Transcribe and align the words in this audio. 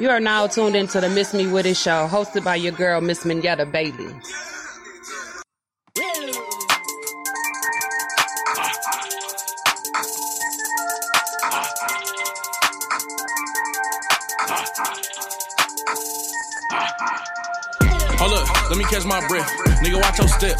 You 0.00 0.08
are 0.08 0.18
now 0.18 0.46
tuned 0.46 0.76
into 0.76 0.98
the 0.98 1.10
Miss 1.10 1.34
Me 1.34 1.46
With 1.46 1.66
It 1.66 1.76
show, 1.76 2.08
hosted 2.10 2.42
by 2.42 2.56
your 2.56 2.72
girl, 2.72 3.02
Miss 3.02 3.26
Minetta 3.26 3.66
Bailey. 3.66 4.06
Hold 18.16 18.32
up, 18.32 18.70
let 18.70 18.78
me 18.78 18.84
catch 18.84 19.04
my 19.04 19.20
breath. 19.28 19.50
Nigga, 19.84 20.00
watch 20.00 20.18
your 20.18 20.28
step. 20.28 20.56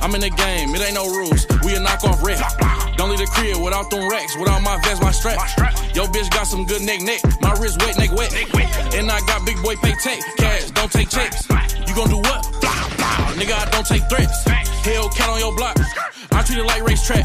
I'm 0.00 0.14
in 0.14 0.22
the 0.22 0.30
game, 0.30 0.74
it 0.74 0.80
ain't 0.80 0.94
no 0.94 1.04
rules. 1.04 1.46
We 1.62 1.74
a 1.74 1.80
knock 1.80 2.04
off 2.04 2.24
rep. 2.24 2.87
Don't 2.98 3.10
leave 3.10 3.20
the 3.20 3.30
crib 3.30 3.62
without 3.62 3.90
them 3.90 4.10
racks, 4.10 4.36
without 4.36 4.60
my 4.60 4.74
vest, 4.82 5.00
my 5.00 5.12
strap. 5.12 5.38
Yo, 5.94 6.04
bitch 6.10 6.28
got 6.34 6.48
some 6.48 6.66
good 6.66 6.82
neck, 6.82 7.00
neck. 7.00 7.22
My 7.40 7.54
wrist 7.54 7.78
wet, 7.78 7.96
neck 7.96 8.10
wet. 8.10 8.34
And 8.92 9.08
I 9.08 9.20
got 9.20 9.46
big 9.46 9.54
boy 9.62 9.76
pay 9.76 9.94
take 10.02 10.18
cash, 10.36 10.72
don't 10.72 10.90
take 10.90 11.08
checks. 11.08 11.46
You 11.86 11.94
gon' 11.94 12.10
do 12.10 12.18
what? 12.18 12.42
Nigga, 13.38 13.54
I 13.54 13.70
don't 13.70 13.86
take 13.86 14.02
threats. 14.10 14.42
Hell 14.82 15.08
cat 15.10 15.30
on 15.30 15.38
your 15.38 15.54
block. 15.54 15.78
I 16.32 16.42
treat 16.42 16.58
it 16.58 16.66
like 16.66 16.82
racetrack. 16.82 17.24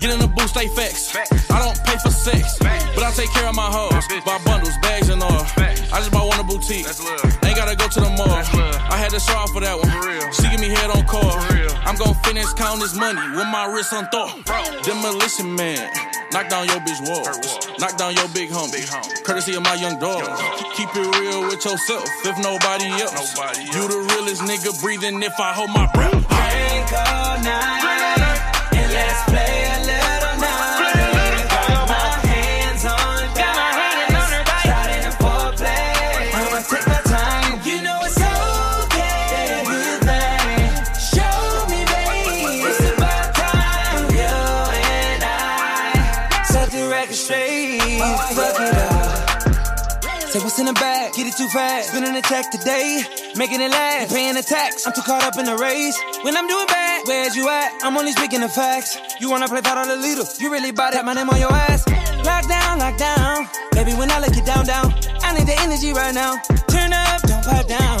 Get 0.00 0.10
in 0.10 0.20
the 0.20 0.26
booth, 0.26 0.48
stay 0.48 0.68
facts. 0.68 1.14
I 1.50 1.60
don't 1.60 1.76
pay 1.84 1.98
for 1.98 2.10
sex, 2.10 2.56
but 2.58 3.04
I 3.04 3.12
take 3.12 3.30
care 3.32 3.46
of 3.46 3.54
my 3.54 3.68
hoes. 3.68 3.92
Buy 4.24 4.40
bundles, 4.46 4.72
bags, 4.80 5.10
and 5.10 5.22
all. 5.22 5.44
I 5.92 6.00
just 6.00 6.12
bought 6.12 6.28
one 6.28 6.40
a 6.40 6.44
boutique. 6.44 6.86
Ain't 7.60 7.68
gotta 7.68 7.76
go 7.76 7.88
to 7.92 8.00
the 8.00 8.16
mall. 8.16 8.32
I 8.88 8.96
had 8.96 9.10
to 9.10 9.20
show 9.20 9.36
off 9.36 9.52
for 9.52 9.60
that 9.60 9.76
one. 9.76 9.92
She 10.32 10.48
give 10.48 10.60
me 10.64 10.72
head 10.72 10.88
on 10.88 11.04
call. 11.04 11.36
I'm 11.84 11.94
gon' 12.00 12.16
finish 12.24 12.48
counting 12.56 12.80
this 12.80 12.96
money 12.96 13.20
with 13.36 13.44
my 13.52 13.68
wrist 13.68 13.92
on 13.92 14.08
thought. 14.08 14.32
Demolition 14.80 15.54
man. 15.54 15.84
Knock 16.32 16.48
down 16.48 16.64
your 16.72 16.80
bitch 16.80 17.04
walls. 17.04 17.28
Knock 17.76 17.98
down 17.98 18.16
your 18.16 18.28
big 18.32 18.48
homie. 18.48 18.80
Courtesy 19.24 19.56
of 19.56 19.62
my 19.62 19.74
young 19.74 20.00
dog. 20.00 20.24
Keep 20.72 20.88
it 20.96 21.04
real 21.20 21.42
with 21.52 21.60
yourself 21.60 22.08
if 22.24 22.38
nobody 22.40 22.88
else. 22.96 23.36
You 23.60 23.84
the 23.92 24.08
realest 24.08 24.40
nigga 24.48 24.72
breathing 24.80 25.20
if 25.22 25.38
I 25.38 25.52
hold 25.52 25.68
my 25.68 25.84
breath. 25.92 26.16
Drink 26.16 26.88
all 26.96 27.36
night 27.44 28.40
and 28.72 28.88
let's 28.88 29.20
play 29.28 29.69
too 51.36 51.48
fast. 51.48 51.90
Spinning 51.90 52.14
the 52.14 52.22
check 52.22 52.50
today, 52.50 53.02
making 53.36 53.60
it 53.60 53.70
last. 53.70 54.12
Paying 54.12 54.34
the 54.34 54.42
tax, 54.42 54.86
I'm 54.86 54.92
too 54.92 55.02
caught 55.02 55.22
up 55.22 55.38
in 55.38 55.44
the 55.44 55.56
race. 55.56 55.98
When 56.22 56.36
I'm 56.36 56.46
doing 56.46 56.66
bad, 56.66 57.06
where's 57.06 57.36
you 57.36 57.48
at? 57.48 57.72
I'm 57.82 57.96
only 57.96 58.12
speaking 58.12 58.40
the 58.40 58.48
facts. 58.48 58.98
You 59.20 59.30
wanna 59.30 59.48
play 59.48 59.58
of 59.58 59.64
the 59.64 59.96
leader, 59.96 60.24
you 60.38 60.50
really 60.50 60.72
bout 60.72 60.94
it. 60.94 61.04
My 61.04 61.14
name 61.14 61.28
on 61.28 61.38
your 61.38 61.52
ass. 61.52 61.86
Lock 62.24 62.48
down, 62.48 62.78
lock 62.78 62.96
down. 62.96 63.48
Baby, 63.72 63.92
when 63.94 64.10
I 64.10 64.20
look 64.20 64.34
you 64.34 64.44
down, 64.44 64.66
down, 64.66 64.94
I 65.22 65.36
need 65.36 65.46
the 65.46 65.58
energy 65.60 65.92
right 65.92 66.14
now. 66.14 66.36
Turn 66.68 66.92
up, 66.92 67.22
don't 67.22 67.44
pipe 67.44 67.68
down. 67.68 67.98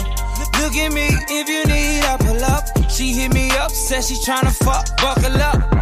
Look 0.60 0.76
at 0.76 0.92
me, 0.92 1.08
if 1.28 1.48
you 1.48 1.64
need, 1.66 2.04
I 2.04 2.16
pull 2.18 2.44
up. 2.44 2.64
She 2.90 3.12
hit 3.12 3.32
me 3.32 3.50
up, 3.52 3.70
said 3.70 4.04
she 4.04 4.14
tryna 4.14 4.52
fuck, 4.64 4.84
buckle 5.00 5.40
up. 5.40 5.80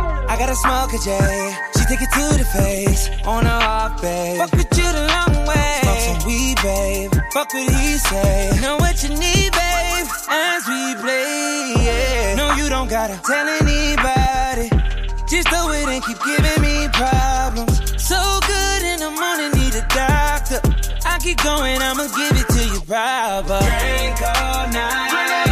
I 0.49 0.55
smoke 0.55 0.94
a 0.94 0.99
J. 0.99 1.56
She 1.77 1.84
take 1.84 2.00
it 2.00 2.11
to 2.12 2.39
the 2.39 2.44
face, 2.44 3.11
on 3.27 3.44
her 3.44 3.50
off, 3.50 4.00
babe. 4.00 4.39
Fuck 4.39 4.53
with 4.53 4.78
you 4.78 4.93
the 4.93 5.06
long 5.06 5.47
way. 5.47 5.88
Some 6.09 6.27
weed, 6.27 6.57
babe. 6.63 7.13
Fuck 7.33 7.53
what 7.53 7.71
he 7.71 7.99
say. 7.99 8.59
Know 8.63 8.77
what 8.79 9.03
you 9.03 9.11
need, 9.11 9.53
babe, 9.53 10.07
as 10.31 10.67
we 10.67 10.95
play. 11.03 11.75
Yeah. 11.85 12.35
No, 12.35 12.55
you 12.55 12.71
don't 12.71 12.89
gotta 12.89 13.21
tell 13.27 13.47
anybody. 13.47 14.71
Just 15.29 15.49
do 15.49 15.61
it 15.71 15.87
and 15.87 16.03
keep 16.03 16.19
giving 16.25 16.63
me 16.63 16.89
problems. 16.95 17.77
So 18.03 18.17
good 18.47 18.83
in 18.85 19.01
the 19.01 19.11
morning, 19.11 19.53
need 19.61 19.75
a 19.75 19.87
doctor. 19.93 20.61
I 21.05 21.19
keep 21.21 21.43
going, 21.43 21.83
I'ma 21.83 22.07
give 22.17 22.37
it 22.41 22.49
to 22.57 22.65
you 22.73 22.81
proper. 22.87 23.59
Drink 23.61 24.23
all 24.23 24.69
night 24.73 25.48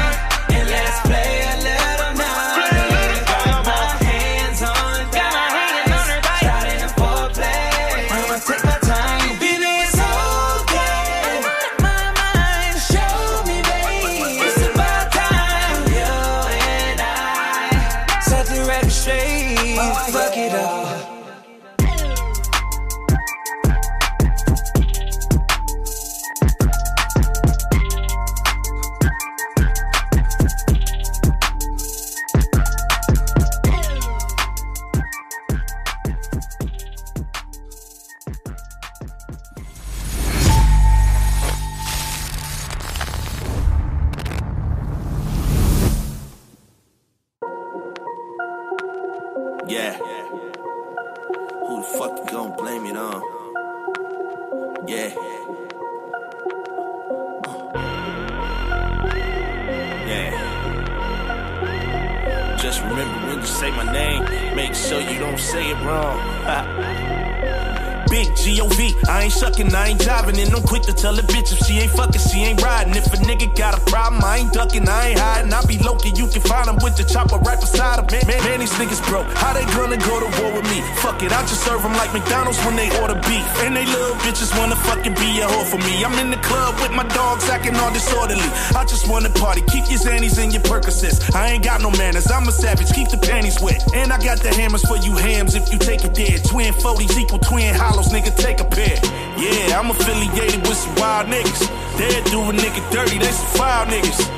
the 76.97 77.05
chopper 77.05 77.37
right 77.45 77.61
beside 77.61 78.01
him 78.01 78.07
Man, 78.27 78.41
man, 78.45 78.61
these 78.61 78.73
niggas 78.81 79.05
broke, 79.09 79.29
how 79.37 79.53
they 79.53 79.65
gonna 79.77 80.01
go 80.01 80.17
to 80.17 80.29
war 80.41 80.51
with 80.57 80.65
me? 80.73 80.81
Fuck 81.05 81.23
it, 81.23 81.33
I 81.33 81.43
just 81.45 81.63
serve 81.65 81.83
them 81.83 81.93
like 81.93 82.13
McDonald's 82.13 82.59
when 82.65 82.77
they 82.77 82.89
order 83.01 83.15
beef. 83.29 83.45
And 83.61 83.77
they 83.77 83.85
little 83.85 84.17
bitches 84.25 84.51
wanna 84.57 84.77
fucking 84.77 85.15
be 85.15 85.41
a 85.45 85.47
whore 85.47 85.69
for 85.69 85.79
me. 85.85 86.05
I'm 86.05 86.17
in 86.19 86.31
the 86.31 86.41
club 86.41 86.75
with 86.81 86.93
my 86.93 87.05
dogs 87.13 87.49
acting 87.49 87.77
all 87.77 87.93
disorderly. 87.93 88.49
I 88.75 88.85
just 88.89 89.09
wanna 89.09 89.31
party, 89.31 89.63
keep 89.69 89.85
your 89.91 90.01
Xannies 90.01 90.39
and 90.41 90.53
your 90.53 90.63
Percocets. 90.63 91.21
I 91.35 91.53
ain't 91.53 91.65
got 91.65 91.83
no 91.83 91.91
manners, 91.93 92.31
I'm 92.31 92.49
a 92.49 92.53
savage, 92.53 92.91
keep 92.93 93.09
the 93.11 93.19
panties 93.19 93.61
wet. 93.61 93.85
And 93.95 94.13
I 94.13 94.19
got 94.19 94.41
the 94.41 94.49
hammers 94.55 94.83
for 94.87 94.97
you 94.97 95.13
hams 95.17 95.55
if 95.55 95.71
you 95.73 95.79
take 95.79 96.05
it 96.05 96.15
dead 96.15 96.45
Twin 96.45 96.73
40s 96.73 97.17
equal 97.19 97.41
twin 97.41 97.75
hollows, 97.75 98.09
nigga, 98.09 98.35
take 98.37 98.61
a 98.61 98.65
pair. 98.65 98.97
Yeah, 99.37 99.79
I'm 99.79 99.91
affiliated 99.91 100.63
with 100.63 100.77
some 100.79 100.95
wild 100.97 101.29
niggas. 101.29 101.61
They 101.99 102.23
do 102.31 102.41
a 102.41 102.53
nigga 102.53 102.81
dirty, 102.91 103.19
they 103.19 103.33
some 103.33 103.59
foul 103.59 103.87
niggas. 103.87 104.36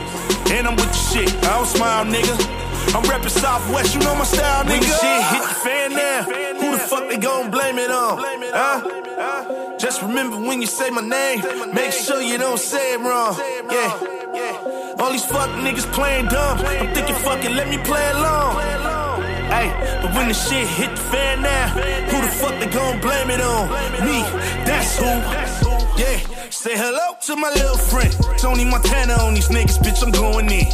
And 0.51 0.67
I'm 0.67 0.77
with 0.77 0.89
the 0.89 1.03
shit, 1.11 1.29
I 1.45 1.57
don't 1.57 1.67
smile, 1.67 2.05
nigga. 2.05 2.35
I'm 2.95 3.03
reppin' 3.05 3.31
Southwest, 3.31 3.95
you 3.95 4.01
know 4.01 4.15
my 4.15 4.25
style, 4.25 4.65
nigga. 4.65 4.71
When 4.71 4.81
the 4.81 4.87
shit 4.87 5.23
hit 5.33 5.43
the 5.43 5.55
fan 5.65 5.93
now, 5.93 6.23
who 6.61 6.71
the 6.73 6.79
fuck 6.79 7.09
they 7.09 7.19
gon' 7.19 7.51
blame 7.51 7.79
it 7.79 7.91
on? 7.91 8.19
Huh? 8.19 9.77
Just 9.79 10.01
remember 10.03 10.39
when 10.39 10.61
you 10.61 10.67
say 10.67 10.91
my 10.91 11.03
name, 11.03 11.43
make 11.75 11.93
sure 11.93 12.21
you 12.23 12.39
don't 12.39 12.59
say 12.59 12.95
it 12.95 13.01
wrong. 13.01 13.37
Yeah. 13.71 14.97
All 14.99 15.13
these 15.13 15.25
fuck 15.25 15.51
niggas 15.51 15.93
playing 15.93 16.27
dumb. 16.27 16.59
I'm 16.59 16.95
thinking, 16.95 17.15
fuck 17.17 17.45
it, 17.45 17.53
let 17.53 17.69
me 17.69 17.79
play 17.79 18.11
along. 18.13 18.57
Hey, 19.53 19.69
but 20.03 20.15
when 20.15 20.29
the 20.29 20.35
shit 20.35 20.67
hit 20.67 20.91
the 20.91 21.03
fan 21.13 21.43
now, 21.43 21.69
who 21.69 22.21
the 22.21 22.29
fuck 22.41 22.59
they 22.59 22.67
gon' 22.67 23.01
blame 23.01 23.31
it 23.31 23.41
on? 23.41 23.69
Me, 24.05 24.23
that's 24.65 24.99
who. 24.99 25.07
Yeah, 26.01 26.19
say 26.59 26.77
hello 26.77 27.15
to 27.21 27.37
my 27.37 27.49
little 27.51 27.79
friend. 27.79 28.13
Tony 28.37 28.65
Montana 28.65 29.15
on 29.23 29.33
these 29.33 29.49
niggas, 29.49 29.79
bitch, 29.79 30.03
I'm 30.03 30.11
going 30.11 30.51
in. 30.51 30.67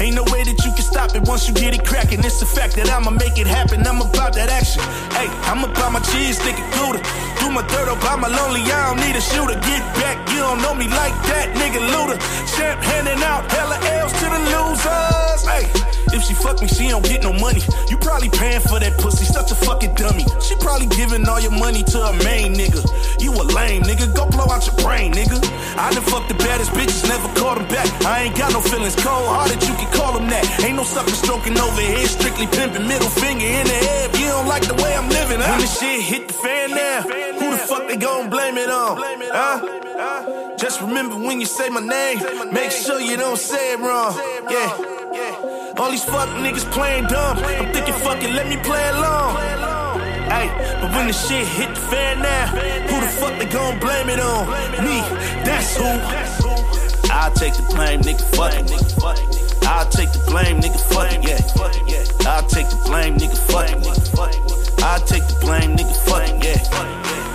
Ain't 0.00 0.14
no 0.14 0.22
way 0.30 0.44
that 0.44 0.64
you 0.64 0.70
can 0.70 0.86
stop 0.86 1.16
it 1.16 1.22
once 1.26 1.48
you 1.48 1.54
get 1.54 1.74
it 1.74 1.84
cracking. 1.84 2.20
It's 2.20 2.40
a 2.42 2.46
fact 2.46 2.76
that 2.76 2.88
I'ma 2.88 3.10
make 3.10 3.36
it 3.38 3.48
happen. 3.48 3.84
I'm 3.84 4.00
about 4.00 4.34
that 4.34 4.50
action. 4.50 4.82
Hey, 5.10 5.26
I'm 5.50 5.64
about 5.64 5.90
my 5.92 6.00
cheese, 6.14 6.38
stick 6.38 6.54
it 6.56 6.74
through 6.74 6.94
the. 6.94 7.31
Do 7.42 7.50
my 7.50 7.66
dirt 7.66 7.88
up, 7.90 7.98
I'm 8.06 8.22
a 8.22 8.28
lonely, 8.30 8.62
I 8.70 8.94
don't 8.94 9.02
need 9.02 9.16
a 9.18 9.20
shooter. 9.20 9.58
Get 9.66 9.82
back, 9.98 10.16
you 10.30 10.38
don't 10.38 10.62
know 10.62 10.74
me 10.78 10.86
like 10.86 11.10
that, 11.26 11.50
nigga 11.58 11.82
looter. 11.82 12.14
Champ 12.54 12.78
handing 12.86 13.18
out 13.26 13.50
hella 13.50 13.82
L's 13.82 14.12
to 14.22 14.26
the 14.30 14.40
losers. 14.54 15.42
Hey, 15.42 15.66
if 16.14 16.22
she 16.22 16.34
fuck 16.38 16.62
me, 16.62 16.68
she 16.68 16.86
don't 16.86 17.02
get 17.02 17.22
no 17.26 17.32
money. 17.32 17.60
You 17.90 17.98
probably 17.98 18.30
paying 18.30 18.62
for 18.62 18.78
that 18.78 18.94
pussy, 19.02 19.26
such 19.26 19.50
a 19.50 19.56
fucking 19.56 19.94
dummy. 19.98 20.22
She 20.38 20.54
probably 20.62 20.86
giving 20.94 21.26
all 21.26 21.40
your 21.40 21.50
money 21.50 21.82
to 21.82 21.98
a 21.98 22.12
main 22.22 22.54
nigga. 22.54 22.78
You 23.18 23.34
a 23.34 23.42
lame 23.42 23.82
nigga, 23.82 24.06
go 24.14 24.30
blow 24.30 24.46
out 24.46 24.62
your 24.62 24.78
brain, 24.78 25.10
nigga. 25.12 25.42
I 25.74 25.90
done 25.90 26.06
fucked 26.06 26.28
the 26.28 26.38
baddest 26.38 26.70
bitches, 26.70 27.02
never 27.10 27.26
called 27.34 27.58
them 27.58 27.66
back. 27.66 27.90
I 28.06 28.30
ain't 28.30 28.36
got 28.38 28.52
no 28.52 28.60
feelings, 28.60 28.94
cold 28.94 29.26
hearted, 29.26 29.58
you 29.66 29.74
can 29.74 29.90
call 29.90 30.14
them 30.14 30.30
that. 30.30 30.46
Ain't 30.62 30.76
no 30.76 30.84
sucker 30.84 31.10
stroking 31.10 31.58
over 31.58 31.80
here, 31.80 32.06
strictly 32.06 32.46
pimping, 32.46 32.86
middle 32.86 33.10
finger 33.10 33.46
in 33.46 33.66
the 33.66 33.74
air. 33.74 34.06
If 34.06 34.20
you 34.20 34.28
don't 34.30 34.46
like 34.46 34.62
the 34.68 34.78
way 34.78 34.94
I'm 34.94 35.08
living, 35.08 35.40
huh? 35.42 35.50
When 35.50 35.60
the 35.60 35.66
shit 35.66 36.00
hit 36.02 36.28
the 36.28 36.34
fan 36.34 36.70
now, 36.70 37.31
who 37.38 37.50
the 37.50 37.56
fuck 37.58 37.88
they 37.88 37.96
gon' 37.96 38.30
blame 38.30 38.56
it 38.56 38.70
on? 38.70 38.98
Huh? 39.32 40.56
Just 40.56 40.80
remember 40.80 41.16
when 41.16 41.40
you 41.40 41.46
say 41.46 41.68
my 41.68 41.80
name, 41.80 42.18
make 42.52 42.70
sure 42.70 43.00
you 43.00 43.16
don't 43.16 43.38
say 43.38 43.72
it 43.72 43.80
wrong. 43.80 44.14
Yeah. 44.50 45.72
All 45.78 45.90
these 45.90 46.04
fuck 46.04 46.28
niggas 46.28 46.70
playing 46.70 47.06
dumb. 47.06 47.38
I'm 47.38 47.72
thinking, 47.72 47.94
fuck 47.94 48.22
it, 48.22 48.32
let 48.34 48.46
me 48.48 48.56
play 48.58 48.88
along. 48.90 49.36
Hey, 50.30 50.48
but 50.80 50.90
when 50.92 51.06
the 51.08 51.12
shit 51.12 51.46
hit 51.46 51.74
the 51.74 51.80
fan 51.80 52.22
now, 52.22 52.46
who 52.46 53.00
the 53.00 53.06
fuck 53.06 53.38
they 53.38 53.46
gon' 53.46 53.78
blame 53.80 54.08
it 54.08 54.20
on? 54.20 54.46
Me, 54.84 55.00
that's 55.44 55.76
who. 55.76 56.91
I'll 57.12 57.30
take 57.32 57.54
the 57.54 57.62
blame, 57.74 58.00
nigga, 58.00 58.24
fuck 58.34 58.54
it. 58.54 58.72
I'll 59.68 59.88
take 59.88 60.10
the 60.12 60.18
blame, 60.26 60.60
nigga, 60.60 60.80
fuck 60.88 61.12
it, 61.12 61.22
yeah. 61.22 62.28
I'll 62.28 62.46
take 62.46 62.68
the 62.70 62.76
blame, 62.86 63.16
nigga, 63.16 63.36
fuck 63.36 63.68
it. 63.68 64.82
I'll 64.82 65.04
take 65.04 65.26
the 65.28 65.36
blame, 65.40 65.76
nigga, 65.76 65.94
fuck 66.08 66.28
it, 66.28 66.42
yeah. 66.42 67.31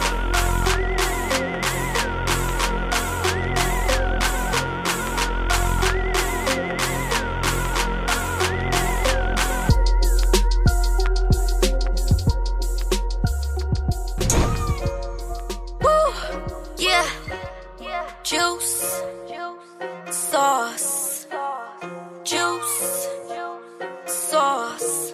Sauce. 20.37 21.25
Juice. 22.23 23.09
Sauce. 24.05 25.13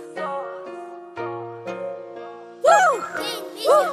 Woo! 2.65 2.83
Woo! 3.65 3.83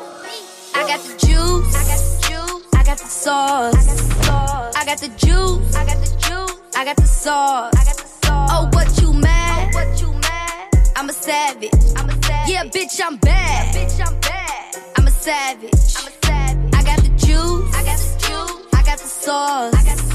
I 0.74 0.82
got 0.88 0.98
the 1.06 1.14
juice. 1.24 1.70
I 1.76 1.84
got 1.86 2.00
the 2.02 2.18
juice. 2.26 2.66
I 2.74 2.82
got 2.82 2.98
the 2.98 3.06
sauce. 3.06 4.74
I 4.74 4.84
got 4.84 4.98
the 4.98 5.06
juice. 5.10 5.76
I 5.76 5.86
got 5.86 5.98
the 6.04 6.10
juice. 6.18 6.76
I 6.76 6.84
got 6.84 6.96
the 6.96 7.06
sauce. 7.06 7.74
I 7.76 7.84
got 7.84 7.96
the 7.96 8.08
sauce. 8.08 8.50
Oh, 8.52 8.68
what 8.72 9.00
you 9.00 9.12
mad? 9.12 9.70
Oh, 9.72 9.78
what 9.78 10.00
you 10.00 10.12
mad? 10.12 10.74
I'm 10.96 11.08
a 11.10 11.12
savage. 11.12 11.70
I'm 11.96 12.08
a 12.10 12.22
savage. 12.24 12.50
Yeah, 12.50 12.64
bitch, 12.64 13.00
I'm 13.06 13.16
bad. 13.18 13.72
Yeah, 13.72 13.84
bitch, 13.84 14.04
I'm 14.04 14.18
bad. 14.18 14.76
I'm 14.96 15.06
a 15.06 15.10
savage. 15.12 15.94
I'm 15.96 16.08
a 16.08 16.26
savage. 16.26 16.74
I 16.74 16.82
got 16.82 16.98
the 16.98 17.10
juice. 17.24 17.72
I 17.76 17.84
got 17.84 17.98
the 18.00 18.18
juice. 18.18 18.74
I 18.74 18.82
got 18.82 18.98
the 18.98 19.06
sauce. 19.06 19.74
I 19.74 19.84
got 19.84 19.96
the. 19.96 20.09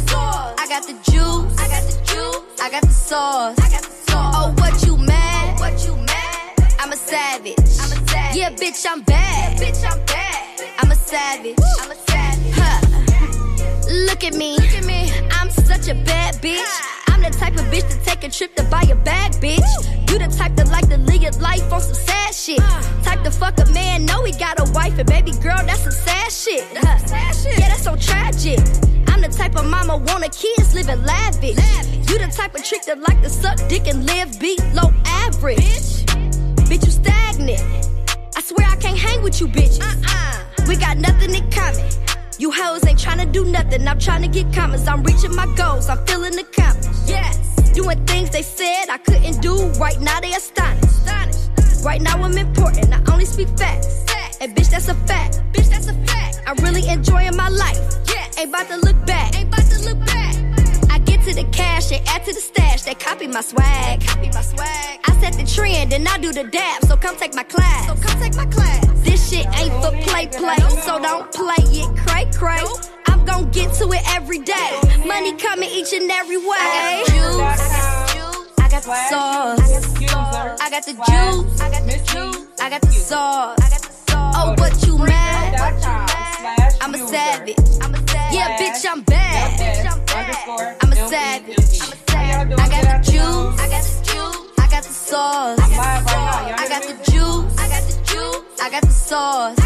I 0.66 0.68
got 0.68 0.88
the 0.88 0.94
juice. 0.94 1.60
I 1.60 1.68
got 1.68 1.84
the 1.84 1.96
juice. 2.06 2.60
I 2.60 2.72
got 2.72 2.82
the 2.82 2.90
sauce. 2.90 3.56
I 3.60 3.70
got 3.70 3.84
the 3.84 3.92
sauce. 4.10 4.34
Oh, 4.36 4.52
what 4.58 4.84
you 4.84 4.98
mad? 4.98 5.60
What 5.60 5.86
you 5.86 5.96
mad? 5.96 6.74
I'm 6.80 6.92
a 6.92 6.96
savage. 6.96 7.54
I'm 7.60 7.92
a 7.92 8.08
savage. 8.10 8.36
Yeah, 8.36 8.50
bitch, 8.50 8.84
I'm 8.90 9.04
bad. 9.04 9.62
Yeah, 9.62 9.68
bitch, 9.68 9.86
I'm 9.86 10.04
bad. 10.06 10.62
I'm 10.80 10.90
a 10.90 10.96
savage. 10.96 11.56
I'm 11.82 11.92
a 11.92 11.96
savage. 12.10 12.54
Huh. 12.56 13.92
Look 14.10 14.24
at 14.24 14.34
me. 14.34 14.56
Look 14.56 14.74
at 14.74 14.86
me. 14.86 15.12
I'm 15.34 15.52
such 15.52 15.88
a 15.88 15.94
bad 15.94 16.42
bitch. 16.42 16.66
I'm 17.10 17.22
the 17.22 17.30
type 17.30 17.54
of 17.58 17.66
bitch 17.66 17.88
to 17.88 18.04
take 18.04 18.24
a 18.24 18.30
trip 18.30 18.56
to 18.56 18.64
buy 18.64 18.88
a 18.90 18.96
bag, 18.96 19.34
bitch. 19.34 20.10
You 20.10 20.18
the 20.18 20.36
type 20.36 20.56
that 20.56 20.70
like 20.70 20.90
to 20.90 20.98
live 20.98 21.40
life 21.40 21.72
on 21.72 21.82
some 21.82 21.94
sad 21.94 22.34
shit. 22.34 22.58
Type 23.04 23.22
to 23.24 23.30
fuck 23.30 23.60
a 23.60 23.72
man, 23.72 24.04
know 24.08 24.24
he 24.24 24.32
got 24.32 24.60
a 24.60 24.72
wife, 24.72 24.98
and 24.98 25.08
baby 25.08 25.34
girl, 25.34 25.62
that's 25.64 25.84
some 25.84 25.92
sad 25.92 26.32
shit. 26.32 26.66
That's 26.74 27.12
Huh. 27.12 27.52
Yeah, 27.52 27.68
that's 27.70 27.84
so 27.84 27.96
tragic. 27.96 29.05
The 29.25 29.36
type 29.36 29.56
of 29.56 29.66
mama 29.66 29.98
want 29.98 30.24
a 30.24 30.30
kids 30.30 30.75
living 30.75 31.04
lavish. 31.04 31.57
You 32.07 32.19
the 32.19 32.31
type 32.31 32.54
of 32.54 32.63
trick 32.63 32.83
that 32.83 33.00
like 33.00 33.24
to 33.24 33.30
suck 33.31 33.57
dick 33.68 33.88
and 33.88 34.06
live 34.06 34.39
below 34.39 34.94
average. 35.04 36.06
Bitch, 36.69 36.86
you 36.86 36.92
stagnant. 36.92 37.60
I 38.36 38.42
swear 38.42 38.68
I 38.69 38.75
can't 38.75 38.95
hang 38.95 39.24
with 39.24 39.42
you 39.42 39.48
bitches. 39.48 39.81
Uh-uh. 39.81 40.66
We 40.68 40.75
got 40.75 41.00
nothing 41.00 41.33
in 41.33 41.50
common. 41.50 41.89
You 42.38 42.51
hoes 42.51 42.86
ain't 42.86 43.00
tryna 43.00 43.31
do 43.31 43.45
nothing. 43.45 43.88
I'm 43.88 43.98
tryna 43.98 44.31
get 44.31 44.54
comments. 44.54 44.88
I'm 44.88 45.01
reaching 45.01 45.36
my 45.36 45.51
goals. 45.57 45.89
I'm 45.89 46.06
feeling 46.06 46.38
accomplished. 46.38 47.10
Yes. 47.10 47.56
Doing 47.74 48.06
things 48.06 48.30
they 48.30 48.44
said 48.44 48.92
I 48.92 49.00
couldn't 49.00 49.42
do. 49.42 49.56
Right 49.80 50.00
now 50.01 50.19
they 50.19 50.33
astonished. 50.36 50.86
Right 51.83 52.00
now 52.00 52.21
I'm 52.21 52.38
important. 52.38 52.94
I 52.94 53.01
only 53.12 53.25
speak 53.25 53.48
facts. 53.57 54.06
And 54.39 54.56
bitch, 54.56 54.69
that's 54.69 54.88
a 54.88 54.94
fact. 55.10 55.42
Bitch, 55.51 55.69
that's 55.69 55.88
a 55.88 55.94
fact. 56.06 56.15
I'm 56.47 56.57
really 56.57 56.88
enjoying 56.88 57.36
my 57.36 57.50
life. 57.50 57.80
Yeah. 58.07 58.25
Ain't 58.38 58.50
about 58.50 58.68
to 58.68 58.77
look 58.77 59.06
back. 59.06 59.36
Ain't 59.36 59.47
about 59.47 59.65
to 59.71 59.80
look 59.83 60.00
back. 60.06 60.36
I 60.92 61.00
get 61.00 61.21
to 61.24 61.33
the 61.33 61.44
cash 61.51 61.92
and 61.92 62.01
add 62.07 62.24
to 62.25 62.33
the 62.33 62.39
stash. 62.39 62.83
They 62.83 62.94
copy 62.94 63.27
my 63.27 63.42
swag. 63.42 64.06
copy 64.06 64.30
my 64.30 64.42
swag. 64.42 65.00
I 65.06 65.19
set 65.19 65.33
the 65.33 65.45
trend 65.45 65.94
and 65.94 66.07
I 66.07 66.18
do 66.19 66.31
the 66.31 66.44
dab. 66.44 66.86
So 66.86 66.97
come 66.97 67.18
take 67.18 67.33
my 67.33 67.44
class. 67.44 67.88
So 67.88 67.95
come 67.95 68.21
take 68.21 68.36
my 68.36 68.45
class. 68.45 68.86
This 69.01 69.30
shit 69.30 69.47
ain't 69.59 69.74
for 69.83 69.92
play 70.07 70.27
play. 70.27 70.57
So 70.86 71.00
don't 71.00 71.31
play 71.31 71.63
it 71.81 71.97
cray 71.97 72.30
cray. 72.33 72.63
I'm 73.07 73.25
gon' 73.25 73.50
get 73.51 73.74
to 73.75 73.92
it 73.92 74.01
every 74.15 74.39
day. 74.39 74.80
Money 75.06 75.36
coming 75.38 75.69
each 75.69 75.94
and 75.94 76.09
every 76.12 76.38
way. 76.38 76.45
I 76.59 77.06
got 77.06 77.07
the 77.07 77.33
juice. 78.13 78.51
I 78.59 78.69
got 78.69 78.83
the 78.83 78.95
sauce. 79.09 79.59
I 80.62 80.69
got 80.69 80.86
the 80.86 80.94
juice. 80.94 81.62
I 81.62 81.71
got 81.71 81.86
the 81.86 81.97
juice. 81.97 82.62
I 82.62 82.69
got 82.69 82.81
the 82.81 82.92
sauce. 82.92 83.59
Oh, 84.38 84.53
what 84.57 84.86
you 84.86 84.97
mad? 84.97 86.15
I'm 86.81 86.94
a 86.94 86.98
savage. 86.98 87.56
I'm 87.81 87.94
a 87.94 88.07
savage. 88.07 88.36
Yeah, 88.36 88.57
bitch, 88.57 88.85
I'm 88.90 89.02
bad. 89.04 89.59
I'm 90.09 90.28
a 90.28 90.35
savage. 90.35 90.80
I'm 90.81 90.92
a 90.92 90.95
savage. 90.95 91.81
I 92.09 92.69
got 92.69 93.04
the 93.06 93.11
juice. 93.11 93.59
I 93.59 93.68
got 93.69 93.83
the 93.83 94.02
juice. 94.04 94.59
I 94.59 94.68
got 94.69 94.83
the 94.83 94.94
sauce. 94.94 95.59
I 95.59 96.68
got 96.69 96.83
the 96.83 97.11
juice. 97.11 97.57
I 97.57 97.69
got 97.69 97.83
the 97.83 97.94
juice. 98.04 98.61
I 98.61 98.69
got 98.69 98.81
the 98.83 98.90
sauce. 98.90 99.57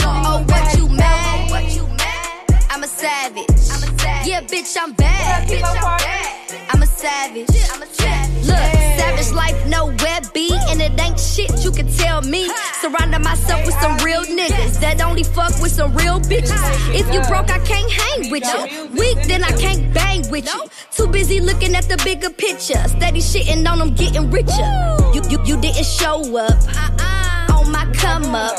Oh, 0.00 0.44
what 0.48 0.76
you 0.76 0.88
mad? 0.88 1.50
What 1.50 1.74
you 1.74 1.86
mad? 1.86 2.66
I'm 2.70 2.82
a 2.82 2.86
savage. 2.86 3.44
I'm 3.48 3.82
a 3.82 3.98
savage. 3.98 4.28
Yeah, 4.28 4.42
bitch, 4.42 4.76
I'm 4.80 4.92
bad. 4.92 5.48
Bitch, 5.48 5.62
I'm 5.64 5.98
bad. 5.98 6.35
I'm 6.68 6.82
a 6.82 6.86
savage. 6.86 7.48
I'm 7.72 7.82
a 7.82 7.86
savage. 7.86 8.46
Look, 8.46 8.56
savage 8.56 9.32
life, 9.32 9.66
no 9.66 9.86
web 9.86 10.32
beat, 10.32 10.52
and 10.68 10.80
it 10.80 10.98
ain't 11.00 11.18
shit 11.18 11.50
you 11.64 11.72
can 11.72 11.88
tell 11.88 12.22
me. 12.22 12.48
Surrounding 12.80 13.22
myself 13.22 13.66
with 13.66 13.74
some 13.80 13.96
real 13.98 14.22
niggas 14.24 14.78
that 14.80 15.00
only 15.00 15.24
fuck 15.24 15.60
with 15.60 15.72
some 15.72 15.92
real 15.96 16.20
bitches. 16.20 16.62
If 16.94 17.12
you 17.12 17.20
broke, 17.22 17.50
I 17.50 17.58
can't 17.64 17.90
hang 17.90 18.30
with 18.30 18.44
you. 18.44 18.88
Weak, 18.96 19.26
then 19.26 19.42
I 19.42 19.50
can't 19.58 19.92
bang 19.92 20.30
with 20.30 20.46
you. 20.46 20.64
Too 20.92 21.08
busy 21.08 21.40
looking 21.40 21.74
at 21.74 21.88
the 21.88 21.96
bigger 22.04 22.30
picture. 22.30 22.82
Steady 22.88 23.20
shitting 23.20 23.68
on 23.68 23.78
them 23.78 23.94
getting 23.94 24.30
richer. 24.30 24.68
You, 25.14 25.22
you, 25.28 25.44
you 25.44 25.60
didn't 25.60 25.84
show 25.84 26.20
up 26.36 26.52
uh-uh. 26.52 27.58
on 27.58 27.72
my 27.72 27.90
come 27.94 28.34
up. 28.34 28.56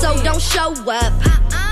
So 0.00 0.20
don't 0.24 0.42
show 0.42 0.72
up 0.90 1.12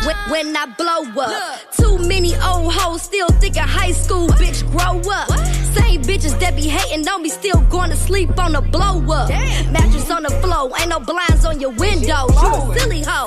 when, 0.07 0.17
when 0.31 0.57
I 0.57 0.67
blow 0.67 1.23
up. 1.23 1.73
Too 1.73 1.99
many 2.07 2.35
old 2.37 2.73
hoes 2.73 3.03
still 3.03 3.29
thinking 3.29 3.63
high 3.63 3.93
school, 3.93 4.29
bitch, 4.29 4.63
grow 4.71 5.01
up. 5.13 5.29
Same 5.75 6.03
bitches 6.03 6.39
that 6.41 6.55
be 6.55 6.69
hating 6.69 7.07
on 7.09 7.23
me 7.23 7.29
still 7.29 7.61
going 7.63 7.91
to 7.91 7.97
sleep 7.97 8.39
on 8.39 8.53
the 8.53 8.63
blow 8.63 9.03
up. 9.13 9.29
Mattress 9.73 10.11
on 10.11 10.23
the 10.23 10.31
floor, 10.43 10.71
ain't 10.79 10.91
no 10.91 11.01
blinds 11.01 11.45
on 11.45 11.61
your 11.61 11.73
window. 11.73 12.27
You 12.31 12.73
a 12.73 12.79
silly 12.79 13.03
hoe. 13.03 13.27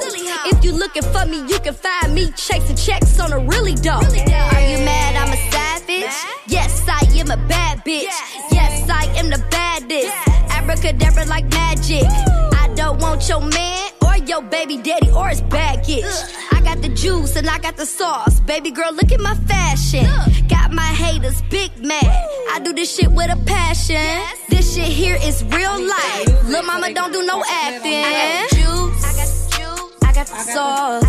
If 0.49 0.63
you 0.63 0.71
looking 0.71 1.03
for 1.03 1.25
me, 1.25 1.39
you 1.47 1.59
can 1.59 1.73
find 1.73 2.13
me 2.13 2.31
chasing 2.31 2.75
checks 2.75 3.19
on 3.19 3.33
a 3.33 3.39
really 3.39 3.75
dope. 3.75 4.03
Are 4.03 4.65
you 4.71 4.79
mad 4.87 5.15
I'm 5.15 5.33
a 5.33 5.51
savage? 5.51 6.15
Yes, 6.47 6.87
I 6.87 7.05
am 7.15 7.29
a 7.29 7.37
bad 7.47 7.83
bitch. 7.85 8.15
Yes, 8.51 8.89
I 8.89 9.05
am 9.17 9.29
the 9.29 9.43
baddest. 9.51 10.15
Abracadabra 10.51 11.25
like 11.25 11.49
magic. 11.51 12.05
I 12.05 12.71
don't 12.75 13.01
want 13.01 13.27
your 13.27 13.41
man 13.41 13.98
your 14.27 14.41
baby 14.41 14.77
daddy 14.77 15.11
or 15.11 15.27
his 15.27 15.41
baggage. 15.41 16.03
I 16.51 16.61
got 16.63 16.81
the 16.81 16.89
juice 16.89 17.35
and 17.35 17.47
I 17.49 17.59
got 17.59 17.77
the 17.77 17.85
sauce. 17.85 18.39
Baby 18.41 18.71
girl, 18.71 18.91
look 18.93 19.11
at 19.11 19.19
my 19.19 19.35
fashion. 19.35 20.05
Got 20.47 20.71
my 20.71 20.81
haters 20.81 21.41
big 21.49 21.71
mad. 21.83 22.03
I 22.51 22.59
do 22.63 22.73
this 22.73 22.95
shit 22.95 23.11
with 23.11 23.31
a 23.31 23.37
passion. 23.45 24.01
This 24.49 24.75
shit 24.75 24.85
here 24.87 25.17
is 25.21 25.43
real 25.45 25.79
life. 25.79 26.43
Lil' 26.45 26.63
mama 26.63 26.93
don't 26.93 27.11
do 27.11 27.25
no 27.25 27.43
acting. 27.49 28.03
I 28.03 28.11
got 28.11 28.49
the 28.49 28.55
juice. 28.55 29.03
I 29.05 29.13
got 29.13 29.27
the 29.27 29.57
juice. 29.57 30.03
I 30.03 30.13
got 30.13 30.27
the 30.27 30.35
sauce. 30.51 31.03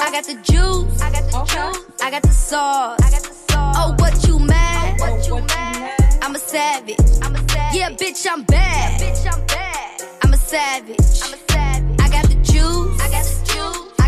I 0.00 0.10
got 0.10 0.24
the 0.24 0.34
juice. 0.42 1.02
I 1.02 1.10
got 1.10 1.24
the 1.30 1.44
juice. 1.44 2.02
I 2.02 2.10
got 2.10 2.22
the 2.22 2.30
sauce. 2.30 3.00
I 3.02 3.10
got 3.10 3.22
the 3.22 3.34
sauce. 3.34 3.76
Oh, 3.78 3.94
what 3.98 4.26
you 4.26 4.38
mad? 4.38 4.98
Oh, 5.00 5.14
what 5.14 5.26
you 5.26 5.34
mad? 5.46 6.18
I'm 6.22 6.34
a 6.34 6.38
savage. 6.38 6.96
I'm 7.22 7.34
a 7.34 7.48
savage. 7.48 7.76
Yeah, 7.76 7.90
bitch, 7.90 8.26
I'm 8.30 8.42
bad. 8.44 9.00
Yeah, 9.00 9.10
bitch, 9.10 9.32
I'm 9.32 9.46
bad. 9.46 10.02
I'm 10.22 10.32
a 10.32 10.36
savage. 10.36 10.96
I'm 10.98 10.98
a 10.98 11.02
savage. 11.02 11.45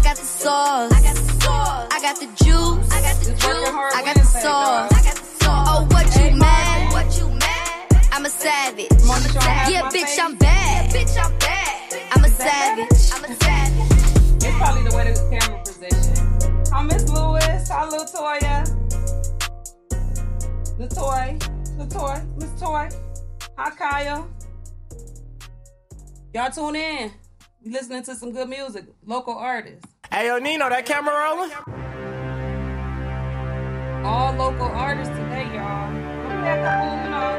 Got 0.08 0.16
the 0.16 0.24
sauce. 0.24 0.92
I 0.92 1.02
got 1.02 1.16
the 1.16 1.42
sauce. 1.42 1.88
I 1.92 2.00
got 2.00 2.16
the 2.18 2.26
juice. 2.42 2.90
I 2.90 3.02
got 3.02 3.16
the 3.20 3.30
juice. 3.32 3.44
I 3.44 4.02
got 4.02 4.16
the 4.16 4.24
sauce. 4.24 4.92
I 4.92 5.02
got 5.02 5.16
the 5.16 5.24
sauce. 5.44 5.68
Oh, 5.68 5.86
what 5.90 6.06
you 6.16 6.34
mad? 6.34 6.92
What 6.94 7.18
you 7.18 7.28
mad? 7.28 8.08
I'm 8.12 8.24
a 8.24 8.30
savage. 8.30 8.88
Yeah, 8.90 9.90
bitch, 9.92 10.18
I'm 10.18 10.36
bad. 10.36 10.94
Yeah, 10.94 11.02
bitch, 11.02 11.22
I'm 11.22 11.38
bad. 11.38 11.92
I'm 12.12 12.24
a 12.24 12.28
savage. 12.28 12.88
I'm 13.12 13.24
a 13.24 13.34
savage. 13.36 14.46
It's 14.46 14.56
probably 14.56 14.88
the 14.88 14.96
way 14.96 15.12
the 15.12 15.20
camera 15.28 15.60
position. 15.62 16.72
Hi, 16.72 16.82
Miss 16.84 17.06
Lewis. 17.10 17.68
Hi, 17.68 17.88
Lil 17.90 18.06
Toya. 18.06 18.64
Latoy. 20.78 21.38
Latoy. 21.76 22.36
Miss 22.38 22.58
Toy. 22.58 22.88
Hi, 23.58 23.70
Kyle. 23.76 24.30
Y'all 26.32 26.50
tune 26.50 26.76
in. 26.76 27.12
We 27.62 27.72
listening 27.72 28.04
to 28.04 28.14
some 28.14 28.32
good 28.32 28.48
music. 28.48 28.86
Local 29.04 29.34
artists. 29.34 29.97
Hey, 30.10 30.28
yo, 30.28 30.38
Nino, 30.38 30.70
that 30.70 30.86
camera 30.86 31.12
rolling? 31.12 31.52
All 34.08 34.32
local 34.40 34.72
artists 34.72 35.12
today, 35.12 35.44
y'all. 35.52 35.92
We 35.92 36.32
had 36.48 36.58
a 36.58 36.64
couple, 36.64 36.96
you 36.96 37.12
know, 37.12 37.36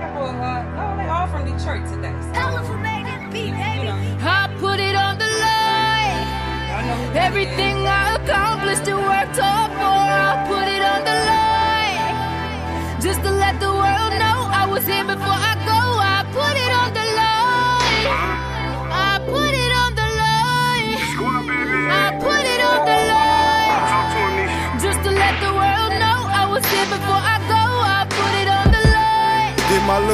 couple 0.00 0.24
uh, 0.40 0.64
no, 0.72 0.96
they 0.96 1.08
all 1.12 1.28
from 1.28 1.44
Detroit 1.44 1.84
today. 1.84 2.16
So, 2.32 2.32
you 2.32 3.84
know, 3.84 4.00
I 4.24 4.48
put 4.56 4.80
it 4.80 4.96
on 4.96 5.20
the 5.20 5.28
line. 5.36 6.24
y'all 6.72 6.80
know 6.88 6.96
who 6.96 7.12
that 7.12 7.28
Everything 7.28 7.84
I 7.84 8.16
accomplished 8.16 8.88
and 8.88 8.96
worked 8.96 9.36
hard 9.36 9.72
for, 9.76 9.84
I 9.84 10.48
put 10.48 10.64
it 10.64 10.80
on 10.80 11.04
the 11.04 11.16
line. 11.28 13.04
Just 13.04 13.20
to 13.20 13.30
let 13.36 13.60
the 13.60 13.68
world 13.68 14.12
know 14.16 14.48
I 14.48 14.64
was 14.64 14.86
here 14.88 15.04
before 15.04 15.28
I 15.28 15.60
go. 15.68 15.80
I 16.00 16.24
put 16.32 16.56
it 16.56 16.61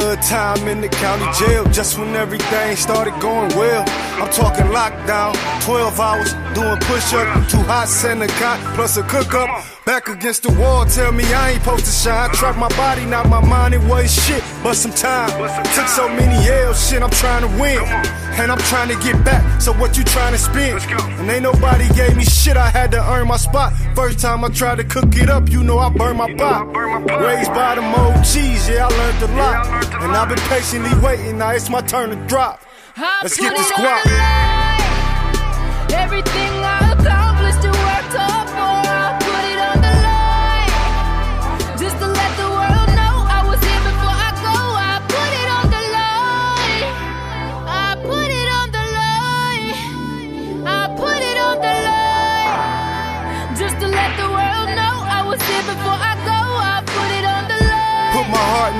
Little 0.09 0.23
time 0.23 0.67
in 0.67 0.81
the 0.81 0.89
county 0.89 1.25
jail 1.37 1.65
just 1.65 1.99
when 1.99 2.15
everything 2.15 2.75
started 2.75 3.13
going 3.21 3.55
well. 3.55 3.83
I'm 4.19 4.31
talking 4.31 4.65
lockdown, 4.65 5.35
12 5.63 5.99
hours 5.99 6.33
doing 6.55 6.79
push 6.79 7.13
up, 7.13 7.47
two 7.47 7.61
hot 7.69 7.87
center 7.87 8.25
cot 8.25 8.59
plus 8.73 8.97
a 8.97 9.03
cook 9.03 9.35
up. 9.35 9.63
Back 9.85 10.07
against 10.07 10.41
the 10.41 10.51
wall, 10.53 10.87
tell 10.87 11.11
me 11.11 11.31
I 11.31 11.51
ain't 11.51 11.61
supposed 11.61 11.85
to 11.85 11.91
shine. 11.91 12.31
Trap 12.31 12.57
my 12.57 12.69
body, 12.69 13.05
not 13.05 13.29
my 13.29 13.39
mind, 13.39 13.75
it 13.75 13.83
was 13.83 14.11
shit. 14.11 14.43
But 14.63 14.73
some 14.73 14.93
time, 14.93 15.29
took 15.75 15.87
so 15.87 16.09
many 16.09 16.49
L's, 16.49 16.89
shit, 16.89 17.03
I'm 17.03 17.11
trying 17.11 17.41
to 17.41 17.61
win. 17.61 17.77
And 18.39 18.51
I'm 18.53 18.57
trying 18.59 18.87
to 18.87 18.95
get 19.03 19.23
back, 19.25 19.61
so 19.61 19.73
what 19.73 19.97
you 19.97 20.03
trying 20.05 20.31
to 20.31 20.37
spin? 20.39 20.79
And 21.19 21.29
ain't 21.29 21.43
nobody 21.43 21.89
gave 21.93 22.15
me 22.15 22.23
shit, 22.23 22.55
I 22.55 22.69
had 22.69 22.89
to 22.91 23.03
earn 23.11 23.27
my 23.27 23.35
spot. 23.35 23.73
First 23.95 24.19
time 24.19 24.45
I 24.45 24.49
tried 24.49 24.77
to 24.77 24.85
cook 24.85 25.13
it 25.17 25.29
up, 25.29 25.49
you 25.49 25.61
know 25.61 25.77
I 25.77 25.89
burned 25.89 26.17
my 26.17 26.33
pot. 26.35 26.73
Raised 27.21 27.53
by 27.53 27.75
them 27.75 27.93
OGs, 27.93 28.69
yeah, 28.69 28.87
I 28.87 28.89
learned 28.97 29.21
a 29.23 29.27
lot. 29.35 29.67
And 30.01 30.15
I've 30.15 30.29
been 30.29 30.39
patiently 30.47 30.97
waiting, 31.01 31.37
now 31.37 31.49
it's 31.51 31.69
my 31.69 31.81
turn 31.81 32.11
to 32.11 32.15
drop. 32.27 32.61
I 32.95 33.19
Let's 33.23 33.35
put 33.35 33.43
get 33.43 33.57
this 33.57 33.69
it 33.71 33.79
on 33.79 33.85
guap. 33.85 34.03
the 34.03 34.09
line. 34.09 36.01
Everything 36.01 36.51
I 36.63 36.88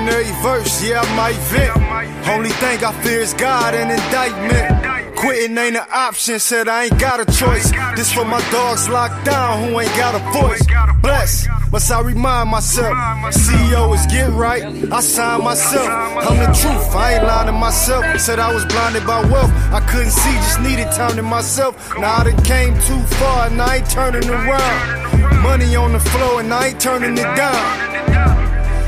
Every 0.08 0.32
verse, 0.42 0.82
yeah, 0.82 1.02
I 1.02 1.16
might 1.16 1.36
vent. 1.52 2.28
Only 2.28 2.50
thing 2.50 2.82
I 2.84 2.92
fear 3.02 3.20
is 3.20 3.34
God 3.34 3.74
and 3.74 3.90
indictment. 3.90 5.16
Quitting 5.16 5.56
ain't 5.58 5.76
an 5.76 5.86
option, 5.92 6.38
said 6.38 6.68
I 6.68 6.84
ain't 6.84 6.98
got 6.98 7.20
a 7.20 7.26
choice. 7.26 7.70
This 7.96 8.12
for 8.12 8.24
my 8.24 8.40
dogs 8.50 8.88
locked 8.88 9.24
down 9.26 9.62
who 9.62 9.78
ain't 9.78 9.94
got 9.96 10.14
a 10.14 10.40
voice. 10.40 10.62
Bless, 11.02 11.46
must 11.70 11.90
I 11.90 12.00
remind 12.00 12.48
myself? 12.48 12.94
CEO 13.34 13.94
is 13.94 14.06
get 14.06 14.30
right, 14.30 14.62
I 14.90 15.00
sign 15.00 15.44
myself. 15.44 15.88
I'm 15.88 16.38
the 16.38 16.46
truth, 16.58 16.94
I 16.94 17.14
ain't 17.14 17.24
lying 17.24 17.46
to 17.46 17.52
myself. 17.52 18.18
Said 18.18 18.38
I 18.38 18.52
was 18.52 18.64
blinded 18.64 19.06
by 19.06 19.20
wealth, 19.30 19.50
I 19.72 19.80
couldn't 19.90 20.12
see, 20.12 20.32
just 20.32 20.60
needed 20.60 20.90
time 20.92 21.16
to 21.16 21.22
myself. 21.22 21.74
Now 21.98 22.16
I 22.16 22.24
done 22.24 22.42
came 22.44 22.74
too 22.88 23.02
far 23.16 23.48
and 23.48 23.60
I 23.60 23.76
ain't 23.76 23.90
turning 23.90 24.28
around. 24.28 25.42
Money 25.42 25.76
on 25.76 25.92
the 25.92 26.00
floor 26.00 26.40
and 26.40 26.52
I 26.52 26.68
ain't 26.68 26.80
turning 26.80 27.12
it 27.12 27.36
down. 27.36 28.09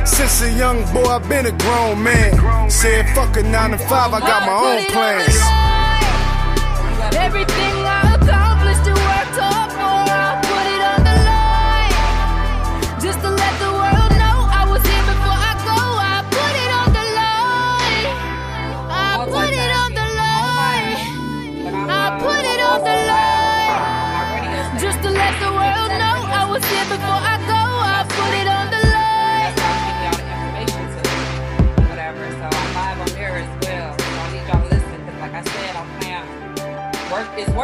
Since 0.05 0.43
a 0.43 0.53
young 0.53 0.83
boy, 0.93 1.05
I've 1.05 1.29
been 1.29 1.47
a 1.47 1.53
grown 1.53 2.03
man. 2.03 2.71
Said 2.71 3.07
fuck 3.15 3.37
a 3.37 3.43
nine 3.43 3.71
to 3.71 3.79
five, 3.79 4.13
I 4.13 4.21
got 4.21 4.47
my 4.47 4.53
own 4.53 4.79
it 4.79 4.81
on 4.81 4.87
the 4.87 4.93
plans. 4.93 5.39
Everything 7.17 7.92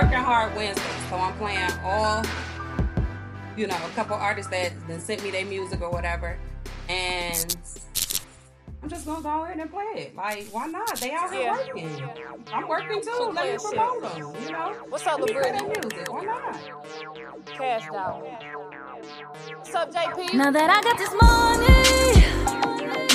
working 0.02 0.18
hard 0.18 0.54
Wednesday, 0.54 0.82
so 1.10 1.16
I'm 1.16 1.36
playing 1.38 1.72
all. 1.82 2.24
You 3.56 3.66
know, 3.66 3.74
a 3.74 3.90
couple 3.96 4.14
artists 4.14 4.48
that 4.52 4.72
then 4.86 5.00
sent 5.00 5.24
me 5.24 5.32
their 5.32 5.44
music 5.44 5.80
or 5.80 5.90
whatever, 5.90 6.38
and 6.88 7.56
I'm 8.80 8.88
just 8.88 9.04
gonna 9.06 9.22
go 9.22 9.42
ahead 9.42 9.58
and 9.58 9.68
play 9.68 9.84
it. 9.96 10.14
Like, 10.14 10.46
why 10.52 10.68
not? 10.68 11.00
They 11.00 11.10
out 11.10 11.32
here 11.32 11.50
working. 11.50 12.00
I'm 12.52 12.68
working 12.68 13.02
too. 13.02 13.32
Let 13.34 13.52
me 13.52 13.58
promote 13.58 14.02
them. 14.02 14.34
You 14.44 14.52
know. 14.52 14.76
What's 14.88 15.04
up, 15.04 15.18
Let 15.18 15.30
me 15.30 15.34
play 15.34 15.50
their 15.50 15.66
music. 15.66 16.12
Why 16.12 16.24
not? 16.24 17.46
Cash 17.46 17.88
out. 17.92 18.22
What's 19.56 19.74
up, 19.74 19.92
JP? 19.92 20.34
Now 20.34 20.52
that 20.52 20.70
I 20.70 20.80
got 20.80 20.96
this 20.96 21.12
money, 21.20 22.22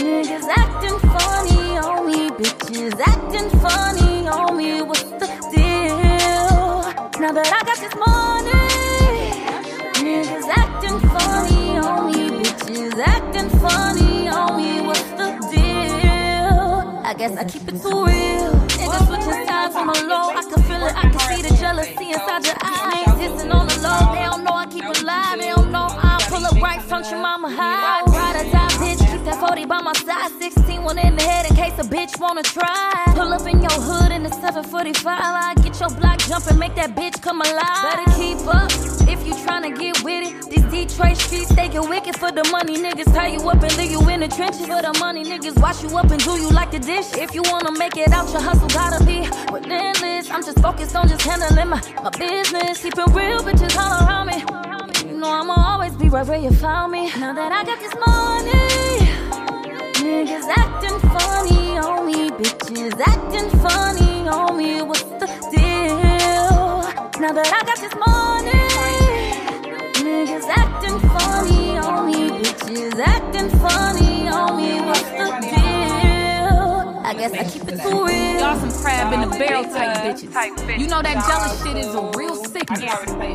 niggas 0.04 0.50
acting 0.50 1.00
funny 1.00 1.78
on 1.78 2.06
me, 2.06 2.30
bitches 2.32 3.00
acting 3.00 3.50
funny 3.62 4.28
on 4.28 4.58
me. 4.58 4.82
What's 4.82 5.04
the 5.04 5.20
deal? 5.20 5.23
Now 7.24 7.32
that 7.32 7.48
I 7.48 7.64
got 7.64 7.80
this 7.80 7.96
money, 7.96 8.52
niggas 10.04 10.44
acting 10.44 11.00
funny 11.08 11.80
on 11.80 12.12
me, 12.12 12.44
bitches 12.44 13.00
acting 13.00 13.48
funny 13.64 14.28
on 14.28 14.58
me. 14.58 14.82
What's 14.82 15.08
the 15.16 15.32
deal? 15.48 17.00
I 17.00 17.16
guess 17.18 17.38
I 17.38 17.46
keep 17.46 17.64
it 17.70 17.80
too 17.82 18.04
real. 18.04 18.52
Niggas 18.76 19.08
switching 19.08 19.48
sides 19.48 19.74
on 19.74 19.88
the 19.88 20.04
low. 20.04 20.36
I 20.36 20.44
can 20.44 20.64
feel 20.68 20.84
it. 20.84 20.94
I 20.98 21.08
can 21.16 21.20
see 21.32 21.42
the 21.48 21.56
jealousy 21.56 22.12
inside 22.12 22.44
your 22.44 22.60
eyes. 22.60 23.18
Hissing 23.18 23.52
on 23.54 23.68
the 23.68 23.78
low. 23.80 24.12
They 24.12 24.26
don't 24.28 24.44
know 24.44 24.56
I 24.56 24.66
keep 24.66 24.84
it 24.84 25.02
live. 25.02 25.40
They 25.40 25.48
don't 25.48 25.72
know 25.72 25.88
I 25.88 26.20
pull 26.28 26.44
up 26.44 26.62
right 26.62 26.82
front 26.82 27.10
your 27.10 27.22
mama 27.22 27.50
high. 27.50 28.02
Ride 28.02 28.36
bitch. 28.36 28.52
Keep 28.52 28.63
that 29.26 29.40
40 29.40 29.66
by 29.66 29.82
my 29.82 29.94
side. 29.94 30.32
16 30.40 30.84
one 30.84 30.98
in 30.98 31.16
the 31.16 31.24
head 31.24 31.50
in 31.50 31.56
case 31.56 31.74
a 31.80 31.84
bitch 31.84 32.20
wanna 32.20 32.44
try. 32.44 32.92
Pull 33.16 33.34
up 33.34 33.46
in 33.48 33.62
your 33.62 33.72
hood 33.72 34.12
in 34.12 34.24
the 34.24 34.30
745. 34.30 35.06
I 35.08 35.54
get 35.56 35.80
your 35.80 35.90
block 35.90 36.20
jumping. 36.20 36.60
Make 36.60 36.76
that 36.76 36.96
bitch 36.96 37.22
come 37.22 37.42
alive. 37.42 37.84
Better 37.84 38.10
keep 38.18 38.40
up 38.48 38.72
if 39.08 39.26
you 39.26 39.34
tryna 39.46 39.78
get 39.78 40.04
with 40.04 40.28
it. 40.28 40.50
These 40.50 40.66
Detroit 40.88 41.18
streets, 41.18 41.50
they 41.56 41.70
get 41.70 41.88
wicked 41.88 42.18
for 42.18 42.32
the 42.32 42.44
money. 42.52 42.76
Niggas 42.78 43.14
tie 43.14 43.28
you 43.28 43.40
up 43.50 43.62
and 43.62 43.78
leave 43.78 43.92
you 43.92 44.02
in 44.10 44.20
the 44.20 44.28
trenches. 44.28 44.68
For 44.68 44.82
the 44.82 44.96
money, 45.00 45.24
niggas 45.24 45.60
wash 45.62 45.84
you 45.84 45.98
up 45.98 46.10
and 46.12 46.24
do 46.24 46.32
you 46.40 46.50
like 46.50 46.72
the 46.72 46.80
dish. 46.80 47.14
If 47.14 47.34
you 47.34 47.44
wanna 47.44 47.72
make 47.72 47.98
it 47.98 48.12
out, 48.12 48.32
your 48.32 48.42
hustle 48.42 48.68
gotta 48.70 49.04
be 49.06 49.28
relentless. 49.52 50.30
I'm 50.32 50.44
just 50.44 50.60
focused 50.60 50.96
on 50.96 51.08
just 51.08 51.22
handling 51.22 51.70
my, 51.70 51.82
my 52.04 52.10
business. 52.10 52.82
Keeping 52.82 53.14
real 53.14 53.40
bitches 53.40 53.78
all 53.78 54.08
around 54.08 54.28
me. 54.28 54.44
You 55.10 55.18
know 55.20 55.30
I'ma 55.30 55.56
always 55.58 55.96
be 55.96 56.10
right 56.10 56.26
where 56.26 56.40
you 56.40 56.52
found 56.52 56.92
me. 56.92 57.12
Now 57.20 57.34
that 57.34 57.52
I 57.52 57.64
got 57.64 57.80
this 57.80 57.96
money, 58.08 59.03
Niggas 60.04 60.50
acting 60.50 61.00
funny 61.00 61.78
on 61.78 62.06
me, 62.06 62.30
bitches 62.32 63.00
acting 63.00 63.50
funny 63.62 64.28
on 64.28 64.58
me. 64.58 64.82
What's 64.82 65.04
the 65.04 65.28
deal? 65.50 66.84
Now 67.22 67.32
that 67.32 67.48
I 67.48 67.64
got 67.64 67.80
this 67.80 67.96
money, 67.96 68.68
niggas 70.04 70.50
acting 70.50 71.00
funny 71.16 71.78
on 71.78 72.08
me, 72.08 72.32
bitches 72.44 73.00
acting 73.00 73.50
funny 73.60 74.28
on 74.28 74.58
me. 74.58 74.82
What's 74.82 75.04
the 75.04 75.28
deal? 75.40 77.00
I 77.06 77.14
guess 77.18 77.32
I 77.32 77.44
keep 77.50 77.64
it 77.70 77.80
too 77.82 78.06
real. 78.06 78.40
Y'all 78.42 78.60
some 78.60 78.84
crab 78.84 79.14
in 79.14 79.22
the 79.22 79.38
barrel 79.38 79.64
type 79.64 79.96
bitches. 80.00 80.80
You 80.80 80.88
know 80.88 81.02
that 81.02 81.26
jealous 81.26 81.64
shit 81.64 81.78
is 81.78 81.96
a 81.96 82.12
real 82.18 82.43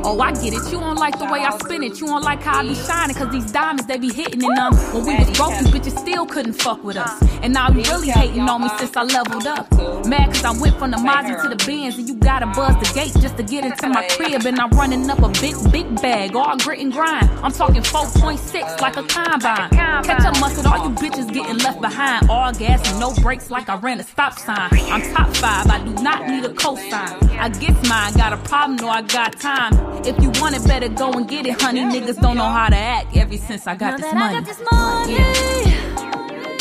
Oh, 0.05 0.21
I 0.21 0.33
get 0.33 0.53
it. 0.55 0.65
You 0.73 0.79
don't 0.81 0.97
like 0.97 1.19
the 1.19 1.27
way 1.27 1.41
I 1.41 1.57
spin 1.59 1.83
it. 1.83 2.01
You 2.01 2.07
don't 2.07 2.23
like 2.23 2.43
how 2.43 2.61
I 2.61 2.63
be 2.63 2.75
shining, 2.75 3.17
cause 3.17 3.31
these 3.33 3.51
diamonds 3.53 3.87
they 3.87 3.99
be 3.99 4.13
hitting 4.13 4.43
in 4.43 4.55
them. 4.55 4.75
When 4.93 5.05
we 5.05 5.17
was 5.17 5.31
broke, 5.37 5.53
these 5.59 5.69
bitches 5.69 5.99
still 5.99 6.27
couldn't 6.27 6.55
fuck 6.55 6.83
with 6.85 6.97
us. 6.97 7.23
And 7.43 7.53
now 7.53 7.69
you 7.71 7.83
really 7.83 8.09
hating 8.11 8.49
on 8.49 8.63
me 8.63 8.69
since 8.79 8.97
I 8.97 9.03
leveled 9.03 9.47
up. 9.47 9.71
Mad 10.07 10.29
cause 10.33 10.45
I 10.45 10.53
went 10.61 10.79
from 10.79 10.91
the 10.91 10.99
Mazda 10.99 11.43
to 11.43 11.49
the 11.49 11.65
Benz, 11.67 11.99
and 11.99 12.09
you 12.09 12.15
gotta 12.15 12.47
buzz 12.47 12.75
the 12.79 12.93
gate 12.95 13.13
just 13.21 13.37
to 13.37 13.43
get 13.43 13.65
into 13.65 13.89
my 13.89 14.07
crib. 14.09 14.45
And 14.47 14.59
I'm 14.59 14.71
running 14.71 15.09
up 15.11 15.21
a 15.23 15.29
big, 15.41 15.57
big 15.71 16.01
bag, 16.01 16.35
all 16.37 16.57
grit 16.57 16.81
and 16.81 16.93
grind. 16.93 17.29
I'm 17.43 17.53
talking 17.53 17.83
4.6 17.83 18.81
like 18.81 18.97
a 18.97 19.03
combine. 19.05 19.71
Catch 19.71 20.25
up 20.25 20.41
mustard, 20.41 20.67
all 20.67 20.79
you 20.89 20.95
bitches 20.95 21.33
getting 21.33 21.59
left 21.59 21.81
behind. 21.81 22.29
All 22.31 22.53
gas 22.53 22.89
and 22.91 23.01
no 23.01 23.13
brakes 23.23 23.51
like 23.51 23.69
I 23.69 23.77
ran 23.77 24.01
a 24.01 24.05
stop 24.05 24.39
sign. 24.39 24.71
I'm 24.73 25.03
top 25.15 25.29
five, 25.37 25.67
I 25.69 25.85
do 25.85 25.93
not 26.03 26.27
need 26.29 26.45
a 26.45 26.51
cosign. 26.51 27.29
I 27.39 27.49
guess 27.49 27.89
mine, 27.89 28.15
got 28.15 28.33
a 28.33 28.37
problem, 28.39 28.77
no, 28.77 28.89
I 28.89 29.03
got 29.03 29.18
time. 29.27 29.75
If 30.05 30.21
you 30.23 30.31
want 30.41 30.55
it, 30.57 30.65
better 30.67 30.89
go 30.89 31.13
and 31.13 31.29
get 31.29 31.47
it, 31.47 31.61
honey. 31.61 31.81
Niggas 31.83 32.21
don't 32.21 32.37
know 32.37 32.45
how 32.45 32.69
to 32.69 32.77
act 32.77 33.17
ever 33.17 33.37
since 33.37 33.67
I 33.67 33.75
got 33.75 33.99
this 34.01 34.13
money. 34.15 34.37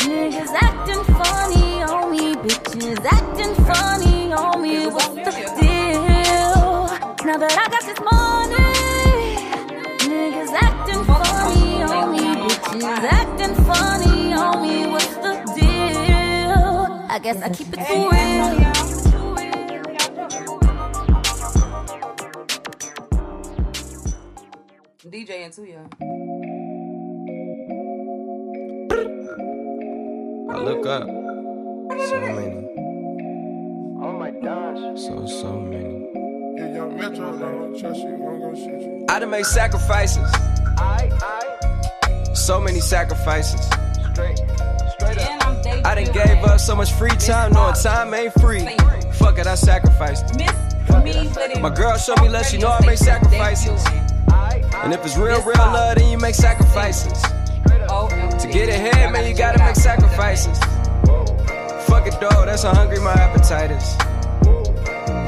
Niggas 0.08 0.52
acting 0.54 1.04
funny 1.14 1.82
on 1.82 2.10
me, 2.10 2.34
bitches 2.34 3.04
acting 3.04 3.54
funny 3.64 4.32
on 4.32 4.62
me. 4.62 4.86
What's 4.86 5.08
the 5.08 5.32
deal? 5.60 6.88
Now 7.24 7.36
that 7.36 7.52
I 7.52 7.68
got 7.74 7.82
this 7.84 8.00
money, 8.00 8.56
niggas 10.08 10.52
acting 10.54 11.04
funny 11.04 11.82
on 11.82 12.12
me, 12.12 12.24
bitches 12.48 13.04
acting 13.04 13.54
funny 13.64 14.32
on 14.32 14.62
me. 14.62 14.86
What's 14.86 15.14
the 15.16 15.34
deal? 15.54 17.06
I 17.10 17.18
guess 17.22 17.42
I 17.42 17.48
keep 17.50 17.68
it 17.72 17.80
for 17.86 18.27
real. 25.56 25.88
DJ 25.88 27.08
and 28.90 30.50
I 30.50 30.58
look 30.58 30.86
up. 30.86 31.06
So 31.06 32.20
many. 32.20 32.68
Oh 34.02 34.12
my 34.18 34.30
gosh. 34.30 35.00
So, 35.00 35.26
so 35.26 35.58
many. 35.60 36.06
I 39.08 39.18
done 39.18 39.30
made 39.30 39.46
sacrifices. 39.46 40.30
I, 40.76 41.10
I. 41.22 42.32
So 42.34 42.60
many 42.60 42.80
sacrifices. 42.80 43.64
Straight, 44.12 44.38
straight 44.38 45.18
up. 45.18 45.66
I 45.86 45.94
done 45.94 46.12
gave 46.12 46.44
up 46.44 46.60
so 46.60 46.76
much 46.76 46.92
free 46.92 47.10
time, 47.10 47.52
knowing 47.52 47.74
time 47.74 48.12
ain't 48.12 48.34
free. 48.34 48.66
Fuck 49.14 49.38
it, 49.38 49.46
I 49.46 49.54
sacrificed. 49.54 50.38
My 51.60 51.70
girl 51.74 51.96
showed 51.96 52.20
me 52.20 52.28
love, 52.28 52.46
she 52.46 52.58
know 52.58 52.68
I 52.68 52.84
make 52.84 52.98
sacrifices. 52.98 54.07
And 54.82 54.92
if 54.92 55.04
it's 55.04 55.16
real, 55.16 55.42
real 55.42 55.56
love, 55.56 55.96
then 55.96 56.10
you 56.10 56.18
make 56.18 56.34
sacrifices. 56.34 57.20
To 57.22 58.48
get 58.50 58.68
ahead, 58.68 59.12
man, 59.12 59.28
you 59.28 59.36
gotta 59.36 59.58
make 59.58 59.74
sacrifices. 59.76 60.58
Fuck 61.86 62.06
it, 62.06 62.18
though, 62.20 62.44
that's 62.46 62.62
how 62.62 62.74
hungry 62.74 63.00
my 63.00 63.12
appetite 63.12 63.70
is. 63.70 63.96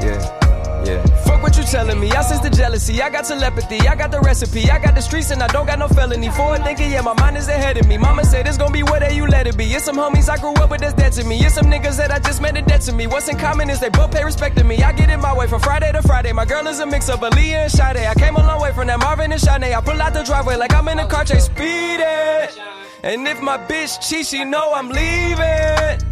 Yeah, 0.03 0.40
yeah. 0.85 1.05
Fuck 1.25 1.43
what 1.43 1.57
you 1.57 1.63
telling 1.63 1.99
me, 1.99 2.11
I 2.11 2.21
sense 2.21 2.41
the 2.41 2.49
jealousy, 2.49 3.01
I 3.01 3.09
got 3.09 3.25
telepathy, 3.25 3.87
I 3.87 3.95
got 3.95 4.11
the 4.11 4.19
recipe, 4.19 4.69
I 4.69 4.79
got 4.79 4.95
the 4.95 5.01
streets 5.01 5.31
and 5.31 5.41
I 5.41 5.47
don't 5.47 5.65
got 5.65 5.79
no 5.79 5.87
felony. 5.87 6.29
Forward 6.29 6.63
thinking, 6.63 6.91
yeah, 6.91 7.01
my 7.01 7.13
mind 7.13 7.37
is 7.37 7.47
ahead 7.47 7.77
of 7.77 7.87
me. 7.87 7.97
Mama 7.97 8.23
said 8.25 8.47
it's 8.47 8.57
gonna 8.57 8.73
be 8.73 8.83
whatever 8.83 9.13
you 9.13 9.27
let 9.27 9.47
it 9.47 9.57
be. 9.57 9.65
It's 9.65 9.85
some 9.85 9.97
homies 9.97 10.29
I 10.29 10.37
grew 10.37 10.53
up 10.53 10.69
with 10.69 10.81
that's 10.81 10.93
dead 10.93 11.13
to 11.13 11.23
me. 11.23 11.39
It's 11.39 11.55
some 11.55 11.65
niggas 11.65 11.97
that 11.97 12.11
I 12.11 12.19
just 12.19 12.41
met 12.41 12.57
in 12.57 12.65
debt 12.65 12.81
to 12.81 12.93
me. 12.93 13.07
What's 13.07 13.27
in 13.27 13.37
common 13.37 13.69
is 13.69 13.79
they 13.79 13.89
both 13.89 14.11
pay 14.11 14.23
respect 14.23 14.57
to 14.57 14.63
me. 14.63 14.81
I 14.83 14.91
get 14.91 15.09
in 15.09 15.19
my 15.19 15.35
way 15.35 15.47
from 15.47 15.61
Friday 15.61 15.91
to 15.91 16.01
Friday. 16.01 16.33
My 16.33 16.45
girl 16.45 16.67
is 16.67 16.79
a 16.79 16.85
mix 16.85 17.09
of 17.09 17.19
Aaliyah 17.19 17.63
and 17.63 17.71
Sade. 17.71 17.97
I 17.97 18.13
came 18.15 18.35
a 18.35 18.45
long 18.45 18.61
way 18.61 18.71
from 18.73 18.87
that 18.87 18.99
Marvin 18.99 19.31
and 19.31 19.41
Shanae. 19.41 19.75
I 19.75 19.81
pull 19.81 20.01
out 20.01 20.13
the 20.13 20.23
driveway 20.23 20.55
like 20.55 20.73
I'm 20.73 20.87
in 20.87 20.99
a 20.99 21.07
car 21.07 21.25
chase 21.25 21.45
Speed 21.45 21.99
it. 21.99 22.59
And 23.03 23.27
if 23.27 23.41
my 23.41 23.57
bitch 23.57 24.07
cheat, 24.07 24.27
she 24.27 24.43
know 24.45 24.73
I'm 24.73 24.89
leaving. 24.89 26.10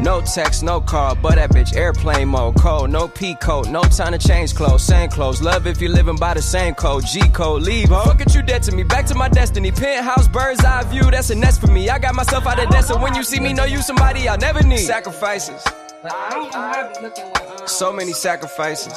No 0.00 0.22
text, 0.22 0.62
no 0.62 0.80
call, 0.80 1.14
but 1.14 1.34
that 1.34 1.50
bitch 1.50 1.76
airplane 1.76 2.28
mode. 2.28 2.56
Cold, 2.56 2.88
no 2.88 3.06
P 3.06 3.34
code, 3.34 3.68
no 3.68 3.82
time 3.82 4.12
to 4.12 4.18
change 4.18 4.54
clothes. 4.54 4.82
Same 4.82 5.10
clothes, 5.10 5.42
love 5.42 5.66
if 5.66 5.78
you're 5.78 5.90
living 5.90 6.16
by 6.16 6.32
the 6.32 6.40
same 6.40 6.74
code. 6.74 7.04
G 7.04 7.20
code, 7.28 7.62
leave. 7.62 7.90
Ho. 7.90 8.04
Fuck 8.04 8.22
it, 8.22 8.34
you 8.34 8.40
dead 8.40 8.62
to 8.62 8.72
me. 8.74 8.82
Back 8.82 9.04
to 9.06 9.14
my 9.14 9.28
destiny. 9.28 9.70
Penthouse, 9.70 10.26
bird's 10.26 10.64
eye 10.64 10.84
view, 10.84 11.02
that's 11.10 11.28
a 11.28 11.34
nest 11.34 11.60
for 11.60 11.66
me. 11.66 11.90
I 11.90 11.98
got 11.98 12.14
myself 12.14 12.46
out 12.46 12.58
of 12.58 12.70
debt, 12.70 12.86
so 12.86 12.98
when 12.98 13.14
you 13.14 13.22
see 13.22 13.40
me, 13.40 13.52
know 13.52 13.64
you 13.64 13.82
somebody 13.82 14.26
I'll 14.26 14.38
never 14.38 14.62
need. 14.62 14.78
Sacrifices. 14.78 15.62
So 17.66 17.92
many 17.92 18.12
sacrifices. 18.12 18.94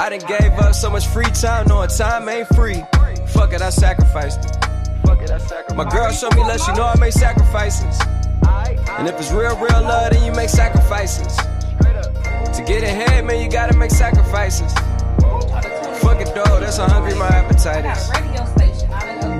I 0.00 0.08
done 0.10 0.26
gave 0.26 0.52
up 0.58 0.74
so 0.74 0.90
much 0.90 1.06
free 1.06 1.26
time, 1.26 1.68
knowing 1.68 1.88
time 1.88 2.28
ain't 2.28 2.48
free. 2.48 2.82
Fuck 3.28 3.52
it, 3.52 3.62
I 3.62 3.70
sacrificed 3.70 4.44
it. 4.44 5.76
My 5.76 5.88
girl 5.88 6.10
showed 6.10 6.34
me 6.34 6.40
love, 6.40 6.60
she 6.60 6.72
know 6.72 6.84
I 6.84 6.98
made 6.98 7.12
sacrifices. 7.12 7.96
And 8.46 9.08
if 9.08 9.18
it's 9.18 9.32
real, 9.32 9.56
real 9.56 9.82
love, 9.82 10.12
then 10.12 10.24
you 10.24 10.32
make 10.32 10.48
sacrifices. 10.48 11.36
To 11.36 12.62
get 12.66 12.82
ahead, 12.82 13.24
man, 13.24 13.42
you 13.42 13.50
gotta 13.50 13.76
make 13.76 13.90
sacrifices. 13.90 14.72
Fuck 16.02 16.20
it, 16.20 16.34
though, 16.34 16.60
that's 16.60 16.76
how 16.76 16.88
hungry 16.88 17.14
my 17.14 17.28
appetite 17.28 17.84
is. 17.84 18.08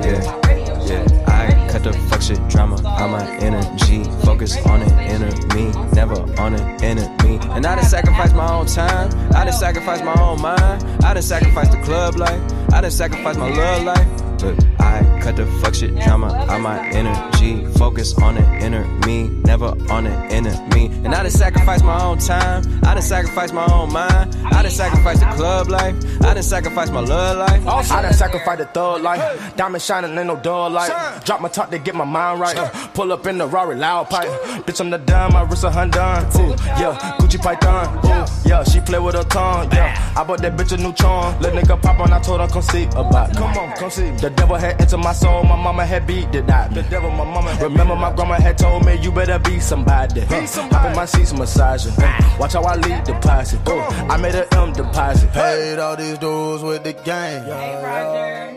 Yeah, 0.04 0.40
yeah. 0.86 1.24
I 1.28 1.68
cut 1.70 1.84
the 1.84 1.92
fuck 2.08 2.22
shit 2.22 2.40
drama 2.48 2.76
out 2.86 3.10
my 3.10 3.24
energy. 3.36 4.04
Focus 4.24 4.56
on 4.66 4.82
it, 4.82 4.92
inner 5.10 5.30
me, 5.54 5.70
never 5.92 6.14
on 6.40 6.54
it, 6.54 6.82
enemy. 6.82 7.38
And 7.50 7.66
I 7.66 7.76
done 7.76 7.84
sacrificed 7.84 8.34
my 8.34 8.50
own 8.52 8.66
time. 8.66 9.10
I 9.34 9.44
done 9.44 9.52
sacrificed 9.52 10.04
my 10.04 10.14
own 10.20 10.40
mind. 10.40 10.84
I 11.04 11.14
done 11.14 11.22
sacrificed 11.22 11.72
the 11.72 11.82
club 11.82 12.16
life. 12.16 12.40
I 12.72 12.80
done 12.80 12.90
sacrificed 12.90 13.38
my 13.38 13.50
love 13.50 13.84
life. 13.84 14.31
But 14.42 14.58
I 14.80 15.20
cut 15.22 15.36
the 15.36 15.46
fuck 15.62 15.72
shit 15.72 15.94
drama 16.00 16.34
out 16.50 16.60
my 16.60 16.84
energy. 16.88 17.64
Focus 17.78 18.12
on 18.18 18.34
the 18.34 18.56
inner 18.58 18.84
me, 19.06 19.21
never 19.62 19.92
on 19.92 20.04
the 20.04 20.10
enemy. 20.10 20.86
And 21.04 21.14
I 21.14 21.22
done 21.22 21.30
sacrificed 21.30 21.84
my 21.84 22.02
own 22.04 22.18
time. 22.18 22.62
I 22.84 22.94
done 22.94 23.02
sacrificed 23.02 23.54
my 23.54 23.66
own 23.72 23.92
mind. 23.92 24.34
I 24.46 24.62
done 24.62 24.70
sacrificed 24.70 25.20
the 25.20 25.26
club 25.26 25.68
life. 25.68 25.94
I 26.22 26.34
done 26.34 26.42
sacrificed 26.42 26.92
my 26.92 27.00
love 27.00 27.38
life. 27.38 27.66
I 27.90 28.02
done 28.02 28.12
sacrificed 28.12 28.58
the 28.58 28.66
thug 28.66 29.02
life. 29.02 29.56
Diamond 29.56 29.82
shining, 29.82 30.16
ain't 30.16 30.26
no 30.26 30.36
dull 30.36 30.70
light. 30.70 30.90
Drop 31.24 31.40
my 31.40 31.48
top 31.48 31.70
to 31.70 31.78
get 31.78 31.94
my 31.94 32.04
mind 32.04 32.40
right. 32.40 32.56
Pull 32.94 33.12
up 33.12 33.26
in 33.26 33.38
the 33.38 33.46
Rari 33.46 33.76
loud 33.76 34.10
pipe. 34.10 34.28
Bitch, 34.66 34.80
I'm 34.80 34.90
the 34.90 34.98
dime, 34.98 35.32
my 35.32 35.42
wrist 35.42 35.64
a 35.64 35.70
hundred. 35.70 36.02
Ooh, 36.36 36.50
yeah, 36.80 37.16
Gucci 37.18 37.40
Python. 37.40 37.98
Ooh, 38.04 38.48
yeah, 38.48 38.64
she 38.64 38.80
play 38.80 38.98
with 38.98 39.14
her 39.14 39.24
tongue. 39.24 39.70
Yeah, 39.72 40.14
I 40.16 40.24
bought 40.24 40.42
that 40.42 40.56
bitch 40.56 40.72
a 40.72 40.76
new 40.76 40.92
charm. 40.92 41.40
Let 41.40 41.54
nigga 41.54 41.80
pop 41.80 42.00
on, 42.00 42.12
I 42.12 42.20
told 42.20 42.40
her 42.40 42.48
come 42.48 42.62
see 42.62 42.84
about. 42.84 43.34
Come 43.34 43.56
on, 43.56 43.76
come 43.76 43.90
see. 43.90 44.10
The 44.10 44.30
devil 44.30 44.56
had 44.56 44.80
entered 44.80 44.98
my 44.98 45.12
soul, 45.12 45.42
my 45.44 45.56
mama 45.56 45.86
had 45.86 46.06
beat 46.06 46.34
it 46.34 46.48
out. 46.48 46.74
The 46.74 46.82
devil, 46.82 47.10
my 47.10 47.24
mama 47.24 47.52
Remember 47.60 47.94
my 47.94 48.12
grandma 48.12 48.34
had 48.34 48.58
told 48.58 48.84
me 48.86 48.96
you 49.02 49.12
better 49.12 49.38
be 49.38 49.51
somebody. 49.60 50.20
Be 50.26 50.46
somebody. 50.46 50.74
Hop 50.74 50.90
in 50.90 50.96
my 50.96 51.04
seats, 51.04 51.32
massaging. 51.32 51.94
Watch 52.38 52.54
how 52.54 52.62
I 52.62 52.76
lead 52.76 53.04
the 53.06 53.14
posse. 53.20 53.58
Ooh, 53.68 53.80
I 54.10 54.16
made 54.16 54.34
a 54.34 54.46
M 54.54 54.72
deposit. 54.72 55.32
Paid 55.32 55.78
all 55.78 55.96
these 55.96 56.18
dudes 56.18 56.62
with 56.62 56.84
the 56.84 56.92
game. 56.92 57.44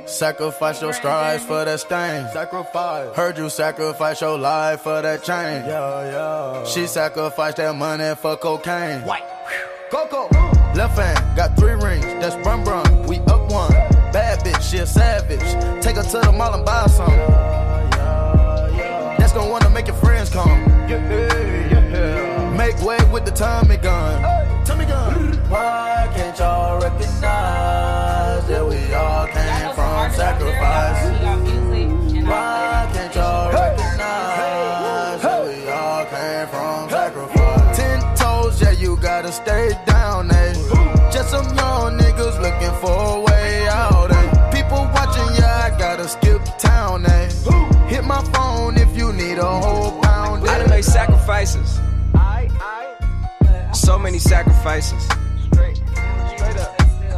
Sacrifice 0.08 0.82
your 0.82 0.94
strides 0.94 1.44
for 1.44 1.66
that 1.66 1.80
stain. 1.80 2.28
Sacrifice. 2.32 3.16
Heard 3.16 3.38
you 3.38 3.50
sacrifice 3.50 4.22
your 4.22 4.38
life 4.38 4.82
for 4.82 5.02
that 5.02 5.24
chain. 5.24 5.66
Yeah, 5.66 6.12
yeah. 6.12 6.66
She 6.66 6.88
sacrificed 6.88 7.58
that 7.58 7.76
money 7.76 8.16
for 8.16 8.38
cocaine. 8.38 9.02
White. 9.02 9.24
Coco. 9.90 10.30
Left 10.76 10.98
hand 10.98 11.36
got 11.38 11.56
three 11.58 11.74
rings. 11.74 12.06
That's 12.20 12.36
brum 12.44 12.64
brum. 12.64 13.08
We 13.08 13.20
up 13.20 13.50
one. 13.50 13.72
Bad 14.12 14.40
bitch, 14.40 14.62
she 14.62 14.78
a 14.78 14.86
savage. 14.86 15.40
Take 15.84 15.96
her 15.96 16.04
to 16.04 16.20
the 16.20 16.32
mall 16.32 16.54
and 16.54 16.66
buy 16.66 16.88
some. 16.88 17.10
That's 19.18 19.34
gonna 19.34 19.50
wanna 19.50 19.70
make 19.70 19.88
your 19.88 19.96
friends 19.96 20.04
come. 20.04 20.05
Way 22.84 22.98
with 23.12 23.26
the 23.26 23.32
Tommy 23.32 23.78
gun. 23.78 24.22
Tommy 24.66 24.86
gun. 24.86 25.34
Why 25.50 26.12
can't 26.16 26.38
y'all 26.38 26.80
recognize 26.82 27.55
many 54.06 54.20
sacrifices. 54.20 55.08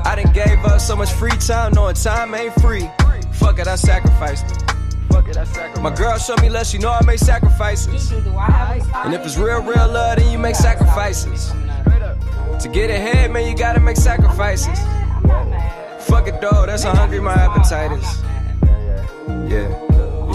I 0.06 0.16
done 0.16 0.32
gave 0.32 0.64
up 0.64 0.80
so 0.80 0.96
much 0.96 1.12
free 1.12 1.32
time, 1.32 1.74
knowing 1.74 1.96
time 1.96 2.34
ain't 2.34 2.54
free. 2.62 2.90
Fuck 3.34 3.60
it, 3.60 3.68
I 3.68 3.76
sacrificed 3.76 4.46
it. 4.46 5.82
My 5.82 5.94
girl 5.94 6.18
showed 6.18 6.42
me 6.42 6.50
love, 6.50 6.66
she 6.66 6.78
know 6.78 6.92
I 6.92 7.04
make 7.06 7.20
sacrifices. 7.20 8.14
And 8.14 9.14
if 9.14 9.26
it's 9.26 9.36
real, 9.36 9.62
real 9.64 9.90
love, 9.90 10.20
then 10.20 10.32
you 10.32 10.40
make 10.40 10.56
sacrifices. 10.56 11.52
To 12.62 12.70
get 12.72 12.90
ahead, 12.90 13.32
man, 13.32 13.46
you 13.50 13.58
gotta 13.58 13.82
make 13.82 13.98
sacrifices. 13.98 14.80
Fuck 16.08 16.30
it 16.30 16.40
though, 16.40 16.66
that's 16.66 16.84
how 16.84 16.96
hungry 16.96 17.20
my 17.20 17.34
appetite 17.34 17.92
is. 17.92 18.22
Yeah. 19.52 19.87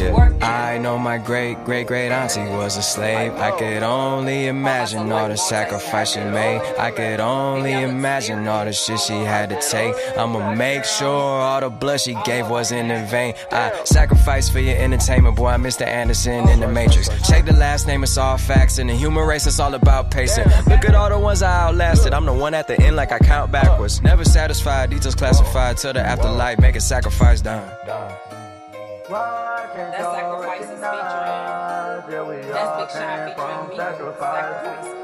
Yeah. 0.03 0.33
I 0.43 0.79
know 0.79 0.99
my 0.99 1.19
great 1.19 1.65
great 1.65 1.87
great 1.87 2.11
auntie 2.11 2.41
was 2.41 2.77
a 2.77 2.83
slave. 2.83 3.33
I 3.35 3.51
could 3.53 3.83
only 3.83 4.47
imagine 4.47 5.13
all 5.13 5.29
the 5.29 5.37
sacrifice 5.37 6.13
she 6.13 6.21
made. 6.21 6.61
I 6.79 6.91
could 6.91 7.21
only 7.21 7.73
imagine 7.73 8.49
all 8.49 8.65
the 8.65 8.73
shit 8.73 8.99
she 8.99 9.13
had 9.13 9.51
to 9.51 9.61
take. 9.61 9.95
I'ma 10.17 10.55
make 10.55 10.85
sure 10.85 11.09
all 11.09 11.61
the 11.61 11.71
blood 11.71 12.01
she 12.01 12.17
gave 12.25 12.49
wasn't 12.49 12.91
in 12.91 13.07
vain. 13.07 13.35
I 13.53 13.85
sacrificed 13.85 14.53
for 14.53 14.61
your 14.61 14.77
entertainment, 14.77 15.37
boy. 15.37 15.49
I'm 15.49 15.63
Mr. 15.63 15.87
Anderson 15.87 16.49
in 16.49 16.61
the 16.61 16.69
Matrix. 16.69 17.09
Check 17.29 17.45
the 17.45 17.53
last 17.53 17.87
name, 17.87 18.03
it's 18.03 18.17
all 18.17 18.39
facts. 18.39 18.79
In 18.79 18.87
the 18.89 18.95
human 18.95 19.27
race, 19.27 19.47
it's 19.47 19.61
all 19.61 19.75
about 19.75 20.11
pacing. 20.11 20.49
Look 20.67 20.85
at 20.85 20.95
all 20.95 21.11
the 21.11 21.19
ones 21.19 21.43
I 21.43 21.69
outlasted. 21.69 22.13
I'm 22.15 22.27
the 22.27 22.33
one 22.33 22.55
at 22.55 22.67
the 22.67 22.81
end, 22.81 22.97
like 22.97 23.13
I 23.13 23.19
count 23.19 23.53
backwards. 23.53 24.03
Never 24.03 24.25
satisfied, 24.25 24.91
details 24.91 25.15
classified 25.15 25.77
till 25.77 25.93
the 25.93 26.01
afterlife. 26.01 26.59
Make 26.59 26.77
a 26.77 26.81
sacrifice 26.81 27.41
done. 27.41 27.69
That 29.13 30.01
sacrifices 30.01 30.81
featuring. 30.81 32.49
That's 32.53 32.73
Big 32.79 33.03
Sean 33.03 33.19
featuring 33.29 33.69
me. 33.69 33.77
Sacrifices. 33.77 35.03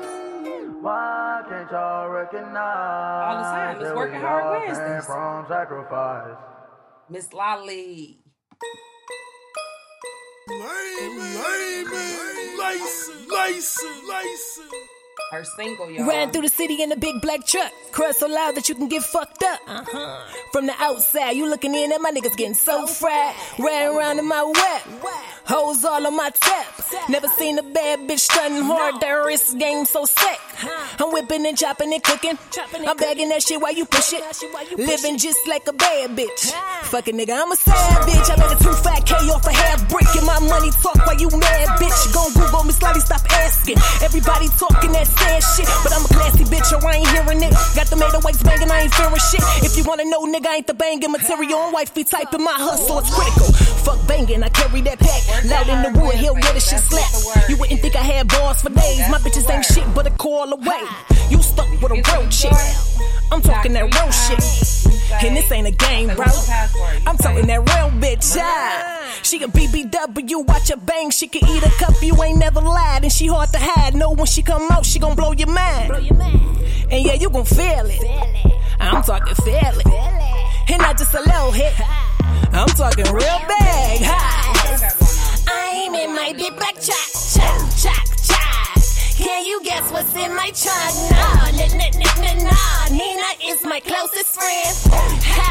Why 0.81 1.43
can't 1.49 1.71
y'all 1.71 2.09
recognize 2.09 2.57
All 2.57 3.37
the 3.37 3.43
time. 3.43 3.81
It's 3.81 3.97
working 3.97 4.21
hard 4.21 4.45
all 4.45 4.53
came 4.61 4.77
Wednesdays. 4.77 5.07
from 5.07 5.47
sacrifice? 5.49 6.37
Miss 7.11 7.33
Lolly. 7.33 8.19
License, 12.59 13.31
license, 13.31 14.09
license. 14.09 14.98
Her 15.31 15.45
single, 15.45 15.91
y'all. 15.91 16.07
Ran 16.07 16.31
through 16.31 16.43
the 16.43 16.49
city 16.49 16.83
in 16.83 16.91
a 16.93 16.97
big 16.97 17.21
black 17.21 17.47
truck. 17.47 17.73
Crush 17.93 18.17
so 18.17 18.27
loud 18.27 18.55
that 18.55 18.69
you 18.69 18.75
can 18.75 18.89
get 18.89 19.03
fucked 19.03 19.43
up. 19.43 19.61
Uh-huh. 19.67 20.25
From 20.53 20.67
the 20.67 20.75
outside, 20.79 21.33
you 21.33 21.49
looking 21.49 21.75
in 21.75 21.93
at 21.93 22.01
my 22.01 22.11
niggas 22.11 22.37
getting 22.37 22.55
so 22.55 22.87
fried. 22.87 23.35
Ran 23.59 23.95
around 23.95 24.19
in 24.19 24.27
my 24.27 24.43
whip. 24.43 25.05
Hoes 25.49 25.83
all 25.83 26.07
on 26.07 26.15
my 26.15 26.29
tip. 26.29 27.09
Never 27.09 27.27
seen 27.41 27.59
a 27.59 27.63
bad 27.63 28.05
bitch 28.05 28.21
stunning 28.29 28.69
hard. 28.69 29.01
Their 29.01 29.25
wrist 29.25 29.57
game 29.57 29.87
so 29.87 30.05
sick. 30.05 30.41
I'm 31.01 31.09
whipping 31.09 31.47
and 31.47 31.57
chopping 31.57 31.89
and 31.89 32.03
cooking. 32.05 32.37
I'm 32.85 32.97
bagging 32.99 33.31
that 33.31 33.41
shit 33.41 33.57
while 33.57 33.73
you 33.73 33.87
push 33.87 34.13
it. 34.13 34.21
Living 34.77 35.17
just 35.17 35.49
like 35.49 35.67
a 35.67 35.73
bad 35.73 36.13
bitch. 36.13 36.53
Fucking 36.93 37.17
nigga, 37.17 37.33
I'm 37.33 37.51
a 37.51 37.57
sad 37.57 38.05
bitch. 38.05 38.29
I 38.29 38.37
made 38.37 38.53
a 38.53 38.61
25k 38.61 39.33
off 39.33 39.47
a 39.47 39.53
half 39.53 39.89
brick. 39.89 40.13
And 40.21 40.27
my 40.29 40.37
money 40.37 40.69
talk 40.85 41.01
while 41.09 41.17
you 41.17 41.33
mad 41.33 41.81
bitch. 41.81 41.97
Gon' 42.13 42.29
Google 42.37 42.65
me 42.65 42.73
slightly, 42.77 43.01
stop 43.01 43.25
asking. 43.33 43.81
Everybody 44.05 44.53
talking 44.61 44.93
that 44.93 45.07
sad 45.09 45.41
shit. 45.57 45.69
But 45.81 45.97
I'm 45.97 46.05
a 46.05 46.09
classy 46.13 46.45
bitch, 46.45 46.69
or 46.77 46.85
I 46.85 47.01
ain't 47.01 47.09
hearing 47.09 47.41
it. 47.41 47.57
Got 47.73 47.89
the 47.89 47.97
made 47.97 48.13
of 48.13 48.21
weights 48.21 48.43
banging, 48.43 48.69
I 48.69 48.85
ain't 48.85 48.93
fearing 48.93 49.17
shit. 49.33 49.41
If 49.65 49.81
you 49.81 49.85
wanna 49.89 50.05
know, 50.05 50.29
nigga, 50.29 50.45
I 50.45 50.57
ain't 50.61 50.69
the 50.69 50.77
banging 50.77 51.09
material. 51.09 51.57
On 51.57 51.73
wifey 51.73 52.05
typing 52.05 52.45
my 52.45 52.53
hustle, 52.53 53.01
it's 53.01 53.09
critical. 53.09 53.49
Fuck 53.89 54.07
banging, 54.07 54.43
I 54.45 54.51
carry 54.51 54.83
that 54.83 54.99
pack. 55.01 55.38
Loud 55.45 55.69
in 55.69 55.83
the 55.83 56.01
wood, 56.01 56.15
hell 56.15 56.35
yeah, 56.35 56.53
the 56.53 56.61
shit 56.61 56.81
slap. 56.81 57.49
You 57.49 57.57
wouldn't 57.57 57.81
think 57.81 57.97
I 57.97 58.03
had 58.03 58.29
bars 58.29 58.63
for 58.63 58.71
days. 58.71 59.09
My 59.11 59.19
bitches 59.19 59.49
ain't 59.51 59.65
shit 59.65 59.85
but 59.95 60.07
a 60.07 60.11
call 60.11 60.53
away. 60.53 60.83
You 61.31 61.41
stuck 61.43 61.71
with 61.81 61.93
a 61.93 61.95
real 61.95 62.29
chick. 62.29 62.53
I'm 63.31 63.43
talking 63.43 63.73
that 63.75 63.85
real 63.85 64.11
shit. 64.11 64.41
And 65.25 65.37
this 65.37 65.51
ain't 65.53 65.67
a 65.67 65.71
game, 65.71 66.15
bro. 66.17 66.27
I'm 67.07 67.17
talking 67.17 67.47
that 67.47 67.59
real 67.59 67.91
bitch. 68.01 68.37
Ah. 68.39 68.99
She 69.23 69.43
a 69.43 69.49
BBW, 69.49 70.47
watch 70.47 70.71
her 70.71 70.77
bang. 70.77 71.11
She 71.11 71.29
can 71.29 71.49
eat 71.49 71.63
a 71.63 71.71
cup, 71.79 71.95
you 72.03 72.21
ain't 72.23 72.39
never 72.39 72.61
lied. 72.61 73.05
And 73.05 73.13
she 73.13 73.27
hard 73.27 73.51
to 73.51 73.59
hide. 73.61 73.95
Know 73.95 74.13
when 74.13 74.27
she 74.27 74.43
come 74.43 74.71
out, 74.71 74.85
she 74.87 74.99
gon' 74.99 75.15
blow 75.15 75.33
your 75.33 75.49
mind. 75.49 75.93
And 76.91 77.05
yeah, 77.05 77.15
you 77.15 77.31
gon' 77.31 77.45
feel 77.45 77.87
it. 77.87 78.51
I'm 78.81 79.03
talking 79.03 79.35
feel 79.35 79.55
it. 79.55 79.87
And 80.71 80.79
not 80.79 80.99
just 80.99 81.15
a 81.15 81.21
little 81.21 81.53
hit. 81.53 81.75
I'm 82.53 82.69
talking 82.69 83.05
real 83.05 83.39
big. 83.47 84.03
Hi. 84.05 84.48
I'm 85.89 85.95
in 85.95 86.13
my 86.15 86.35
big 86.37 86.53
black 86.53 86.77
truck, 86.77 87.09
truck, 87.33 87.65
truck, 87.81 88.05
truck. 88.21 88.77
Can 89.17 89.41
you 89.49 89.57
guess 89.65 89.89
what's 89.89 90.13
in 90.13 90.37
my? 90.37 90.53
No, 90.53 91.49
no, 91.57 91.65
no, 91.65 91.89
no, 91.97 92.11
no, 92.21 92.33
no. 92.45 92.61
Nina 92.93 93.31
is 93.49 93.65
my 93.65 93.81
closest 93.81 94.37
friend. 94.37 94.69
Ha, 94.93 95.49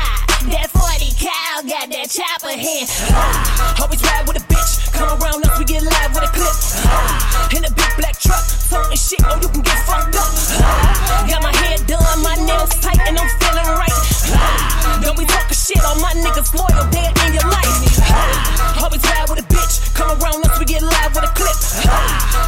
that 0.54 0.70
40 0.70 1.10
cal 1.18 1.66
got 1.66 1.90
that 1.90 2.14
chopper 2.14 2.54
hand. 2.54 2.86
Ha, 3.18 3.82
always 3.82 3.98
ride 4.06 4.30
with 4.30 4.38
a 4.38 4.46
bitch. 4.46 4.94
Come 4.94 5.10
around 5.18 5.42
us, 5.42 5.58
we 5.58 5.66
get 5.66 5.82
live 5.82 6.14
with 6.14 6.30
a 6.30 6.32
clip. 6.38 6.54
Ha, 6.86 7.58
in 7.58 7.66
a 7.66 7.74
big 7.74 7.92
black 7.98 8.22
truck, 8.22 8.46
talking 8.70 8.94
shit, 8.94 9.26
oh 9.26 9.42
you 9.42 9.50
can 9.50 9.66
get 9.66 9.82
fucked 9.90 10.14
up. 10.22 10.30
Ha, 10.62 11.26
got 11.26 11.42
my 11.42 11.54
hair 11.66 11.82
done, 11.90 12.22
my 12.22 12.38
nails 12.46 12.78
tight, 12.78 13.02
and 13.10 13.18
I'm 13.18 13.30
feeling 13.42 13.74
right. 13.74 14.02
Ha, 14.38 15.02
don't 15.02 15.18
be 15.18 15.26
talking 15.26 15.58
shit 15.58 15.82
on 15.82 15.98
my 15.98 16.14
niggas 16.14 16.54
loyal, 16.54 16.86
dead 16.94 17.10
in 17.26 17.42
your 17.42 17.50
life. 17.50 17.74
Ha, 18.06 18.86
always 18.86 19.02
ride 19.02 19.26
with 19.34 19.42
a 19.42 19.48
bitch. 19.50 19.57
Come 19.98 20.14
around 20.22 20.46
us, 20.46 20.60
we 20.60 20.66
get 20.66 20.84
live 20.84 21.16
with 21.16 21.26
a 21.26 21.34
clip. 21.34 21.58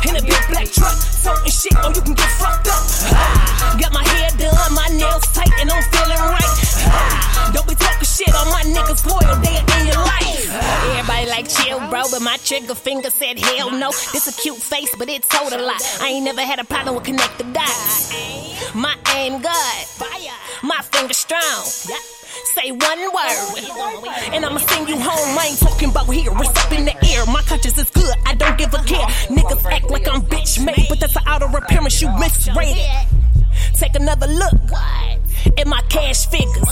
In 0.05 0.15
a 0.15 0.21
big 0.21 0.37
black 0.53 0.69
truck, 0.69 0.93
talking 1.25 1.51
shit, 1.51 1.73
oh 1.81 1.89
you 1.89 2.01
can 2.01 2.13
get 2.13 2.29
fucked 2.37 2.69
up. 2.69 2.85
Got 3.81 3.91
my 3.91 4.05
hair 4.05 4.29
done, 4.37 4.73
my 4.73 4.85
nails 4.93 5.25
tight, 5.33 5.49
and 5.59 5.71
I'm 5.71 5.81
feeling 5.89 6.21
right. 6.29 6.55
Don't 7.51 7.67
be 7.67 7.73
talking 7.73 8.05
shit 8.05 8.29
on 8.35 8.53
my 8.53 8.61
niggas 8.61 9.01
loyal, 9.01 9.41
dead 9.41 9.65
in 9.81 9.87
your 9.87 9.97
life. 9.97 10.45
Everybody 10.93 11.25
like 11.25 11.49
chill, 11.49 11.79
bro, 11.89 12.03
but 12.11 12.21
my 12.21 12.37
trigger 12.37 12.75
finger 12.75 13.09
said 13.09 13.39
hell 13.39 13.71
no. 13.71 13.89
This 14.13 14.27
a 14.27 14.41
cute 14.41 14.57
face, 14.57 14.93
but 14.95 15.09
it 15.09 15.23
told 15.27 15.51
a 15.51 15.61
lot. 15.61 15.81
I 16.01 16.09
ain't 16.09 16.25
never 16.25 16.41
had 16.41 16.59
a 16.59 16.63
problem 16.63 16.93
with 16.93 17.05
connect 17.05 17.39
the 17.39 17.45
dots. 17.45 18.13
My 18.75 18.95
aim 19.15 19.41
good, 19.41 19.85
my 20.61 20.81
finger 20.83 21.15
strong. 21.15 21.65
Say 22.55 22.71
one 22.71 22.99
word, 23.13 24.33
and 24.33 24.43
I'ma 24.43 24.57
send 24.57 24.89
you 24.89 24.97
home. 24.97 25.37
I 25.37 25.47
ain't 25.49 25.59
talking 25.59 25.89
about 25.91 26.07
here, 26.07 26.31
it's 26.33 26.65
up 26.65 26.71
in 26.71 26.85
the 26.85 26.95
air. 27.05 27.25
My 27.27 27.41
conscience 27.43 27.77
is 27.77 27.89
good, 27.91 28.13
I 28.25 28.33
don't 28.33 28.57
give 28.57 28.73
a 28.73 28.79
care. 28.83 29.05
Niggas 29.29 29.63
act 29.65 29.89
like 29.89 30.07
I'm 30.07 30.21
bitch 30.21 30.63
made, 30.65 30.87
but 30.89 30.99
that's 30.99 31.15
an 31.15 31.23
auto 31.27 31.45
appearance, 31.55 32.01
you 32.01 32.09
misread 32.17 32.75
it. 32.75 33.07
Take 33.75 33.95
another 33.95 34.27
look 34.27 34.53
at 35.57 35.67
my 35.67 35.81
cash 35.89 36.25
figures. 36.27 36.67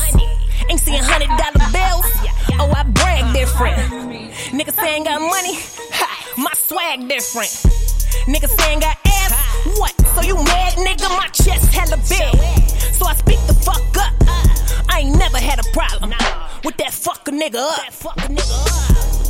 Ain't 0.70 0.80
seeing 0.80 1.02
hundred 1.04 1.30
dollar 1.38 1.70
bills. 1.72 2.06
Oh, 2.60 2.74
I 2.76 2.84
brag 2.84 3.34
different. 3.34 3.78
Niggas 4.52 4.76
say 4.76 4.96
ain't 4.96 5.06
got 5.06 5.22
money. 5.22 5.56
Ha, 5.94 6.34
my 6.38 6.54
swag 6.56 7.08
different. 7.08 7.52
Niggas 8.26 8.50
say 8.60 8.74
ain't 8.74 8.82
got 8.82 8.98
ass. 9.06 9.32
What? 9.78 9.94
So 10.16 10.22
you 10.22 10.36
mad, 10.36 10.74
nigga? 10.74 11.08
My 11.16 11.28
chest 11.28 11.72
hella 11.72 11.98
big. 12.10 12.34
So 12.94 13.06
I 13.06 13.14
speak 13.14 13.40
the 13.46 13.54
fuck 13.54 13.98
up. 13.98 14.14
I 14.98 15.02
ain't 15.02 15.16
never 15.16 15.38
had 15.38 15.60
a 15.60 15.68
problem 15.74 16.10
with 16.66 16.76
that 16.78 16.90
fucker 16.90 17.30
nigga 17.30 17.62
up. 17.62 17.94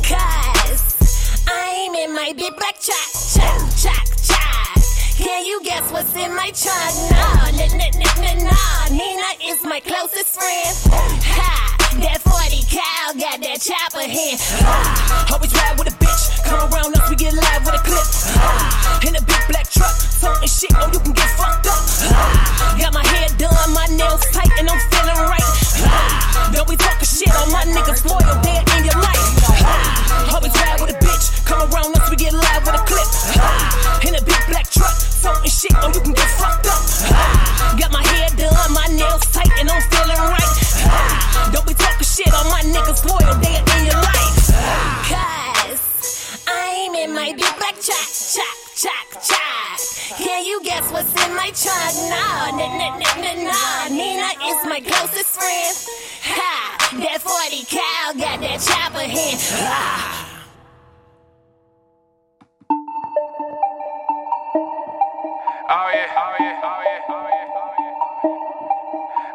Cause 0.00 1.44
I'm 1.46 1.94
in 1.94 2.14
my 2.14 2.32
big 2.32 2.56
black 2.56 2.80
truck, 2.80 3.12
truck, 3.36 3.68
truck, 3.76 4.08
truck. 4.24 4.80
Can 5.18 5.44
you 5.44 5.60
guess 5.62 5.84
what's 5.92 6.16
in 6.16 6.34
my 6.34 6.48
trunk? 6.56 6.96
No, 7.12 7.52
no, 7.52 7.66
no, 7.76 7.84
no, 8.00 8.08
no, 8.16 8.48
no. 8.48 8.96
Nina 8.96 9.30
is 9.44 9.62
my 9.62 9.80
closest 9.80 10.40
friend. 10.40 10.74
Ha, 11.36 11.76
that 12.00 12.22
40 12.22 12.64
cal 12.72 13.12
got 13.20 13.42
that 13.42 13.60
chopper 13.60 14.08
hand. 14.08 14.40
Ha, 14.40 15.28
always 15.34 15.52
ride 15.52 15.78
with 15.78 15.88
a 15.88 15.98
bitch. 15.98 16.07
Come 16.48 16.64
around 16.72 16.96
us, 16.96 17.04
we 17.10 17.16
get 17.16 17.34
live 17.36 17.60
with 17.60 17.76
a 17.76 17.82
clip. 17.84 18.08
Ah, 18.40 19.04
in 19.04 19.12
a 19.12 19.20
big 19.20 19.42
black 19.52 19.68
truck, 19.68 19.92
talking 20.16 20.48
shit, 20.48 20.72
oh 20.80 20.88
you 20.88 21.00
can 21.00 21.12
get 21.12 21.28
fucked 21.36 21.68
up. 21.68 21.76
Ah, 22.08 22.72
got 22.80 22.96
my 22.96 23.04
hair 23.04 23.28
done, 23.36 23.52
my 23.76 23.84
nails 23.92 24.24
tight, 24.32 24.48
and 24.56 24.64
I'm 24.64 24.80
feeling 24.88 25.28
right. 25.28 25.44
Ha, 25.84 26.50
don't 26.56 26.64
be 26.64 26.80
talking 26.80 27.04
shit 27.04 27.28
on 27.36 27.52
my 27.52 27.68
niggas 27.68 28.00
loyal, 28.08 28.40
dead 28.40 28.64
in 28.80 28.88
your 28.88 28.96
life. 28.96 29.20
Always 30.32 30.56
ride 30.56 30.80
with 30.80 30.96
a 30.96 30.98
bitch. 31.04 31.44
Come 31.44 31.68
around 31.68 31.92
us, 32.00 32.08
we 32.08 32.16
get 32.16 32.32
live 32.32 32.64
with 32.64 32.80
a 32.80 32.84
clip. 32.88 33.08
In 34.08 34.16
a 34.16 34.22
big 34.24 34.40
black 34.48 34.72
truck, 34.72 34.96
talking 35.20 35.52
shit, 35.52 35.76
oh 35.84 35.92
you 35.92 36.00
can 36.00 36.16
get 36.16 36.32
fucked 36.40 36.64
up. 36.64 36.80
Got 37.76 37.92
my 37.92 38.00
hair 38.00 38.32
done, 38.40 38.72
my 38.72 38.88
nails 38.88 39.20
tight, 39.36 39.52
and 39.60 39.68
I'm 39.68 39.84
feeling 39.92 40.22
right. 40.32 40.52
Don't 41.52 41.68
be 41.68 41.76
talking 41.76 42.08
shit 42.08 42.32
on 42.32 42.48
my 42.48 42.64
niggas 42.64 43.04
loyal, 43.04 43.36
dead 43.44 43.68
in 43.76 43.92
your 43.92 44.00
life. 44.00 45.07
Cause 46.98 47.04
I'm 47.04 47.10
in 47.10 47.14
my 47.14 47.32
big 47.32 47.56
black 47.58 47.74
truck, 47.78 48.10
truck, 48.34 48.58
truck, 48.74 49.22
truck. 49.22 50.18
Can 50.18 50.44
you 50.44 50.60
guess 50.64 50.90
what's 50.90 51.10
in 51.24 51.34
my 51.34 51.50
trunk? 51.54 51.94
No, 52.10 52.50
no, 52.58 52.66
no, 52.74 52.98
no, 52.98 53.10
no, 53.22 53.32
no. 53.44 53.94
Nina 53.94 54.30
is 54.44 54.64
my 54.66 54.80
closest 54.80 55.38
friend. 55.38 55.76
Ha, 56.24 56.90
that 56.98 57.22
40 57.22 57.64
cal 57.66 58.14
got 58.14 58.40
that 58.40 58.60
chopper 58.60 59.06
hand. 59.06 59.38
Ah. 59.52 60.24
Oh, 65.70 65.74
ha. 65.74 65.78
Oh 65.78 65.90
yeah, 65.94 66.18
oh 66.18 66.34
yeah, 66.40 66.60
oh 66.64 66.82
yeah, 66.84 67.10
oh 67.10 67.28
yeah, 67.28 67.54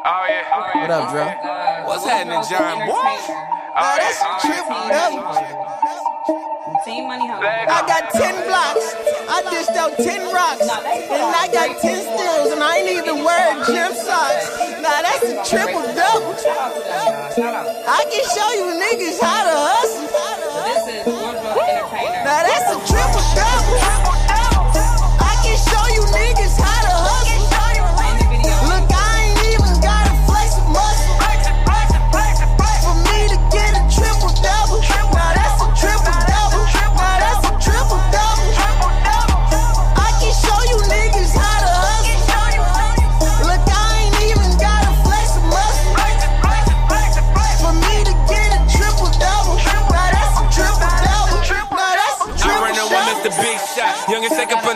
oh 0.04 0.26
yeah, 0.28 0.52
oh 0.52 0.68
yeah. 0.74 0.80
What 0.82 0.90
up, 0.90 1.10
Dre? 1.12 1.86
What's 1.86 2.04
happening, 2.04 2.42
John? 2.50 2.86
Boy? 2.86 3.63
Oh 3.76 3.96
yeah, 3.98 4.14
oh 4.22 4.88
yeah, 4.88 5.10
oh. 5.10 6.80
Team 6.84 7.08
Money 7.08 7.26
Home. 7.26 7.42
I 7.42 7.82
got 7.90 8.12
10 8.12 8.46
blocks. 8.46 8.86
I 9.26 9.42
dished 9.50 9.74
out 9.74 9.96
10 9.96 10.32
rocks. 10.32 10.62
And 10.62 11.22
I 11.34 11.48
got 11.50 11.80
10 11.80 12.02
stills. 12.06 12.52
And 12.52 12.62
I 12.62 12.78
ain't 12.78 12.90
even 13.02 13.24
wearing 13.24 13.64
gym 13.66 13.90
socks. 13.98 14.46
Now 14.78 15.02
that's 15.02 15.26
a 15.26 15.42
triple 15.48 15.82
double. 15.90 16.38
I 17.88 18.04
can 18.06 18.24
show 18.30 18.50
you 18.54 18.78
niggas 18.78 19.18
how 19.18 19.42
to 19.42 19.56
hustle. 19.58 20.06
Now 22.24 22.42
that's 22.46 22.73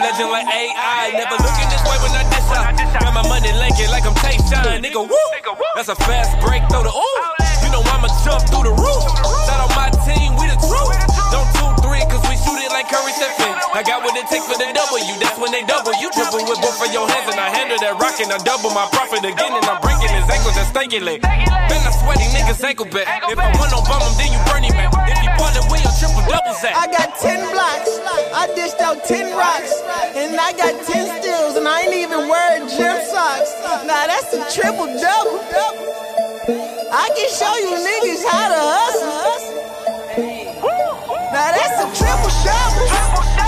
legend 0.09 0.33
like 0.33 0.49
AI. 0.49 1.13
Never 1.13 1.37
looking 1.37 1.69
this 1.69 1.85
way 1.85 1.99
when 2.01 2.13
I 2.17 2.25
dish 2.33 2.49
out. 2.57 2.73
Got 2.97 3.13
my 3.13 3.25
money 3.29 3.53
linking 3.61 3.93
like 3.93 4.09
I'm 4.09 4.17
Tayshaun. 4.17 4.81
Nigga, 4.81 5.05
woo. 5.05 5.29
That's 5.77 5.93
a 5.93 5.97
fast 6.09 6.33
break, 6.41 6.65
throw 6.73 6.81
the 6.81 6.93
ooh. 6.93 7.21
You 7.61 7.69
know 7.69 7.85
I'ma 7.93 8.09
jump 8.25 8.41
through 8.49 8.65
the 8.65 8.75
roof. 8.75 9.05
Shout 9.45 9.61
out 9.61 9.73
my 9.77 9.93
team, 10.09 10.33
we 10.41 10.49
the 10.49 10.57
truth. 10.65 10.97
Don't 11.29 11.49
two, 11.61 11.69
three, 11.85 12.01
cause 12.09 12.25
we 12.25 12.41
shoot 12.41 12.57
it 12.57 12.73
like 12.73 12.89
Curry 12.89 13.13
Stephen. 13.13 13.53
I 13.77 13.85
got 13.85 14.01
what 14.01 14.17
it 14.17 14.25
takes 14.33 14.49
for 14.49 14.57
the 14.57 14.73
W. 14.73 15.13
That's 15.21 15.37
when 15.37 15.53
they 15.53 15.61
double. 15.69 15.93
You 16.01 16.09
triple 16.17 16.41
with 16.49 16.61
both 16.65 16.81
of 16.81 16.89
your 16.89 17.05
hands 17.05 17.29
and 17.29 17.37
I 17.37 17.53
handle 17.53 17.77
that 17.77 18.01
rock 18.01 18.17
and 18.17 18.33
I 18.33 18.41
double 18.41 18.73
my 18.73 18.89
profit 18.89 19.21
again 19.21 19.53
and 19.53 19.65
I'm 19.69 19.77
breaking 19.85 20.09
his 20.09 20.25
ankles 20.25 20.57
and 20.57 20.67
stanking 20.73 21.05
leg. 21.05 21.21
Been 21.21 21.85
a 21.85 21.93
sweaty 22.01 22.25
nigga's 22.33 22.65
ankle 22.65 22.89
back. 22.89 23.29
If 23.29 23.37
I 23.37 23.53
want 23.61 23.77
no 23.77 23.85
bum 23.85 24.01
then 24.17 24.33
you 24.33 24.41
burn 24.49 24.65
him 24.65 24.73
man. 24.73 24.89
If 25.05 25.21
you 25.21 25.29
it, 25.37 25.65
we 25.69 25.85
a 25.85 25.93
triple 26.01 26.25
double 26.25 26.57
sack. 26.57 26.73
I 26.73 26.89
got 26.89 27.13
10 27.21 27.53
blocks. 27.53 28.28
I 28.39 28.47
dished 28.55 28.79
out 28.79 29.03
10 29.03 29.37
rocks. 29.37 29.75
And 30.15 30.39
I 30.39 30.53
got 30.53 30.71
10 30.87 31.23
stills. 31.23 31.57
And 31.57 31.67
I 31.67 31.83
ain't 31.83 31.95
even 31.95 32.29
wearing 32.29 32.69
gym 32.69 33.03
socks. 33.11 33.51
Now 33.85 34.07
that's 34.07 34.33
a 34.33 34.47
triple 34.55 34.87
double. 34.87 35.43
I 36.95 37.11
can 37.19 37.29
show 37.35 37.55
you 37.59 37.75
niggas 37.83 38.23
how 38.31 38.47
to 38.55 38.61
hustle. 38.63 39.43
Now 41.35 41.51
that's 41.51 41.83
a 41.83 41.89
triple 41.99 42.31
double. 42.47 43.48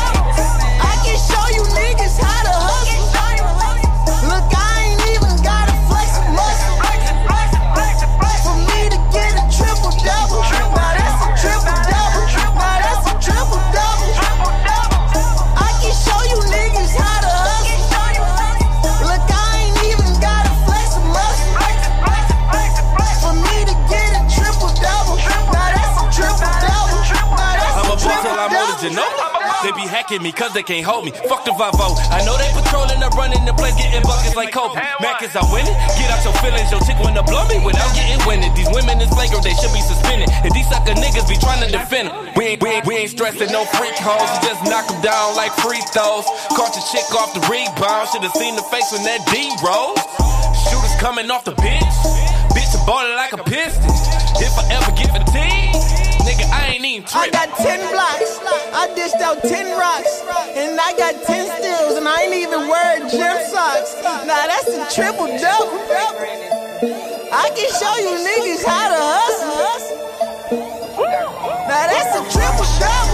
Genoa. 28.80 29.28
They 29.60 29.72
be 29.76 29.84
hacking 29.84 30.24
me 30.24 30.32
cause 30.32 30.56
they 30.56 30.64
can't 30.64 30.84
hold 30.84 31.04
me. 31.04 31.12
Fuck 31.28 31.44
the 31.44 31.52
Vavo. 31.52 31.92
I 32.08 32.24
know 32.24 32.32
they 32.40 32.48
patrolling 32.56 33.04
up 33.04 33.12
running 33.12 33.44
the 33.44 33.52
place, 33.52 33.76
getting 33.76 34.00
buckets 34.00 34.32
like 34.32 34.56
Kobe. 34.56 34.80
Mac 35.04 35.20
is 35.20 35.36
I 35.36 35.44
winning. 35.52 35.76
Get 36.00 36.08
out 36.08 36.24
your 36.24 36.32
feelings, 36.40 36.72
your 36.72 36.80
chick 36.88 36.96
wanna 36.96 37.20
blow 37.20 37.44
me 37.44 37.60
without 37.60 37.92
getting 37.92 38.16
winning. 38.24 38.48
These 38.56 38.72
women 38.72 38.96
is 39.04 39.12
flagrant, 39.12 39.44
they 39.44 39.52
should 39.52 39.72
be 39.76 39.84
suspended. 39.84 40.32
And 40.40 40.48
these 40.56 40.64
sucker 40.72 40.96
niggas 40.96 41.28
be 41.28 41.36
trying 41.36 41.60
to 41.60 41.68
defend 41.68 42.08
them. 42.08 42.32
We 42.40 42.56
ain't, 42.56 42.62
we 42.64 42.68
ain't, 42.72 42.86
we 42.88 42.96
ain't 43.04 43.12
stressing 43.12 43.52
no 43.52 43.68
freak 43.76 44.00
hoes. 44.00 44.32
Just 44.40 44.64
knock 44.64 44.88
them 44.88 45.04
down 45.04 45.36
like 45.36 45.52
free 45.60 45.84
throws. 45.92 46.24
Caught 46.56 46.72
your 46.72 46.86
chick 46.88 47.04
off 47.12 47.36
the 47.36 47.44
rebound. 47.52 48.08
Should've 48.08 48.32
seen 48.40 48.56
the 48.56 48.64
face 48.72 48.88
when 48.96 49.04
that 49.04 49.20
D 49.28 49.52
rolls. 49.60 50.00
Shooters 50.72 50.96
coming 50.96 51.28
off 51.28 51.44
the 51.44 51.52
bench. 51.60 51.92
Bitch, 52.56 52.72
I'm 52.72 53.16
like 53.16 53.32
a 53.32 53.44
piston. 53.44 53.92
If 54.40 54.56
I 54.56 54.64
ever 54.72 54.90
get 54.96 55.12
fatigued, 55.12 55.69
nigga, 56.98 57.14
I 57.14 57.20
I 57.20 57.30
got 57.30 57.56
10 57.56 57.92
blocks. 57.92 58.40
I 58.72 58.92
dished 58.94 59.20
out 59.22 59.42
10 59.42 59.78
rocks. 59.78 60.22
And 60.56 60.80
I 60.80 60.92
got 60.96 61.14
10 61.24 61.46
stills. 61.58 61.96
And 61.96 62.08
I 62.08 62.22
ain't 62.22 62.34
even 62.34 62.68
wearing 62.68 63.08
gym 63.08 63.36
socks. 63.48 63.94
Now 64.02 64.46
that's 64.46 64.68
a 64.68 64.94
triple 64.94 65.26
double. 65.38 65.78
I 67.32 67.50
can 67.54 67.70
show 67.78 67.94
you 68.02 68.18
niggas 68.26 68.64
how 68.66 68.88
to 68.88 68.98
hustle. 68.98 70.00
Now 71.68 71.86
that's 71.86 72.16
a 72.16 72.22
triple 72.32 72.66
double. 72.80 73.09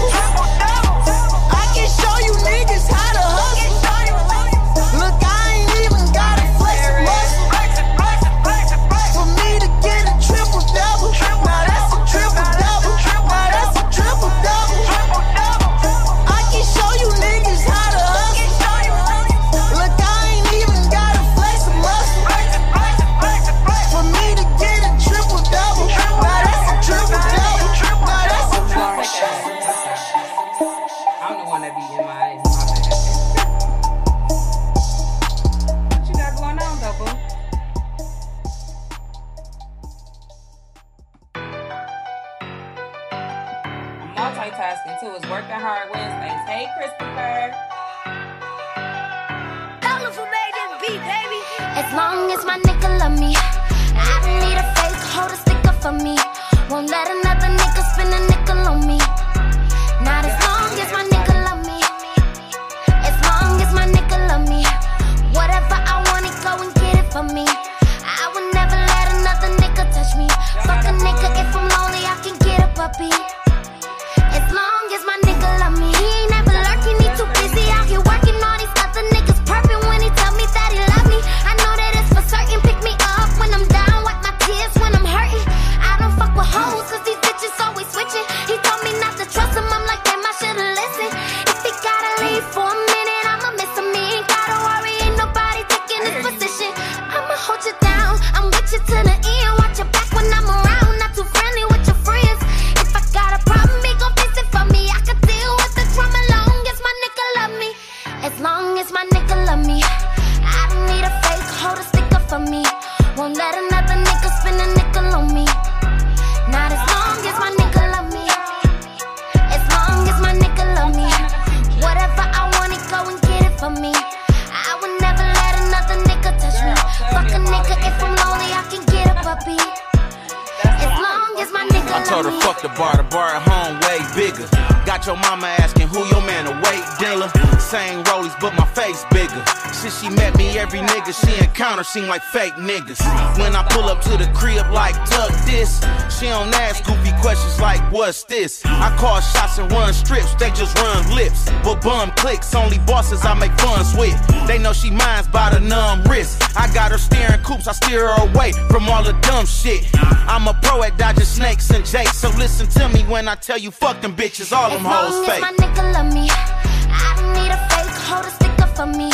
Told 132.23 132.33
her 132.33 132.41
fuck 132.41 132.61
the 132.63 132.69
bar, 132.69 132.97
the 132.97 133.03
bar 133.03 133.35
at 133.35 133.47
home 133.47 133.79
way 133.81 134.31
bigger. 134.31 134.76
Got 134.97 135.05
your 135.05 135.17
mama 135.17 135.47
asking 135.59 135.87
who 135.87 135.99
your 136.07 136.21
man, 136.21 136.47
a 136.47 136.51
weight 136.65 136.83
dealer. 136.97 137.29
Same 137.59 138.03
rollies, 138.05 138.35
but 138.39 138.55
my 138.55 138.65
face 138.73 139.05
bigger. 139.11 139.43
Since 139.71 140.01
she 140.01 140.09
met 140.09 140.35
me, 140.37 140.57
every 140.57 140.79
nigga 140.79 141.13
she 141.13 141.37
encounter 141.43 141.83
seem 141.83 142.07
like 142.07 142.23
fake 142.23 142.55
niggas. 142.55 142.99
When 143.37 143.55
I 143.55 143.63
pull 143.69 143.83
up 143.83 144.01
to 144.03 144.17
the 144.17 144.29
crib 144.33 144.65
like 144.71 144.95
tuck 145.05 145.29
this, 145.45 145.77
she 146.17 146.25
don't 146.25 146.53
ask 146.55 146.83
goofy 146.83 147.11
questions 147.21 147.59
like 147.59 147.81
what's 147.91 148.23
this. 148.23 148.65
I 148.65 148.95
call 148.97 149.21
shots 149.21 149.59
and 149.59 149.71
run 149.71 149.93
strips, 149.93 150.33
they 150.35 150.49
just 150.51 150.75
run 150.79 151.15
lips. 151.15 151.45
But 151.63 151.81
bum 151.81 152.11
clicks, 152.15 152.55
only 152.55 152.79
bosses 152.79 153.23
I 153.23 153.33
make 153.35 153.51
funs 153.59 153.93
with. 153.95 154.17
They 154.47 154.57
know 154.57 154.73
she 154.73 154.89
minds 154.89 155.27
by 155.27 155.53
the 155.53 155.59
numb 155.59 156.03
wrist. 156.05 156.41
I 156.57 156.73
got 156.73 156.91
her 156.91 156.97
steering 156.97 157.43
coops, 157.43 157.67
I 157.67 157.73
steer 157.73 158.07
her 158.07 158.29
away 158.29 158.51
from 158.69 158.89
all 158.89 159.03
the 159.03 159.13
dumb 159.21 159.45
shit. 159.45 159.85
I'm 160.27 160.47
a 160.47 160.53
pro 160.63 160.83
at 160.83 160.97
dodging 160.97 161.25
snakes 161.25 161.69
and 161.69 161.85
jakes, 161.85 162.17
so 162.17 162.29
listen 162.29 162.67
to 162.67 162.89
me 162.89 163.03
when 163.03 163.27
I 163.27 163.35
tell 163.35 163.57
you 163.57 163.71
fuck 163.71 164.01
them 164.01 164.15
bitches, 164.15 164.51
all 164.51 164.71
of 164.71 164.81
them 164.81 164.86
hoes 164.87 165.13
long 165.13 165.23
as 165.23 165.29
fake. 165.29 165.41
my 165.41 165.53
nigga 165.59 165.83
love 165.93 166.09
me, 166.13 166.25
I 166.31 167.07
don't 167.17 167.33
need 167.35 167.51
a 167.51 167.59
fake 167.69 167.97
hoe 168.07 168.23
to 168.23 168.31
stick 168.31 168.57
up 168.63 168.71
for 168.75 168.87
me. 168.87 169.11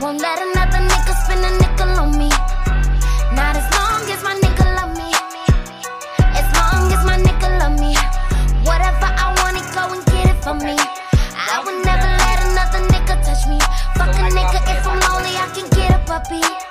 Won't 0.00 0.20
let 0.20 0.38
another 0.38 0.82
nigga 0.84 1.12
spin 1.24 1.40
a 1.40 1.50
nickel 1.60 1.92
on 2.02 2.10
me. 2.20 2.28
Not 3.32 3.56
as 3.56 3.66
long 3.72 4.04
as 4.12 4.20
my 4.22 4.34
nigga 4.44 4.66
love 4.76 4.92
me. 5.00 5.10
As 6.40 6.46
long 6.58 6.92
as 6.92 7.02
my 7.08 7.16
nigga 7.16 7.48
love 7.60 7.76
me. 7.80 7.96
Whatever 8.68 9.08
I 9.24 9.32
want, 9.40 9.56
he 9.56 9.64
go 9.72 9.84
and 9.96 10.04
get 10.12 10.28
it 10.32 10.38
for 10.44 10.54
me. 10.54 10.76
I 10.76 11.56
would 11.64 11.78
never 11.88 12.08
let 12.24 12.38
another 12.48 12.80
nigga 12.92 13.14
touch 13.24 13.48
me. 13.48 13.58
Fuck 13.96 14.12
a 14.20 14.28
nigga 14.36 14.60
if 14.76 14.86
I'm 14.86 15.00
lonely, 15.08 15.34
I 15.40 15.48
can 15.56 15.66
get 15.70 15.90
a 15.96 16.00
puppy. 16.04 16.63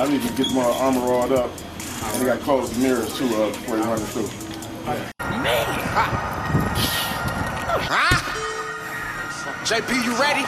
I 0.00 0.08
need 0.08 0.22
to 0.22 0.32
get 0.32 0.50
my 0.54 0.64
armor 0.64 1.00
rolled 1.00 1.32
up. 1.32 1.50
And 1.76 2.22
they 2.22 2.24
got 2.24 2.40
closed 2.40 2.72
mirrors 2.80 3.12
too 3.18 3.28
uh, 3.36 3.52
before 3.52 3.76
you 3.76 3.84
run 3.84 4.00
it 4.00 4.08
through. 4.16 4.32
JP, 9.68 9.92
you 10.00 10.16
ready? 10.16 10.40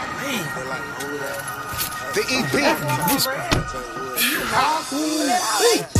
The 2.17 2.25
EP. 2.33 2.49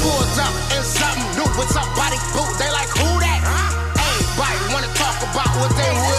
Pulled 0.01 0.39
up 0.41 0.55
in 0.73 0.83
something 0.89 1.29
new 1.37 1.45
with 1.61 1.69
somebody 1.77 2.17
boot. 2.33 2.57
They 2.57 2.73
like, 2.73 2.89
who 2.97 3.21
that? 3.21 3.45
Everybody 4.01 4.73
wanna 4.73 4.89
talk 4.97 5.21
about 5.29 5.53
what 5.61 5.77
they 5.77 6.12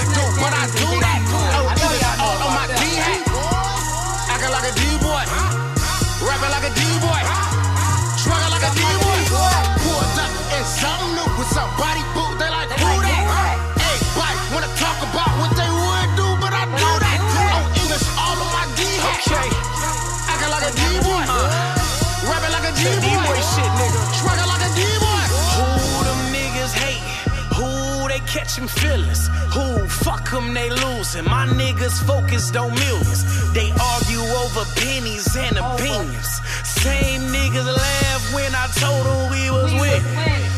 catching 28.54 28.68
feelings? 28.68 29.30
Who 29.54 29.88
fuck 29.88 30.30
them 30.30 30.54
they 30.54 30.70
losing? 30.70 31.26
My 31.26 31.46
niggas 31.48 32.04
focused 32.06 32.56
on 32.56 32.74
millions. 32.76 33.24
They 33.54 33.72
argue 33.72 34.24
over 34.44 34.66
pennies 34.76 35.36
and 35.36 35.58
opinions. 35.58 36.42
Same 36.64 37.22
niggas 37.34 37.66
laugh 37.66 38.34
when 38.34 38.54
I 38.54 38.68
told 38.78 39.06
them 39.06 39.32
we 39.32 39.50
was 39.50 39.74
with. 39.74 40.04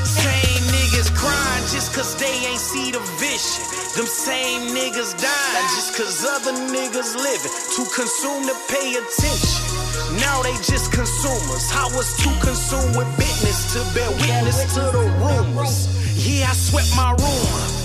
Same 0.03 0.63
niggas 0.75 1.13
crying 1.15 1.65
just 1.71 1.93
cause 1.93 2.15
they 2.15 2.36
ain't 2.49 2.60
see 2.60 2.91
the 2.91 2.99
vision. 3.19 3.63
Them 3.95 4.08
same 4.08 4.75
niggas 4.75 5.15
dying 5.15 5.67
just 5.75 5.95
cause 5.95 6.25
other 6.25 6.51
niggas 6.51 7.15
living. 7.15 7.53
Too 7.75 7.88
consumed 7.95 8.47
to 8.47 8.55
pay 8.67 8.95
attention. 8.95 10.19
Now 10.19 10.41
they 10.43 10.55
just 10.63 10.91
consumers. 10.91 11.71
I 11.71 11.86
was 11.95 12.17
too 12.17 12.34
consumed 12.41 12.97
with 12.97 13.08
business 13.17 13.73
to 13.73 13.79
bear 13.93 14.10
witness 14.12 14.73
to 14.75 14.81
the 14.91 15.05
rumors. 15.19 15.88
Yeah, 16.27 16.49
I 16.49 16.53
swept 16.53 16.95
my 16.95 17.12
room 17.12 17.85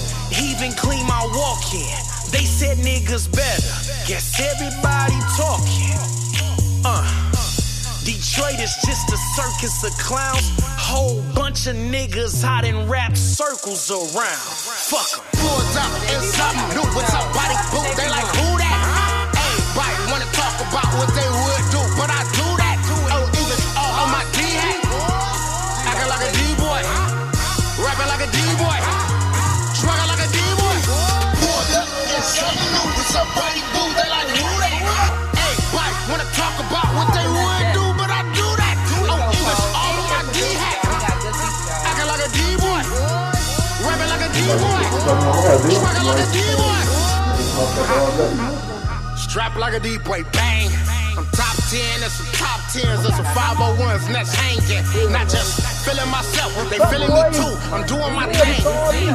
even 0.61 0.77
clean 0.77 1.07
my 1.07 1.25
walk 1.33 1.73
in. 1.73 1.97
They 2.29 2.45
said 2.45 2.77
niggas 2.85 3.33
better. 3.33 3.73
Guess 4.05 4.37
everybody 4.41 5.17
talking. 5.41 5.97
Uh. 6.85 7.01
Detroit 8.05 8.61
is 8.61 8.75
just 8.85 9.09
a 9.09 9.17
circus 9.41 9.85
of 9.85 9.93
clowns. 9.97 10.45
Whole 10.77 11.23
bunch 11.35 11.67
of 11.67 11.77
niggas 11.77 12.45
hot 12.45 12.65
in 12.65 12.89
rap 12.89 13.17
circles 13.17 13.91
around. 13.91 14.53
Fuck 14.93 15.09
'em. 15.17 15.25
Pulled 15.41 15.77
up 15.81 15.93
in 16.13 16.21
something 16.29 16.69
new 16.77 16.89
with 16.93 17.09
somebody 17.09 17.57
boot. 17.73 17.89
They 17.97 18.09
like, 18.11 18.29
who 18.37 18.59
that? 18.61 19.33
Everybody 19.33 20.13
wanna 20.13 20.29
talk 20.37 20.61
about 20.61 20.93
what 21.01 21.09
they 21.17 21.30
Strap 49.17 49.55
like 49.57 49.75
a 49.75 49.81
deep 49.81 50.03
boy, 50.03 50.25
bang. 50.33 50.69
I'm 51.17 51.27
top 51.31 51.55
10, 51.71 52.01
there's 52.01 52.13
some 52.13 52.27
top 52.35 52.59
10s, 52.75 53.03
there's 53.03 53.15
some 53.15 53.31
501s, 53.31 54.07
and 54.07 54.15
that's 54.15 54.35
hanging. 54.35 54.83
Not 55.13 55.29
just 55.29 55.63
feeling 55.87 56.11
myself, 56.11 56.51
they 56.67 56.83
feeling 56.91 57.15
me 57.15 57.23
too. 57.31 57.55
I'm 57.71 57.87
doing 57.87 58.11
my 58.11 58.27
thing. 58.27 58.59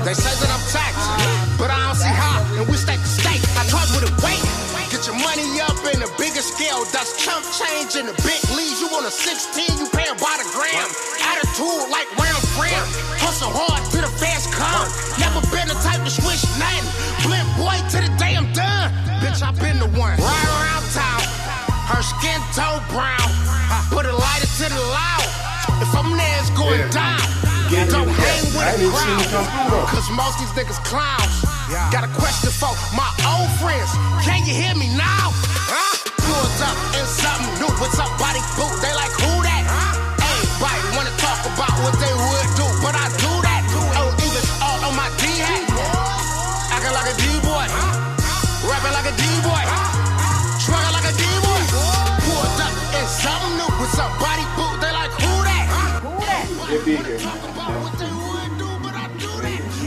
They 0.07 0.15
say 0.15 0.31
that 0.39 0.49
I'm 0.51 0.63
taxed, 0.71 1.59
but 1.59 1.67
I 1.67 1.75
don't 1.83 1.99
see 1.99 2.07
how, 2.07 2.39
and 2.55 2.67
we 2.71 2.77
stake 2.77 3.03
the 3.03 3.11
stake. 3.11 3.43
I 3.59 3.67
talk 3.67 3.91
with 3.91 4.07
a 4.07 4.13
weight. 4.23 4.39
Get 4.87 5.03
your 5.11 5.19
money 5.19 5.43
up 5.59 5.75
in 5.91 5.99
a 5.99 6.09
bigger 6.15 6.39
scale. 6.39 6.87
That's 6.95 7.19
chump 7.19 7.43
change 7.51 7.99
in 7.99 8.07
the 8.07 8.15
big 8.23 8.39
leagues. 8.55 8.79
You 8.79 8.87
want 8.95 9.03
a 9.03 9.11
16, 9.11 9.75
you 9.75 9.91
paying 9.91 10.15
by 10.23 10.39
the 10.39 10.47
gram. 10.55 10.87
Attitude 11.19 11.91
like 11.91 12.07
round 12.15 12.39
gram. 12.55 12.79
Hustle 13.19 13.51
hard 13.51 13.83
till 13.91 14.07
the 14.07 14.13
fast 14.15 14.53
come. 14.55 14.87
Never 15.19 15.43
been 15.51 15.67
the 15.67 15.75
type 15.83 15.99
to 15.99 16.13
been 19.59 19.79
the 19.79 19.89
one. 19.97 20.15
Ride 20.19 20.49
around 20.57 20.83
town. 20.91 21.21
Her 21.91 22.01
skin 22.01 22.39
tone 22.55 22.81
brown. 22.91 23.29
I 23.71 23.85
Put 23.89 24.05
a 24.05 24.15
lighter 24.15 24.47
to 24.47 24.65
the 24.69 24.83
loud. 24.89 25.27
If 25.83 25.91
I'm 25.95 26.11
there, 26.15 26.39
it's 26.39 26.49
going 26.55 26.81
down. 26.91 27.21
Don't 27.91 28.07
hang 28.07 28.45
with 28.55 28.61
a 28.61 28.77
didn't 28.77 28.87
even 28.87 29.19
see 29.19 29.35
come 29.35 29.47
through. 29.67 29.85
Cause 29.91 30.07
most 30.15 30.39
these 30.39 30.53
niggas 30.55 30.79
clowns. 30.87 31.43
Got 31.91 32.07
a 32.07 32.11
question 32.15 32.51
for 32.53 32.71
my 32.95 33.09
old 33.27 33.51
friends. 33.59 33.91
Can 34.23 34.45
you 34.47 34.53
hear 34.55 34.75
me 34.75 34.87
now? 34.95 35.33
Huh? 35.67 35.97
Pulled 36.23 36.61
up 36.63 36.77
in 36.95 37.05
something 37.05 37.51
new. 37.59 37.71
What's 37.81 37.99
up, 37.99 38.11
body 38.15 38.39
boot? 38.55 38.71
They 38.79 38.93
like 38.95 39.11
who 39.19 39.34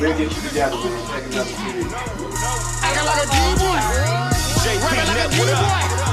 We'll 0.00 0.16
get 0.16 0.30
you 0.30 0.48
together 0.48 0.76
when 0.76 0.92
they 0.92 1.02
take 1.10 1.26
another 1.32 1.50
CD. 1.50 1.82
Acting 2.84 3.04
like 3.04 3.18
a 3.18 3.26
D 3.26 3.36
boy. 3.58 3.82
JP 4.62 4.82
Rapping 4.84 4.98
like 4.98 5.08
a 5.08 5.14
Net, 5.14 5.30
D 5.32 5.38
what 5.40 5.48
up? 5.48 6.07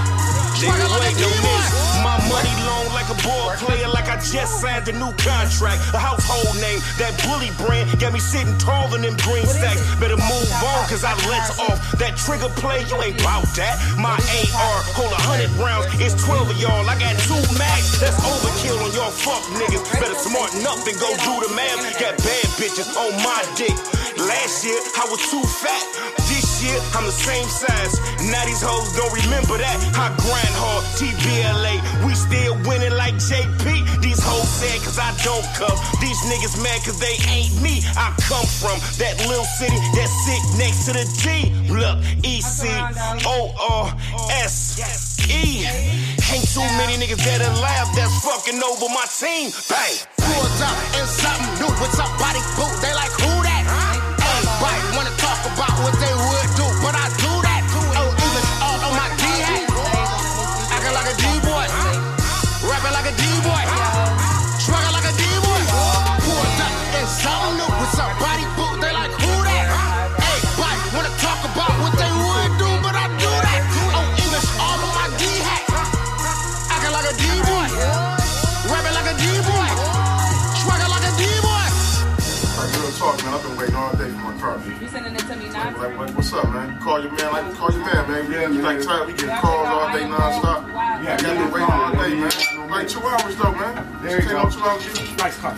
Boy. 0.61 0.71
Nigga, 0.71 0.87
Swagger 0.87 0.89
like 0.89 1.15
a 1.15 1.17
wait, 1.17 1.17
D 1.17 1.25
miss. 1.43 1.95
My 2.03 2.17
money 2.29 2.53
long 2.63 2.87
like 2.93 3.09
a 3.09 3.17
ball 3.25 3.51
player, 3.57 3.87
like 3.89 4.07
I 4.07 4.17
just 4.21 4.61
signed 4.61 4.87
a 4.87 4.93
new 4.93 5.11
contract. 5.17 5.81
A 5.93 5.99
household 5.99 6.55
name, 6.61 6.79
that 7.01 7.17
bully 7.25 7.51
brand, 7.65 7.91
got 7.99 8.13
me 8.13 8.19
sitting 8.19 8.55
tall 8.57 8.93
in 8.95 9.01
them 9.01 9.17
green 9.25 9.45
stacks. 9.45 9.81
Better 9.99 10.17
move 10.17 10.49
on, 10.63 10.81
cause 10.87 11.03
I 11.03 11.13
let 11.27 11.49
off 11.59 11.79
that 11.97 12.15
trigger 12.17 12.49
play. 12.61 12.83
You 12.87 13.01
ain't 13.01 13.19
bout 13.23 13.47
that. 13.57 13.75
My 13.97 14.15
AR 14.15 14.77
hold 14.95 15.11
a 15.11 15.21
hundred 15.21 15.51
rounds, 15.59 15.87
it's 15.99 16.15
12 16.23 16.51
of 16.51 16.57
y'all. 16.61 16.85
I 16.87 16.95
got 16.99 17.17
two 17.25 17.41
max, 17.57 17.99
that's 17.99 18.17
overkill 18.21 18.79
on 18.79 18.91
y'all 18.93 19.11
fuck 19.11 19.43
niggas. 19.57 19.83
Better 19.99 20.15
smarten 20.15 20.63
up 20.67 20.79
and 20.85 20.97
go 20.99 21.09
do 21.25 21.33
the 21.43 21.51
math. 21.55 21.81
Got 21.99 22.17
bad 22.21 22.45
bitches 22.59 22.91
on 22.95 23.11
my 23.23 23.41
dick. 23.55 23.75
Last 24.17 24.63
year, 24.63 24.79
I 24.95 25.03
was 25.11 25.19
too 25.27 25.43
fat. 25.43 25.83
Year, 26.65 26.81
I'm 26.97 27.05
the 27.05 27.13
same 27.13 27.45
size. 27.45 27.93
Now 28.25 28.41
these 28.49 28.65
hoes 28.65 28.89
don't 28.97 29.13
remember 29.13 29.61
that. 29.61 29.77
I 29.93 30.09
grind 30.17 30.55
hard, 30.57 30.81
TBLA. 30.97 31.77
We 32.01 32.17
still 32.17 32.57
winning 32.65 32.97
like 32.97 33.13
JP. 33.21 34.01
These 34.01 34.17
hoes 34.17 34.49
sad 34.49 34.81
cause 34.81 34.97
I 34.97 35.13
don't 35.21 35.45
come. 35.53 35.77
These 36.01 36.17
niggas 36.25 36.57
mad 36.65 36.81
cause 36.81 36.97
they 36.97 37.21
ain't 37.29 37.53
me. 37.61 37.85
I 37.93 38.09
come 38.25 38.49
from 38.49 38.81
that 38.97 39.13
little 39.29 39.45
city 39.61 39.77
that 39.77 40.09
sit 40.25 40.41
next 40.57 40.89
to 40.89 40.97
the 40.97 41.05
D. 41.21 41.53
Look, 41.69 42.01
E 42.25 42.41
C 42.41 42.65
O 43.29 43.53
R 43.61 43.93
S 44.41 44.81
E. 45.29 45.69
Ain't 46.33 46.49
too 46.49 46.65
many 46.81 46.97
niggas 46.97 47.21
that 47.29 47.45
alive 47.45 47.87
that's 47.93 48.25
fucking 48.25 48.57
over 48.57 48.89
my 48.89 49.05
team. 49.13 49.53
Bang. 49.69 49.95
Pulled 50.17 50.61
up 50.65 50.77
in 50.97 51.05
something 51.05 51.61
new. 51.61 51.69
What's 51.77 52.01
up, 52.01 52.09
body 52.17 52.41
boot? 52.57 52.73
They 52.81 52.93
like 52.97 53.13
who 53.21 53.29
that? 53.45 53.63
Everybody 54.25 54.81
wanna 54.97 55.13
talk 55.21 55.37
about 55.53 55.77
what 55.85 55.93
they 56.01 56.14
tired, 88.85 89.07
we 89.07 89.13
get 89.13 89.41
calls 89.41 89.67
all 89.67 89.91
day 89.91 90.03
nonstop. 90.03 90.67
Yeah, 91.03 91.17
got 91.17 91.37
been 91.37 91.51
waiting 91.51 91.71
all 91.71 91.91
day, 91.91 92.13
man. 92.15 92.69
Like 92.69 92.87
two 92.87 92.99
hours 93.01 93.35
though, 93.35 93.51
man. 93.51 94.03
There 94.03 94.21
you 94.21 94.29
go. 94.29 94.49
two 94.49 94.59
hours. 94.61 95.17
Nice 95.17 95.37
cut. 95.39 95.55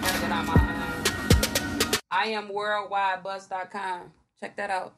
Gotta 0.00 0.20
get 0.20 0.32
on 0.32 0.46
my, 0.46 0.72
I 2.10 2.26
am 2.26 2.48
worldwidebuzz.com. 2.48 4.12
Check 4.40 4.56
that 4.56 4.70
out. 4.70 4.94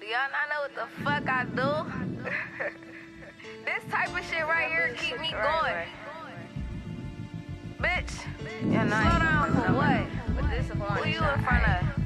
Do 0.00 0.06
y'all 0.06 0.30
not 0.32 0.48
know 0.48 0.60
what 0.62 0.74
the 0.74 0.86
fuck 1.04 1.28
I 1.28 1.44
do? 1.44 1.70
this 3.64 3.84
type 3.90 4.18
of 4.18 4.24
shit 4.30 4.46
right 4.46 4.70
here 4.70 4.94
keep 4.96 5.20
me 5.20 5.32
going. 5.32 5.88
Bitch, 7.78 8.10
slow 8.62 8.88
down 8.88 9.52
for 9.52 9.72
what? 9.74 10.18
Who 10.98 11.08
you 11.08 11.18
in 11.18 11.42
front 11.42 11.68
of? 11.68 11.97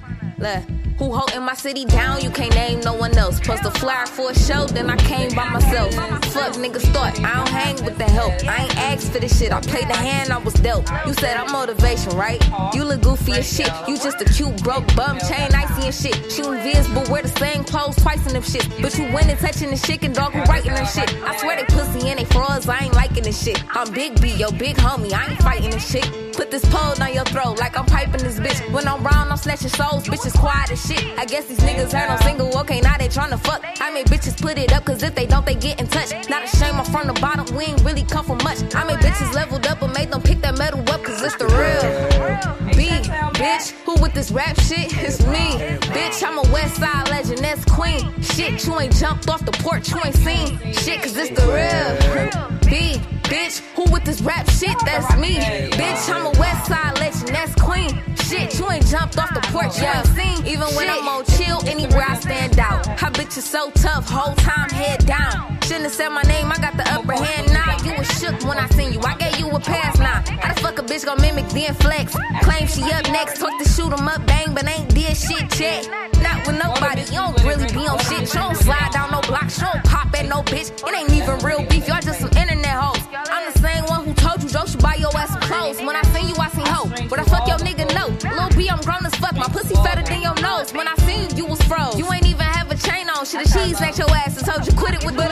Look, 0.43 0.65
who 0.99 1.13
holding 1.13 1.43
my 1.43 1.55
city 1.55 1.85
down? 1.85 2.21
You 2.21 2.29
can't 2.29 2.53
name 2.57 2.81
no 2.81 2.95
one 2.95 3.17
else. 3.17 3.39
Post 3.39 3.65
a 3.65 3.71
flyer 3.71 4.07
for 4.07 4.33
a 4.33 4.35
show, 4.35 4.67
then 4.67 4.91
I 4.91 4.97
came 4.97 5.33
by 5.37 5.49
myself. 5.49 5.95
Fuck 6.33 6.55
niggas 6.55 6.93
thought 6.93 7.17
I 7.21 7.37
don't 7.37 7.49
hang 7.49 7.85
with 7.85 7.97
the 7.97 8.11
help. 8.11 8.33
I 8.49 8.65
ain't 8.65 8.77
asked 8.77 9.13
for 9.13 9.21
this 9.21 9.39
shit. 9.39 9.53
I 9.53 9.61
played 9.61 9.87
the 9.87 9.95
hand 9.95 10.33
I 10.33 10.39
was 10.39 10.55
dealt. 10.55 10.91
You 11.07 11.15
said 11.15 11.37
I'm 11.37 11.53
motivation, 11.53 12.17
right? 12.17 12.43
You 12.75 12.83
look 12.83 13.03
goofy 13.03 13.35
as 13.35 13.47
shit. 13.55 13.71
You 13.87 13.97
just 13.97 14.21
a 14.21 14.25
cute 14.25 14.61
broke 14.65 14.85
bum, 14.97 15.21
chain 15.21 15.49
icy 15.55 15.87
and 15.87 15.95
shit. 15.95 16.33
Shooting 16.33 16.59
vids, 16.65 16.93
but 16.93 17.09
wear 17.09 17.23
the 17.23 17.29
same 17.29 17.63
clothes 17.63 17.95
twice 17.97 18.27
in 18.27 18.33
them 18.33 18.43
shit. 18.43 18.69
But 18.81 18.99
you 18.99 19.05
and 19.05 19.39
touching 19.39 19.71
the 19.71 19.77
shit 19.77 20.03
and 20.03 20.13
dog 20.13 20.33
who 20.33 20.43
writing 20.43 20.75
them 20.75 20.87
shit. 20.87 21.09
I 21.23 21.37
swear 21.37 21.57
they 21.57 21.65
pussy 21.73 22.09
and 22.09 22.19
they 22.19 22.25
frauds. 22.25 22.69
I 22.69 22.81
ain't 22.81 22.95
liking 22.95 23.23
this 23.23 23.41
shit. 23.41 23.63
I'm 23.77 23.93
Big 23.93 24.21
B, 24.21 24.35
yo 24.35 24.51
big 24.51 24.77
homie. 24.77 25.13
I 25.13 25.31
ain't 25.31 25.43
fighting 25.43 25.71
this 25.71 25.89
shit. 25.89 26.33
Put 26.33 26.51
this 26.51 26.65
pole 26.73 26.95
down 26.95 27.13
your 27.13 27.25
throat 27.27 27.59
like 27.59 27.79
I'm 27.79 27.85
piping 27.87 28.23
this 28.23 28.41
bitch. 28.41 28.61
When 28.73 28.89
I'm 28.89 29.05
round, 29.05 29.31
I'm 29.31 29.37
snatching 29.37 29.69
souls. 29.69 30.05
Bitches 30.05 30.32
quiet 30.33 30.71
as 30.71 30.85
shit. 30.87 31.05
I 31.19 31.25
guess 31.25 31.47
these 31.47 31.59
niggas 31.59 31.93
heard 31.93 32.09
I'm 32.09 32.21
single. 32.23 32.57
Okay, 32.59 32.81
now 32.81 32.97
they 32.99 33.09
tryna 33.09 33.39
fuck. 33.39 33.65
I 33.81 33.91
made 33.91 34.07
bitches 34.07 34.41
put 34.41 34.59
it 34.59 34.73
up, 34.73 34.85
cause 34.85 35.03
if 35.03 35.15
they 35.15 35.27
don't, 35.27 35.45
they 35.47 35.55
get 35.55 35.81
in 35.81 35.87
touch. 35.87 36.13
Not 36.29 36.45
a 36.45 36.49
shame, 36.57 36.75
I'm 36.75 36.85
from 36.85 37.07
the 37.07 37.15
bottom. 37.15 37.55
We 37.57 37.65
ain't 37.65 37.83
really 37.83 38.05
come 38.05 38.25
from 38.25 38.39
much. 38.39 38.59
I 38.75 38.85
made 38.85 38.99
bitches 38.99 39.33
leveled 39.35 39.67
up 39.67 39.83
and 39.83 39.93
made 39.93 40.11
them 40.11 40.23
pick 40.23 40.41
that 40.43 40.59
metal 40.59 40.81
up, 40.91 41.03
cause 41.03 41.23
it's 41.23 41.37
the 41.37 41.47
real. 41.47 42.73
B, 42.77 42.89
bitch, 43.35 43.71
who 43.85 44.01
with 44.03 44.15
this 44.15 44.31
rap 44.31 44.59
shit? 44.61 44.93
It's 44.99 45.25
me. 45.27 45.59
Bitch, 45.93 46.27
I'm 46.27 46.39
a 46.39 46.53
West 46.53 46.77
Side 46.77 47.09
legend, 47.11 47.39
that's 47.39 47.65
Queen. 47.65 48.13
Shit, 48.23 48.67
you 48.67 48.79
ain't 48.79 48.95
jumped 48.97 49.29
off 49.29 49.45
the 49.45 49.53
porch, 49.53 49.91
you 49.91 49.99
ain't 50.05 50.15
seen 50.17 50.59
shit, 50.73 51.03
cause 51.03 51.17
it's 51.17 51.31
the 51.39 51.47
real. 51.47 52.61
B, 52.69 52.99
bitch, 53.25 53.61
who 53.75 53.91
with 53.93 54.05
this 54.05 54.21
rap 54.21 54.49
shit? 54.51 54.77
That's 54.85 55.17
me. 55.17 55.37
Bitch, 55.37 56.13
I'm 56.13 56.27
a 56.27 56.39
West 56.39 56.67
Side 56.67 56.99
legend, 56.99 57.29
that's 57.29 57.55
Queen. 57.61 57.91
Shit, 58.17 58.59
you 58.59 58.71
ain't 58.71 58.87
jumped 58.87 59.19
off 59.19 59.33
the 59.35 59.41
porch, 59.53 59.79
you 59.79 59.87
ain't 59.87 60.07
seen. 60.09 60.47
Even 60.47 60.69
when 60.75 60.89
I'm 60.89 61.07
on 61.07 61.25
chill, 61.37 61.61
anywhere 61.67 62.05
I 62.09 62.19
stand 62.19 62.59
out. 62.59 62.87
How 62.99 63.11
bitch 63.11 63.37
is 63.37 63.45
so 63.45 63.71
tough, 63.73 64.09
whole 64.09 64.35
time 64.37 64.71
head 64.71 65.05
down. 65.07 65.59
Shouldn't 65.63 65.85
have 65.85 65.93
said 65.93 66.09
my 66.09 66.23
name, 66.23 66.51
I 66.51 66.57
got 66.57 66.77
the 66.77 66.89
upper 66.93 67.13
hand 67.13 67.53
now. 67.53 67.72
Was 68.03 68.19
shook 68.19 68.35
when 68.43 68.59
I 68.59 68.67
seen 68.71 68.93
you, 68.93 69.01
I 69.03 69.15
gave 69.15 69.39
you 69.39 69.49
a 69.49 69.61
pass 69.61 69.97
now. 70.01 70.25
How 70.41 70.53
the 70.53 70.61
fuck 70.61 70.77
a 70.81 70.83
bitch 70.83 71.05
gon' 71.05 71.21
mimic 71.23 71.47
then 71.51 71.73
flex? 71.75 72.17
Claim 72.43 72.67
she 72.67 72.83
up 72.91 73.07
next, 73.15 73.39
talk 73.39 73.55
to 73.63 73.69
shoot 73.69 73.93
'em 73.93 74.09
up, 74.09 74.27
bang, 74.27 74.53
but 74.53 74.67
ain't 74.67 74.93
did 74.93 75.17
shit 75.17 75.47
yet. 75.61 75.89
Not 76.19 76.45
with 76.45 76.59
nobody, 76.59 77.03
you 77.15 77.23
don't 77.23 77.39
really 77.45 77.69
be 77.71 77.87
on 77.87 77.99
shit. 78.01 78.27
You 78.35 78.41
don't 78.43 78.57
slide 78.57 78.91
down 78.91 79.13
no 79.13 79.21
blocks, 79.21 79.57
you 79.59 79.67
don't 79.71 79.85
pop 79.85 80.09
at 80.19 80.27
no 80.27 80.43
bitch. 80.43 80.71
It 80.83 80.95
ain't 80.99 81.13
even 81.13 81.39
real 81.47 81.63
beef, 81.71 81.87
y'all 81.87 82.01
just 82.01 82.19
some 82.19 82.35
internet 82.43 82.75
hoes. 82.75 82.99
I'm 83.31 83.45
the 83.53 83.59
same 83.61 83.85
one 83.87 84.05
who 84.05 84.15
told 84.15 84.43
you 84.43 84.49
Joe 84.49 84.67
should 84.67 84.83
buy 84.83 84.97
your 84.97 85.17
ass 85.17 85.37
clothes. 85.47 85.79
When 85.79 85.95
I 85.95 86.03
seen 86.11 86.27
you, 86.27 86.35
I 86.41 86.49
seen 86.49 86.67
hoe. 86.67 86.91
But 87.09 87.21
I 87.21 87.25
fuck 87.25 87.47
your 87.47 87.59
nigga 87.59 87.87
no. 87.95 88.07
Lil 88.35 88.51
B, 88.59 88.69
I'm 88.69 88.81
grown 88.81 89.07
as 89.07 89.15
fuck. 89.23 89.37
My 89.37 89.47
pussy 89.47 89.77
fatter 89.77 90.03
than 90.03 90.21
your 90.23 90.35
nose. 90.43 90.73
When 90.75 90.89
I 90.89 90.97
seen 91.07 91.31
you, 91.31 91.45
you 91.45 91.47
was 91.47 91.63
froze. 91.71 91.97
You 91.97 92.11
ain't 92.13 92.27
even 92.27 92.47
have 92.47 92.69
a 92.69 92.77
chain 92.77 93.09
on. 93.11 93.25
Shoulda 93.27 93.47
cheese 93.47 93.79
snatched 93.79 93.99
your 93.99 94.11
ass 94.11 94.37
and 94.39 94.45
told 94.45 94.67
you 94.67 94.73
quit 94.73 94.95
it 94.95 95.05
with 95.05 95.15
the 95.15 95.32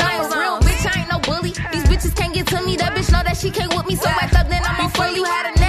she 3.40 3.50
came 3.50 3.70
with 3.70 3.86
me. 3.86 3.96
So 3.96 4.08
I 4.08 4.28
up, 4.36 4.48
then 4.48 4.62
I'm 4.64 4.84
on 4.84 4.90
Before 4.90 5.06
you 5.06 5.24
had 5.24 5.56
a 5.56 5.59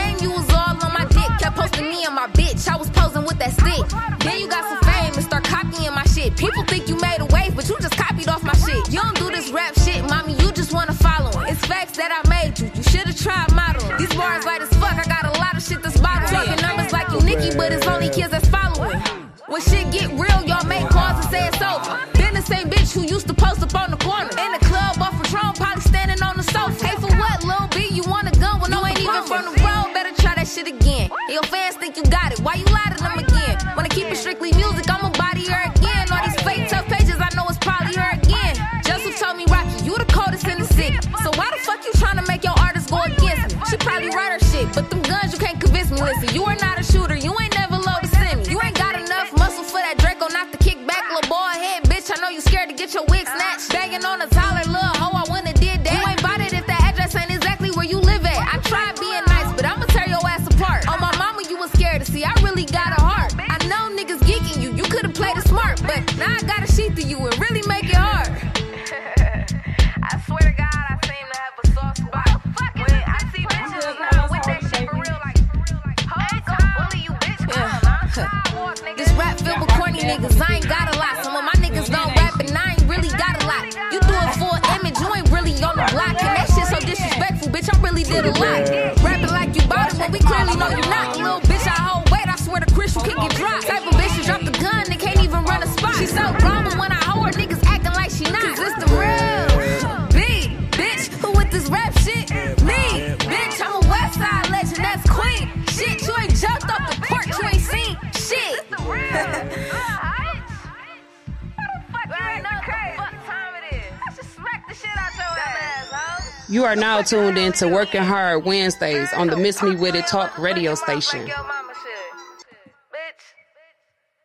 are 116.71 116.75
now 116.77 117.01
tuned 117.01 117.37
in 117.37 117.51
to 117.51 117.67
Working 117.67 118.01
Hard 118.01 118.45
Wednesdays 118.45 119.11
on 119.11 119.27
the 119.27 119.35
Miss 119.35 119.61
Me 119.61 119.75
With 119.75 119.93
It 119.93 120.07
Talk 120.07 120.39
radio 120.39 120.73
station. 120.73 121.27
Your 121.27 121.43
mama 121.43 121.75
should. 121.75 122.47
Bitch, 122.87 123.23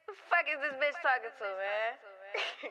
the 0.07 0.15
fuck 0.31 0.47
is 0.47 0.55
this 0.63 0.79
bitch 0.79 0.95
talking 1.03 1.35
to, 1.43 1.49
man? 1.59 1.91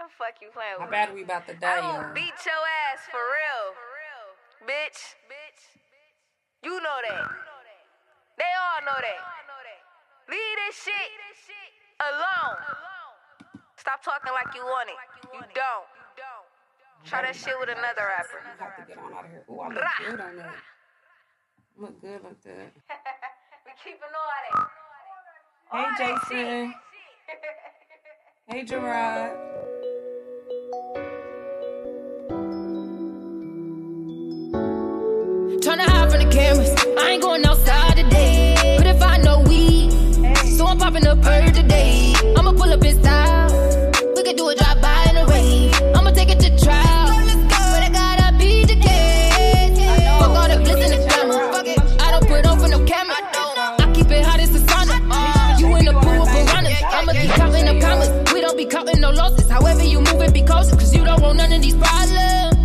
the 0.00 0.08
fuck 0.16 0.32
you 0.40 0.48
playing 0.56 0.80
with? 0.80 0.80
My 0.80 0.84
with? 0.88 0.96
battery 0.96 1.22
about 1.28 1.44
to 1.44 1.52
die, 1.60 1.76
I 1.76 1.80
will 1.84 2.08
y'all. 2.08 2.14
beat 2.16 2.40
your 2.48 2.64
ass 2.88 3.04
for 3.12 3.20
real. 3.20 3.64
Bitch. 4.64 4.96
You 6.64 6.80
know 6.80 6.98
that. 7.04 7.28
They 8.38 8.48
all 8.48 8.80
know 8.80 8.96
that. 8.96 9.20
Leave 10.32 10.56
this 10.64 10.88
shit 10.88 11.12
alone. 12.00 12.56
Stop 13.76 14.00
talking 14.00 14.32
like 14.32 14.54
you 14.54 14.64
want 14.64 14.88
it. 14.88 14.96
You 15.34 15.40
don't. 15.52 16.01
Try 17.04 17.22
that 17.22 17.34
shit 17.34 17.54
with 17.58 17.68
another 17.68 18.06
rapper. 18.06 18.40
have 18.58 18.76
to 18.76 18.84
get 18.86 18.98
on 18.98 19.12
out 19.12 19.24
of 19.24 19.30
here. 19.30 19.44
Ooh, 19.50 19.60
I 19.60 19.68
look 19.68 19.84
good 19.98 20.20
on 20.20 20.36
that. 20.36 20.54
Look 21.76 22.00
good, 22.00 22.22
look 22.22 22.42
good. 22.44 22.54
we 23.66 23.72
keeping 23.82 24.00
all 24.14 24.30
that. 24.44 24.68
Hey, 25.72 26.18
Jason. 26.30 26.74
Hey, 28.46 28.64
Gerard. 28.64 29.36
Tryna 35.60 35.86
hide 35.86 36.10
from 36.10 36.22
the 36.22 36.30
cameras. 36.30 36.70
I 36.98 37.10
ain't 37.10 37.22
going 37.22 37.44
outside 37.44 37.96
today. 37.96 38.76
But 38.78 38.86
if 38.86 39.02
I 39.02 39.16
know 39.18 39.40
weed, 39.40 39.92
so 40.56 40.66
I'm 40.66 40.78
popping 40.78 41.06
up 41.06 41.20
per 41.22 41.50
today. 41.50 42.14
I'ma 42.36 42.52
pull 42.52 42.72
up 42.72 42.84
in 42.84 43.02
counting. 59.22 59.48
However 59.48 59.84
you 59.84 60.00
move 60.00 60.20
it, 60.22 60.34
be 60.34 60.42
cautious. 60.42 60.74
Cause 60.74 60.94
you 60.94 61.04
don't 61.04 61.20
want 61.22 61.38
none 61.38 61.52
of 61.52 61.62
these 61.62 61.74
problems. 61.74 62.12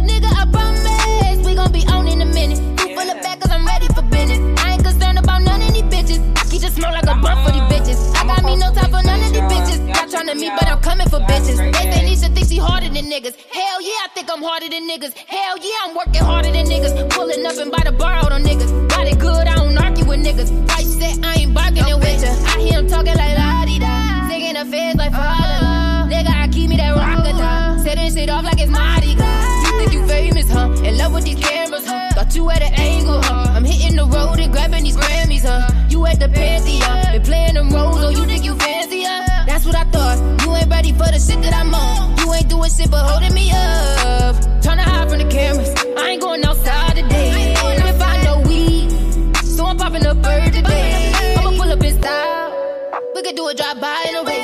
Nigga, 0.10 0.30
I 0.32 0.46
promise. 0.52 1.46
We 1.46 1.56
gon' 1.56 1.72
be 1.72 1.86
on 1.88 2.08
in 2.08 2.22
a 2.22 2.26
minute. 2.26 2.60
You 2.82 2.96
full 2.96 3.10
of 3.10 3.22
back 3.22 3.40
cause 3.40 3.52
I'm 3.52 3.66
ready 3.66 3.88
for 3.88 4.02
business. 4.04 4.40
I 4.64 4.74
ain't 4.74 4.84
concerned 4.84 5.20
about 5.20 5.42
none 5.42 5.62
of 5.62 5.74
these 5.74 5.90
bitches. 5.94 6.20
I 6.38 6.44
keep 6.50 6.62
just 6.62 6.76
smell 6.76 6.92
like 6.92 7.08
a 7.08 7.16
blunt 7.16 7.40
for 7.46 7.52
these 7.52 7.68
bitches. 7.72 7.98
I 8.16 8.26
got 8.26 8.44
me 8.44 8.56
no 8.58 8.74
time 8.74 8.92
for 8.92 9.04
none 9.04 9.22
of 9.22 9.32
these 9.34 9.48
bitches. 9.54 9.80
Not 9.86 10.10
trying 10.10 10.28
to 10.28 10.36
meet, 10.36 10.54
but 10.60 10.68
I'm 10.68 10.82
coming 10.82 11.10
for 11.10 11.20
bitches. 11.20 11.58
They 11.58 11.86
say 11.92 12.02
Nisha 12.08 12.34
thinks 12.34 12.50
she 12.50 12.58
harder 12.58 12.90
than 12.90 13.06
niggas. 13.06 13.36
Hell 13.52 13.82
yeah, 13.82 14.06
I 14.06 14.08
think 14.16 14.30
I'm 14.32 14.42
harder 14.42 14.70
than 14.70 14.90
niggas. 14.90 15.14
Hell 15.14 15.58
yeah, 15.58 15.80
I'm 15.84 15.96
working 15.96 16.24
harder 16.24 16.52
than 16.52 16.66
niggas. 16.66 16.94
Pulling 17.12 17.46
up 17.46 17.58
and 17.58 17.72
by 17.72 17.84
the 17.86 17.92
bar 17.92 18.14
out 18.14 18.32
on 18.32 18.44
niggas. 18.44 18.72
Got 18.90 19.08
it 19.08 19.20
good, 19.20 19.48
I 19.48 19.56
don't 19.56 19.78
argue 19.78 20.06
with 20.06 20.24
niggas. 20.26 20.50
Price 20.68 20.94
set, 20.98 21.24
I 21.24 21.42
ain't 21.42 21.54
bargaining 21.54 22.00
with 22.00 22.24
ya. 22.24 22.32
I 22.52 22.60
hear 22.60 22.80
him 22.80 22.88
talking 22.88 23.16
like 23.16 23.38
la 23.38 23.66
di 23.66 23.80
da. 23.80 24.28
Singing 24.30 24.54
the 24.54 24.66
feds 24.66 24.98
like 24.98 25.14
uh-huh. 25.14 25.36
father. 25.36 25.77
I 26.30 26.48
keep 26.48 26.70
me 26.70 26.78
that 26.78 26.96
rock 26.96 27.18
Setting 27.88 28.12
shit 28.12 28.30
off 28.30 28.44
like 28.44 28.60
it's 28.60 28.70
Mardi 28.70 29.16
Gras. 29.16 29.64
You 29.64 29.80
think 29.80 29.94
you 29.94 30.08
famous, 30.08 30.52
huh? 30.52 30.68
In 30.84 30.98
love 30.98 31.14
with 31.14 31.24
these 31.24 31.40
cameras, 31.40 31.86
huh? 31.86 32.10
Thought 32.16 32.36
you 32.36 32.50
at 32.50 32.62
an 32.62 32.74
angle, 32.74 33.22
huh? 33.22 33.54
I'm 33.56 33.64
hitting 33.64 33.96
the 33.96 34.06
road 34.06 34.40
and 34.40 34.52
grabbing 34.52 34.84
these 34.84 34.98
Grammys, 34.98 35.44
huh? 35.44 35.72
You 35.90 36.06
at 36.06 36.20
the 36.20 36.28
Pantheon, 36.28 37.14
been 37.14 37.22
playing 37.22 37.54
them 37.54 37.70
roles, 37.70 38.04
oh, 38.04 38.10
you 38.10 38.26
think 38.26 38.44
you 38.44 38.56
fancy, 38.56 39.04
huh? 39.06 39.46
That's 39.48 39.66
what 39.66 39.76
I 39.76 39.86
thought. 39.86 40.18
You 40.44 40.56
ain't 40.56 40.70
ready 40.70 40.92
for 40.92 41.08
the 41.08 41.18
shit 41.18 41.42
that 41.44 41.54
I'm 41.54 41.74
on. 41.74 42.18
You 42.18 42.34
ain't 42.34 42.50
doing 42.50 42.70
shit 42.70 42.92
but 42.92 43.04
holding 43.10 43.34
me 43.34 43.52
up. 43.52 44.36
Tryna 44.60 44.84
hide 44.84 45.10
from 45.10 45.20
the 45.20 45.30
cameras. 45.30 45.74
I 45.98 46.10
ain't 46.10 46.22
going 46.22 46.44
outside 46.44 46.98
today. 46.98 47.54
If 47.56 48.02
I 48.02 48.24
know 48.26 48.42
weed, 48.42 49.38
so 49.38 49.66
I'm 49.66 49.78
popping 49.78 50.06
up 50.06 50.22
bird 50.22 50.52
today. 50.52 51.14
I'ma 51.38 51.52
pull 51.52 51.72
up 51.72 51.82
in 51.82 51.94
style. 52.02 52.52
We 53.16 53.22
could 53.24 53.38
do 53.38 53.48
a 53.48 53.54
drive 53.54 53.80
by 53.80 54.06
in 54.10 54.16
a 54.16 54.24
rave. 54.26 54.37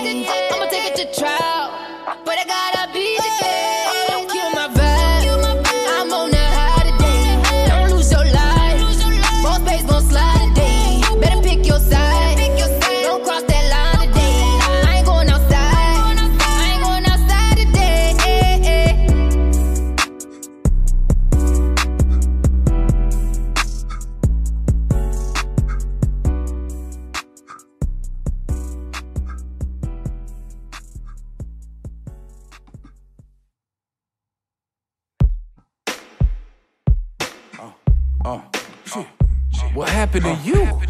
Happened 40.13 40.43
to 40.43 40.47
you? 40.47 40.81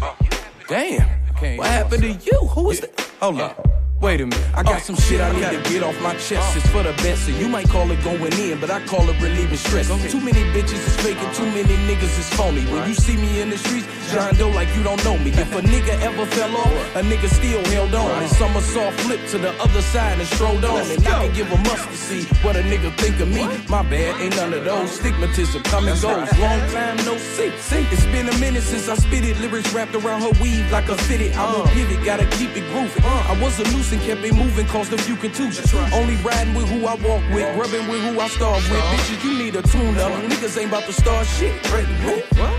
Damn. 0.68 1.56
What 1.56 1.66
happened 1.66 2.02
to 2.02 2.12
you? 2.12 2.38
Who 2.48 2.70
is 2.70 2.80
that? 2.80 3.00
Hold 3.20 3.40
up. 3.40 3.83
Wait 4.14 4.20
a 4.20 4.26
minute. 4.26 4.54
I 4.54 4.62
got 4.62 4.80
some 4.80 4.94
shit 4.94 5.20
I 5.20 5.32
need 5.32 5.42
to 5.42 5.68
get 5.68 5.82
off 5.82 6.00
my 6.00 6.14
chest. 6.14 6.56
It's 6.56 6.68
for 6.68 6.84
the 6.84 6.92
best. 7.02 7.26
So 7.26 7.32
you 7.32 7.48
might 7.48 7.68
call 7.68 7.90
it 7.90 8.00
going 8.04 8.32
in, 8.34 8.60
but 8.60 8.70
I 8.70 8.78
call 8.86 9.10
it 9.10 9.20
relieving 9.20 9.56
stress. 9.56 9.88
Too 9.88 10.20
many 10.20 10.38
bitches 10.54 10.86
is 10.86 10.96
faking, 11.02 11.34
too 11.34 11.46
many 11.46 11.74
niggas 11.90 12.14
is 12.22 12.28
phony. 12.34 12.62
When 12.66 12.86
you 12.88 12.94
see 12.94 13.16
me 13.16 13.40
in 13.40 13.50
the 13.50 13.58
streets, 13.58 13.88
John 14.12 14.32
Doe 14.36 14.50
like 14.50 14.68
you 14.76 14.84
don't 14.84 15.02
know 15.02 15.18
me. 15.18 15.30
If 15.32 15.52
a 15.56 15.62
nigga 15.62 15.98
ever 16.00 16.26
fell 16.26 16.56
off, 16.56 16.94
a 16.94 17.02
nigga 17.02 17.28
still 17.28 17.64
held 17.74 17.92
on. 17.92 18.22
And 18.22 18.30
summer 18.30 18.60
saw 18.60 18.88
flip 19.02 19.18
to 19.30 19.38
the 19.38 19.50
other 19.60 19.82
side 19.82 20.20
and 20.20 20.28
strolled 20.28 20.64
on. 20.64 20.88
And 20.92 21.04
I 21.08 21.26
can 21.26 21.34
give 21.34 21.50
a 21.50 21.58
mustard 21.66 21.94
see 21.94 22.22
what 22.46 22.54
a 22.54 22.62
nigga 22.62 22.96
think 22.98 23.18
of 23.18 23.28
me. 23.28 23.42
My 23.68 23.82
bad, 23.82 24.20
ain't 24.20 24.36
none 24.36 24.54
of 24.54 24.64
those. 24.64 24.96
Stigmatism 24.96 25.64
come 25.64 25.88
and 25.88 26.00
goes. 26.00 26.38
Long 26.38 26.62
time 26.70 26.96
no 26.98 27.18
see. 27.18 27.50
It's 27.90 28.06
been 28.14 28.28
a 28.28 28.38
minute 28.38 28.62
since 28.62 28.88
I 28.88 28.94
spit 28.94 29.24
it. 29.24 29.40
Lyrics 29.40 29.72
wrapped 29.74 29.96
around 29.96 30.20
her 30.22 30.34
weave 30.40 30.70
like 30.70 30.88
a 30.88 30.96
fitted. 30.96 31.32
I 31.32 31.52
won't 31.52 31.68
pivot, 31.70 32.04
gotta 32.04 32.26
keep 32.38 32.56
it 32.56 32.64
grooving. 32.70 33.02
I 33.04 33.36
was 33.42 33.58
a 33.58 33.64
nuisance, 33.74 34.03
kept 34.04 34.22
it 34.22 34.34
moving, 34.34 34.66
caused 34.66 34.92
a 34.92 34.98
few 34.98 35.16
contusions. 35.16 35.72
Only 35.92 36.16
riding 36.16 36.54
with 36.54 36.68
who 36.68 36.86
I 36.86 36.94
walk 37.00 37.24
with, 37.32 37.48
rubbing 37.56 37.88
with 37.88 38.00
who 38.04 38.20
I 38.20 38.28
starve 38.28 38.60
with. 38.70 38.84
Bitches, 38.92 39.24
you 39.24 39.32
need 39.38 39.56
a 39.56 39.62
tune 39.62 39.96
up. 39.98 40.12
Niggas 40.28 40.60
ain't 40.60 40.68
about 40.68 40.84
to 40.84 40.92
start 40.92 41.26
shit. 41.26 41.56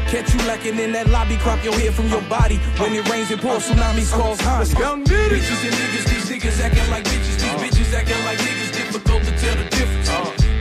Catch 0.09 0.33
you 0.33 0.39
lacking 0.49 0.79
in 0.79 0.91
that 0.93 1.07
lobby, 1.09 1.37
crop 1.37 1.63
your 1.63 1.73
head 1.77 1.93
from 1.93 2.07
your 2.09 2.21
body. 2.23 2.57
When 2.81 2.93
it 2.93 3.07
rains 3.09 3.29
and 3.29 3.39
pours, 3.39 3.69
tsunamis 3.69 4.11
cause 4.11 4.41
harm. 4.41 4.65
Bitches 4.65 5.61
and 5.69 5.75
niggas, 5.77 6.05
these 6.09 6.25
niggas 6.33 6.59
acting 6.65 6.89
like 6.89 7.05
bitches. 7.05 7.37
These 7.37 7.57
bitches 7.61 7.93
acting 7.93 8.25
like 8.25 8.39
niggas, 8.39 8.71
difficult 8.73 9.21
to 9.23 9.31
tell 9.37 9.55
the 9.55 9.69
difference. 9.69 10.09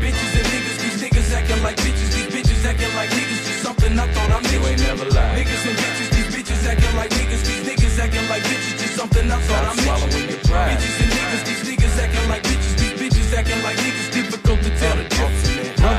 Bitches 0.05 0.33
and 0.37 0.47
niggas, 0.53 0.79
these 0.85 0.99
niggas 1.01 1.33
acting 1.33 1.63
like 1.65 1.77
bitches. 1.81 2.13
These 2.13 2.29
bitches 2.29 2.65
acting 2.69 2.95
like 2.95 3.09
niggas, 3.09 3.41
just 3.49 3.63
something 3.65 3.99
I 3.99 4.07
thought 4.13 4.31
I 4.31 4.41
mentioned. 4.41 4.53
You 4.53 4.69
ain't 4.69 4.81
never 4.85 5.09
lied. 5.09 5.33
Niggas 5.41 5.65
and 5.65 5.77
bitches, 5.81 6.09
these 6.13 6.29
bitches 6.29 6.61
acting 6.69 6.95
like 6.97 7.11
niggas. 7.11 7.43
These 7.49 7.65
niggas 7.65 7.99
acting 7.99 8.29
like 8.29 8.43
bitches, 8.45 8.84
something 8.95 9.31
I 9.31 9.39
thought 9.41 9.65
I 9.65 9.75
mentioned. 9.75 10.13
Bitches 10.47 10.97
and 11.03 11.11
niggas, 11.11 11.43
these 11.47 11.63
niggas 11.69 11.99
acting 11.99 12.29
like 12.29 12.43
bitches. 12.45 12.75
These 12.79 12.95
bitches 13.01 13.35
acting 13.35 13.63
like 13.63 13.77
niggas. 13.79 14.14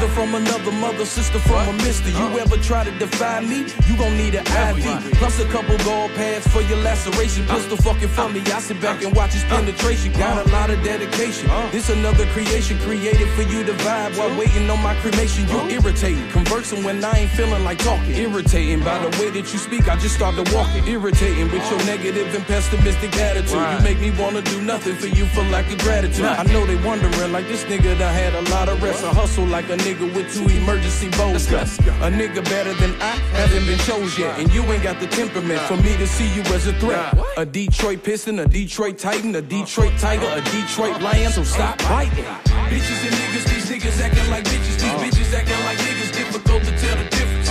From 0.09 0.35
another 0.35 0.71
mother, 0.71 1.05
sister 1.05 1.39
from 1.39 1.67
a 1.67 1.73
mister. 1.83 2.09
You 2.09 2.39
ever 2.39 2.57
try 2.57 2.83
to 2.83 2.91
defy 2.99 3.39
me? 3.41 3.65
You 3.87 3.97
gon' 3.97 4.17
need 4.17 4.35
an 4.35 4.45
IV. 4.45 4.85
Plus 5.15 5.39
a 5.39 5.45
couple 5.45 5.77
gold 5.79 6.11
pads 6.11 6.47
for 6.47 6.61
your 6.61 6.77
laceration. 6.79 7.45
Pistol 7.47 7.77
fucking 7.77 8.09
for 8.09 8.29
me. 8.29 8.41
I 8.51 8.59
sit 8.59 8.79
back 8.81 9.03
and 9.03 9.15
watch 9.15 9.33
his 9.33 9.43
penetration. 9.43 10.13
Got 10.13 10.45
a 10.45 10.49
lot 10.51 10.69
of 10.69 10.83
dedication. 10.83 11.49
This 11.71 11.89
another 11.89 12.25
creation 12.27 12.77
created 12.79 13.29
for 13.35 13.43
you 13.43 13.63
to 13.63 13.73
vibe 13.73 14.17
while 14.17 14.37
waiting 14.37 14.69
on 14.69 14.81
my 14.81 14.95
cremation. 14.95 15.47
You're 15.47 15.69
irritating. 15.69 16.29
Conversing 16.29 16.83
when 16.83 17.03
I 17.03 17.19
ain't 17.19 17.31
feeling 17.31 17.63
like 17.63 17.79
talking. 17.79 18.15
Irritating 18.15 18.81
by 18.83 18.99
the 18.99 19.09
way 19.19 19.29
that 19.31 19.51
you 19.51 19.59
speak. 19.59 19.87
I 19.87 19.95
just 19.97 20.15
started 20.15 20.51
walking. 20.53 20.87
Irritating 20.87 21.49
with 21.51 21.69
your 21.69 21.79
negative 21.85 22.33
and 22.35 22.45
pessimistic 22.45 23.15
attitude. 23.17 23.51
You 23.55 23.79
make 23.81 23.99
me 23.99 24.11
wanna 24.21 24.41
do 24.41 24.61
nothing 24.61 24.95
for 24.95 25.07
you 25.07 25.25
for 25.27 25.43
lack 25.43 25.71
of 25.71 25.79
gratitude. 25.79 26.25
I 26.25 26.43
know 26.43 26.65
they 26.65 26.75
wondering 26.83 27.31
like 27.31 27.47
this 27.47 27.63
nigga 27.65 27.97
done 27.97 28.13
had 28.13 28.33
a 28.35 28.41
lot 28.51 28.69
of 28.69 28.81
rest. 28.83 29.03
I 29.03 29.13
hustle 29.13 29.45
like 29.45 29.69
a 29.69 29.77
nigga 29.77 29.94
with 30.01 30.33
two 30.33 30.47
emergency 30.57 31.09
bows. 31.11 31.47
A 31.47 32.09
nigga 32.09 32.43
better 32.45 32.73
than 32.73 32.93
I 33.01 33.15
haven't 33.37 33.65
been 33.65 33.79
chose 33.79 34.17
yet. 34.17 34.37
And 34.39 34.51
you 34.53 34.63
ain't 34.63 34.83
got 34.83 34.99
the 34.99 35.07
temperament 35.07 35.61
for 35.61 35.77
me 35.77 35.95
to 35.97 36.07
see 36.07 36.27
you 36.33 36.41
as 36.53 36.67
a 36.67 36.73
threat. 36.79 37.17
A 37.37 37.45
Detroit 37.45 38.03
Piston, 38.03 38.39
a 38.39 38.47
Detroit 38.47 38.97
Titan, 38.97 39.35
a 39.35 39.41
Detroit 39.41 39.93
Tiger, 39.97 40.27
a 40.27 40.41
Detroit 40.51 41.01
Lion. 41.01 41.31
So 41.31 41.43
stop 41.43 41.77
biting. 41.79 42.25
Uh. 42.25 42.29
Uh. 42.31 42.69
Bitches 42.69 43.01
and 43.07 43.15
niggas, 43.15 43.45
these 43.51 43.65
niggas 43.69 44.01
acting 44.01 44.29
like 44.29 44.43
bitches. 44.45 44.77
These 44.81 44.97
bitches 45.03 45.33
acting 45.33 45.63
like 45.65 45.77
niggas. 45.79 46.11
Difficult 46.11 46.63
to 46.63 46.71
tell 46.77 46.95
the 46.97 47.07
difference. 47.09 47.49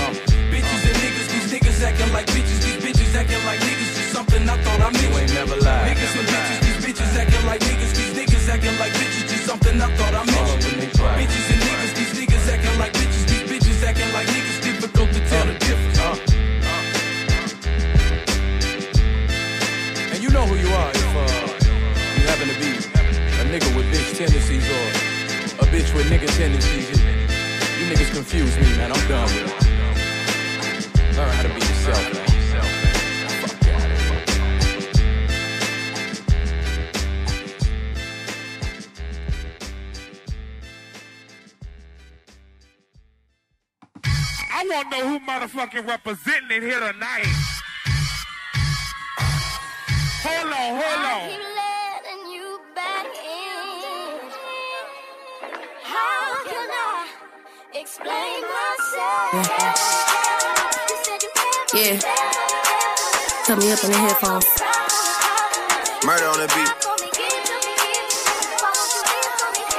Bitches 0.53 0.83
and 0.85 0.97
niggas, 1.01 1.29
these 1.33 1.49
niggas 1.53 1.83
acting 1.83 2.13
like 2.13 2.27
bitches. 2.27 2.61
These 2.65 2.81
bitches 2.85 3.15
acting 3.15 3.45
like 3.47 3.61
niggas. 3.61 3.95
Just 3.97 4.13
something 4.13 4.49
I 4.49 4.57
thought 4.63 4.81
I 4.81 4.91
missed. 4.91 5.05
You 5.05 5.19
ain't 5.19 5.35
never 5.35 5.57
lied. 5.57 5.97
Niggas 5.97 6.19
and 6.19 6.29
bitches, 6.29 6.61
these 6.67 6.81
bitches 6.85 7.17
acting 7.17 7.47
like 7.47 7.61
niggas. 7.61 7.95
These 7.97 8.15
niggas 8.19 8.49
acting 8.49 8.79
like 8.79 8.93
bitches. 8.93 9.29
Just 9.31 9.47
something 9.47 9.81
I 9.81 9.89
thought 9.97 10.15
I 10.15 10.25
missed. 10.25 10.69
Bitches 10.69 11.47
and 11.53 11.63
niggas 11.63 11.94
bitch 25.75 25.93
with 25.93 26.07
nigga 26.07 26.29
tendencies. 26.37 26.89
You 27.79 27.87
niggas 27.91 28.15
confuse 28.15 28.57
me, 28.59 28.77
man. 28.77 28.93
I'm 28.93 29.09
done 29.09 29.25
with 29.25 29.51
it. 29.51 31.17
Learn 31.17 31.29
how 31.31 31.43
to 31.43 31.49
be 31.49 31.55
yourself, 31.55 32.15
man. 32.15 32.31
I 44.53 44.67
want 44.69 44.93
to 44.93 44.97
know 44.97 45.09
who 45.09 45.19
motherfucking 45.27 45.89
representing 45.89 46.57
it 46.57 46.63
here 46.63 46.79
tonight. 46.79 47.27
Hold 50.23 50.53
on, 50.53 50.81
hold 50.81 51.41
uh, 51.41 51.49
on. 51.49 51.54
Explain 57.85 58.41
myself? 58.41 59.45
Yeah. 61.77 62.01
Cut 63.45 63.59
me 63.59 63.73
up 63.73 63.85
in 63.85 63.91
the 63.93 64.01
headphones. 64.01 64.49
Murder 66.07 66.29
on 66.33 66.41
the 66.41 66.49
beat. 66.57 66.73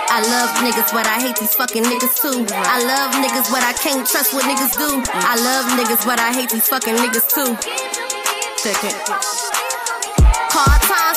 I 0.08 0.22
love 0.22 0.50
niggas, 0.62 0.94
but 0.94 1.08
I 1.08 1.20
hate 1.20 1.38
these 1.38 1.56
fucking 1.56 1.84
niggas 1.84 2.22
too. 2.22 2.46
I 2.54 2.84
love 2.86 3.12
niggas, 3.26 3.50
but 3.52 3.64
I 3.64 3.74
can't 3.74 4.08
trust 4.08 4.34
what 4.36 4.46
niggas 4.46 4.78
do. 4.78 5.02
I 5.12 5.36
love 5.42 5.66
niggas, 5.74 6.06
but 6.06 6.20
I 6.20 6.32
hate 6.32 6.52
these 6.52 6.68
fucking 6.68 6.96
niggas 6.96 7.28
too. 7.34 7.58
Check 8.62 8.84
it. 8.84 9.45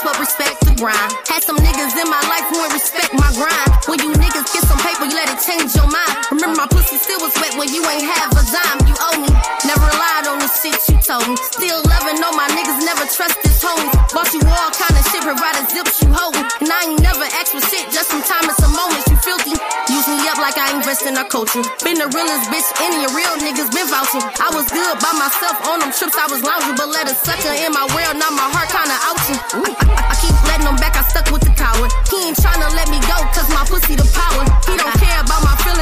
But 0.09 0.25
respect 0.25 0.65
the 0.65 0.73
grind. 0.73 1.13
Had 1.29 1.45
some 1.45 1.61
niggas 1.61 1.93
in 1.93 2.09
my 2.09 2.25
life 2.33 2.49
who 2.49 2.57
ain't 2.65 2.73
respect 2.73 3.13
my 3.13 3.29
grind. 3.37 3.69
When 3.93 4.01
you 4.01 4.17
niggas 4.17 4.49
get 4.57 4.65
some 4.65 4.81
paper, 4.81 5.05
you 5.05 5.13
let 5.13 5.29
it 5.29 5.37
change 5.45 5.77
your 5.77 5.85
mind. 5.85 6.33
Remember 6.33 6.65
my 6.65 6.69
pussy 6.73 6.97
still 6.97 7.21
was 7.21 7.37
wet 7.37 7.53
when 7.61 7.69
you 7.69 7.85
ain't 7.85 8.09
have 8.09 8.33
a 8.33 8.41
dime. 8.49 8.89
You 8.89 8.97
owe 8.97 9.21
me. 9.21 9.29
Never 9.69 9.85
relied 9.85 10.25
on 10.33 10.41
the 10.41 10.49
shit 10.49 10.81
you 10.89 10.97
told 11.05 11.29
me. 11.29 11.37
Still 11.53 11.85
loving 11.85 12.17
all 12.25 12.33
my 12.33 12.49
niggas, 12.57 12.81
never 12.89 13.05
trust 13.05 13.37
this 13.45 13.61
homies. 13.61 13.93
Bought 14.17 14.33
you 14.33 14.41
all 14.49 14.73
kind 14.73 14.97
of 14.97 15.05
shit, 15.13 15.21
provided 15.21 15.69
zips 15.69 16.01
you 16.01 16.09
holding. 16.09 16.41
And 16.65 16.73
I 16.73 16.89
ain't 16.89 17.05
never 17.05 17.29
asked 17.37 17.53
for 17.53 17.61
shit, 17.69 17.93
just 17.93 18.09
some 18.09 18.25
time 18.25 18.49
and 18.49 18.57
some 18.57 18.73
moments. 18.73 19.13
You 19.13 19.21
filthy. 19.21 19.61
Use 19.93 20.09
me 20.09 20.25
up 20.33 20.41
like 20.41 20.57
I 20.57 20.73
invest 20.73 21.05
in 21.05 21.21
our 21.21 21.29
culture. 21.29 21.61
Been 21.85 22.01
the 22.01 22.09
realest 22.09 22.49
bitch, 22.49 22.65
any 22.81 23.05
real 23.13 23.37
niggas 23.45 23.69
been 23.77 23.89
vouching. 23.93 24.25
I 24.41 24.49
was 24.57 24.73
good 24.73 24.95
by 25.05 25.13
myself 25.21 25.61
on 25.69 25.85
them 25.85 25.93
trips, 25.93 26.17
I 26.17 26.33
was 26.33 26.41
lounging. 26.41 26.81
But 26.81 26.89
let 26.97 27.13
a 27.13 27.15
sucker 27.29 27.53
in 27.61 27.77
my 27.77 27.85
world, 27.93 28.17
now 28.17 28.33
my 28.33 28.49
heart 28.49 28.73
kinda 28.73 28.97
ouching. 29.05 29.98
I, 29.99 30.15
keep 30.21 30.35
letting 30.47 30.67
them 30.67 30.77
back, 30.77 30.97
I 30.97 31.03
stuck 31.03 31.31
with 31.31 31.43
the 31.43 31.55
coward. 31.55 31.91
He 32.11 32.29
ain't 32.29 32.37
tryna 32.39 32.71
let 32.75 32.89
me 32.91 33.01
go, 33.07 33.19
cause 33.35 33.49
my 33.51 33.65
pussy 33.67 33.95
the 33.97 34.07
power. 34.15 34.45
He 34.67 34.77
don't 34.79 34.98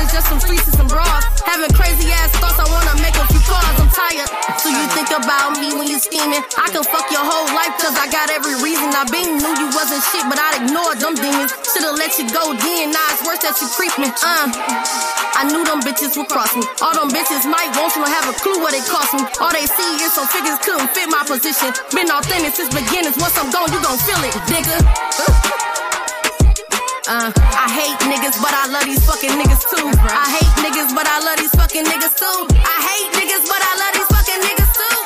feelings, 0.06 0.12
just 0.12 0.28
some 0.28 0.40
streets 0.40 0.66
and 0.66 0.76
some 0.76 0.88
bras. 0.88 1.24
Having 1.42 1.74
crazy 1.74 2.10
ass 2.12 2.30
thoughts, 2.38 2.58
I 2.58 2.66
wanna 2.70 2.94
make 3.02 3.14
a 3.14 3.26
few 3.26 3.42
calls, 3.46 3.76
I'm 3.78 3.90
tired. 3.90 4.30
So 4.58 4.68
you 4.70 4.86
think 4.94 5.10
about 5.10 5.58
me 5.58 5.74
when 5.74 5.88
you 5.88 5.98
scheming. 5.98 6.42
I 6.58 6.68
can 6.70 6.82
fuck 6.84 7.10
your 7.10 7.22
whole 7.22 7.46
life, 7.54 7.74
cause 7.78 7.94
I 7.94 8.10
got 8.10 8.30
every 8.30 8.54
reason. 8.62 8.90
I 8.94 9.04
been 9.10 9.38
knew 9.38 9.54
you 9.58 9.68
wasn't 9.74 10.02
shit, 10.10 10.24
but 10.28 10.38
I 10.38 10.62
ignored 10.62 10.98
them 10.98 11.14
demons. 11.14 11.52
Should've 11.72 11.98
let 11.98 12.18
you 12.18 12.26
go 12.30 12.54
then, 12.54 12.92
now 12.92 13.06
it's 13.14 13.22
worse 13.26 13.42
that 13.42 13.58
you 13.60 13.68
creep 13.74 13.94
me. 13.98 14.08
Uh, 14.22 14.50
I 15.36 15.44
knew 15.52 15.62
them 15.64 15.80
bitches 15.82 16.16
would 16.16 16.28
cross 16.28 16.54
me. 16.56 16.64
All 16.80 16.94
them 16.94 17.10
bitches 17.12 17.44
might 17.46 17.70
want 17.76 17.94
you 17.94 18.02
to 18.04 18.10
have 18.10 18.26
a 18.30 18.34
clue 18.40 18.58
what 18.62 18.74
it 18.74 18.84
cost 18.88 19.12
me. 19.14 19.22
All 19.40 19.52
they 19.52 19.66
see 19.66 19.90
is 20.02 20.12
some 20.14 20.26
figures 20.28 20.58
couldn't 20.64 20.90
fit 20.96 21.08
my 21.10 21.22
position. 21.26 21.72
Been 21.92 22.08
authentic 22.10 22.54
since 22.54 22.72
beginnings. 22.72 23.18
Once 23.18 23.36
I'm 23.36 23.50
gone, 23.52 23.68
you 23.72 23.80
gon' 23.82 23.98
feel 24.00 24.20
it, 24.24 24.34
nigga. 24.48 25.65
Uh, 27.08 27.30
I 27.38 27.70
hate 27.70 27.94
niggas, 28.10 28.34
but 28.42 28.50
I 28.50 28.66
love 28.66 28.82
these 28.82 28.98
fucking 29.06 29.30
niggas 29.30 29.62
too. 29.70 29.86
I 30.10 30.26
hate 30.26 30.50
niggas, 30.58 30.90
but 30.90 31.06
I 31.06 31.22
love 31.22 31.38
these 31.38 31.54
fucking 31.54 31.86
niggas 31.86 32.18
too. 32.18 32.50
I 32.50 32.82
hate 32.82 33.14
niggas, 33.14 33.46
but 33.46 33.62
I 33.62 33.78
love 33.78 33.94
these 33.94 34.10
fucking 34.10 34.42
niggas 34.42 34.74
too. 34.74 34.98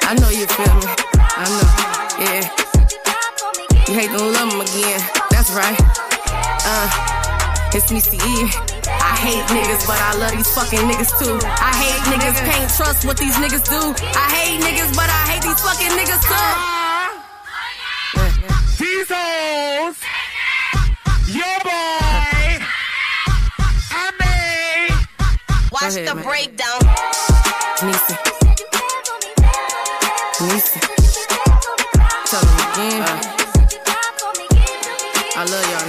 I 0.08 0.16
know 0.16 0.32
you 0.32 0.48
feel 0.48 0.72
me. 0.80 0.88
I 1.28 1.44
know. 1.44 1.68
Yeah. 2.24 2.48
You 3.84 3.92
hate 4.00 4.16
to 4.16 4.24
love 4.32 4.48
them 4.48 4.64
again. 4.64 5.04
That's 5.28 5.52
right. 5.52 5.76
Uh, 6.64 6.88
it's 7.76 7.92
me, 7.92 8.00
CE. 8.00 8.16
I 8.96 9.12
hate 9.20 9.44
niggas, 9.52 9.84
but 9.86 10.00
I 10.00 10.16
love 10.16 10.32
these 10.32 10.48
fucking 10.54 10.88
niggas 10.88 11.12
too. 11.20 11.36
I 11.44 11.76
hate 11.76 12.00
niggas, 12.08 12.40
can't 12.48 12.72
trust 12.72 13.04
what 13.04 13.18
these 13.18 13.36
niggas 13.36 13.68
do. 13.68 13.92
I 14.16 14.24
hate 14.32 14.64
niggas, 14.64 14.96
but 14.96 15.10
I 15.12 15.36
hate 15.36 15.42
these 15.42 15.60
fucking 15.60 15.92
niggas 15.92 16.24
too. 16.24 16.79
These 18.80 19.08
hoes, 19.10 19.96
your 21.28 21.58
boy, 21.60 22.64
I 23.92 24.10
made. 24.18 24.96
Watch 25.70 25.96
the 25.96 26.14
breakdown. 26.24 26.80
Nisi. 27.84 28.14
Nisi. 30.48 30.80
Tell 32.24 32.40
them 32.40 32.58
again. 32.72 33.02
Uh. 33.02 33.20
I 35.36 35.44
love 35.44 35.66
y'all 35.70 35.79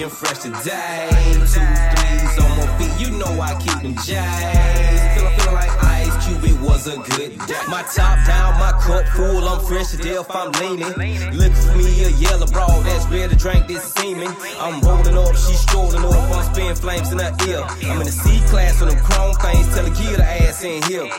looking 0.00 0.16
fresh 0.16 0.38
today. 0.38 1.08
Two 1.34 1.44
threes 1.44 2.38
on 2.40 2.50
my 2.56 2.66
feet, 2.78 3.06
you 3.06 3.18
know 3.18 3.40
I 3.40 3.54
keep 3.60 3.82
them 3.82 3.94
J's. 3.96 4.16
Feeling, 5.14 5.38
feeling 5.38 5.54
like 5.54 5.84
Ice 5.84 6.26
Cube, 6.26 6.44
it 6.44 6.60
was 6.60 6.86
a 6.86 6.96
good 6.96 7.38
day. 7.46 7.60
My 7.68 7.82
top 7.82 8.16
down, 8.26 8.58
my 8.58 8.72
cup 8.80 9.06
full, 9.08 9.46
I'm 9.46 9.60
fresh 9.66 9.90
to 9.90 9.98
death, 9.98 10.30
I'm 10.30 10.52
leaning. 10.52 10.88
Look 11.36 11.52
for 11.52 11.76
me 11.76 12.04
a 12.04 12.10
yellow 12.16 12.46
broad 12.46 12.84
that's 12.86 13.06
ready 13.08 13.28
to 13.28 13.36
drink 13.36 13.66
this 13.66 13.84
semen. 13.92 14.34
I'm 14.58 14.80
rolling 14.80 15.18
up, 15.18 15.36
she 15.36 15.54
strolling 15.54 16.04
up, 16.04 16.14
I'm 16.14 16.54
spitting 16.54 16.76
flames 16.76 17.12
in 17.12 17.18
her 17.18 17.36
ear. 17.46 17.62
I'm 17.90 18.00
in 18.00 18.06
the 18.06 18.12
C 18.12 18.40
class 18.48 18.80
with 18.80 18.90
them 18.90 19.04
chrome 19.04 19.34
things, 19.34 19.68
tell 19.74 19.84
her 19.84 19.94
get 19.94 20.20
her 20.20 20.22
ass 20.22 20.64
in 20.64 20.82
here. 20.84 21.10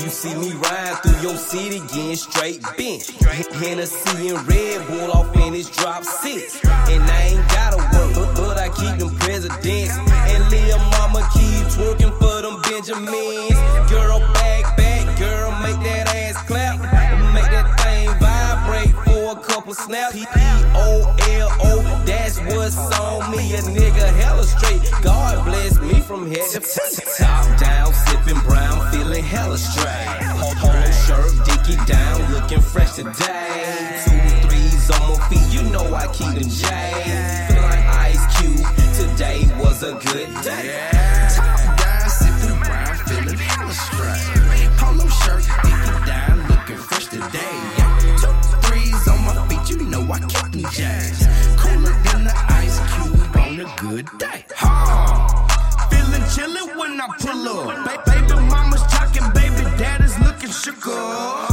You, 0.00 0.08
see 0.08 0.34
me 0.34 0.52
ride 0.54 0.98
through 1.02 1.20
your 1.28 1.36
city, 1.36 1.78
getting 1.78 2.16
straight 2.16 2.62
bent. 2.76 3.06
Hennessy 3.54 4.28
and 4.30 4.48
Red 4.48 4.86
Bull 4.88 5.12
off 5.12 5.36
in 5.36 5.52
this 5.52 5.70
drop 5.70 6.02
six. 6.04 6.58
And 6.64 7.02
I 7.02 7.22
ain't 7.28 7.50
but, 7.80 7.90
but 7.92 7.99
Keep 8.76 8.98
them 8.98 9.14
presidents. 9.18 9.96
And 10.30 10.50
Leah 10.50 10.78
mama 10.92 11.28
keep 11.32 11.66
twerking 11.74 12.16
for 12.18 12.42
them 12.42 12.60
Benjamins. 12.62 13.58
Girl, 13.90 14.20
back, 14.34 14.76
back, 14.76 15.18
girl, 15.18 15.50
make 15.60 15.78
that 15.84 16.14
ass 16.14 16.36
clap. 16.46 16.78
Make 17.34 17.50
that 17.50 17.68
thing 17.80 18.08
vibrate 18.18 18.94
for 19.04 19.38
a 19.38 19.40
couple 19.42 19.74
snaps. 19.74 20.14
P-O-L-O, 20.14 22.02
that's 22.06 22.38
what's 22.40 22.76
on 22.98 23.30
me. 23.30 23.54
A 23.54 23.60
nigga 23.62 24.06
hella 24.20 24.44
straight. 24.44 24.82
God 25.02 25.44
bless 25.44 25.78
me 25.80 26.00
from 26.00 26.30
head 26.30 26.48
to 26.50 26.60
top 27.18 27.58
down, 27.58 27.92
sipping 27.92 28.40
brown, 28.42 28.90
feeling 28.92 29.24
hella 29.24 29.58
straight. 29.58 30.08
Polo 30.58 30.90
shirt, 31.06 31.32
dicky 31.44 31.76
down, 31.86 32.32
looking 32.32 32.60
fresh 32.60 32.94
today. 32.94 34.02
Two 34.04 34.48
threes 34.48 34.90
on 34.90 35.00
my 35.08 35.28
feet, 35.28 35.52
you 35.52 35.68
know 35.70 35.94
I 35.94 36.06
keep 36.12 36.34
them 36.34 36.48
J's. 36.48 37.49
Cube, 38.40 38.66
today 38.96 39.44
was 39.58 39.82
a 39.82 39.92
good 39.92 40.28
day. 40.42 40.88
Top 41.36 41.60
sipping 42.10 42.58
feeling. 43.06 43.38
Polo 44.78 45.06
shirt, 45.08 45.44
down, 46.06 46.48
looking 46.48 46.76
fresh 46.76 47.06
today. 47.06 47.56
Two 48.20 48.32
threes 48.64 49.08
on 49.08 49.20
my 49.24 49.46
feet, 49.48 49.70
you 49.70 49.84
know 49.84 50.02
I 50.10 50.20
jazz. 50.72 51.26
Cooler 51.58 51.94
than 52.04 52.24
the 52.24 52.34
ice 52.48 52.78
cube 52.92 53.36
on 53.36 53.60
a 53.60 53.76
good 53.80 54.08
day. 54.18 54.44
Ha! 54.56 55.88
Feeling 55.90 56.26
chillin' 56.32 56.78
when 56.78 57.00
I 57.00 57.06
pull 57.20 57.48
up. 57.48 57.84
Ba- 57.84 58.02
baby 58.06 58.40
mama's 58.48 58.82
talking, 58.84 59.30
baby 59.34 59.64
daddy's 59.76 60.18
looking 60.20 60.50
shook 60.50 60.86
up. 60.86 61.49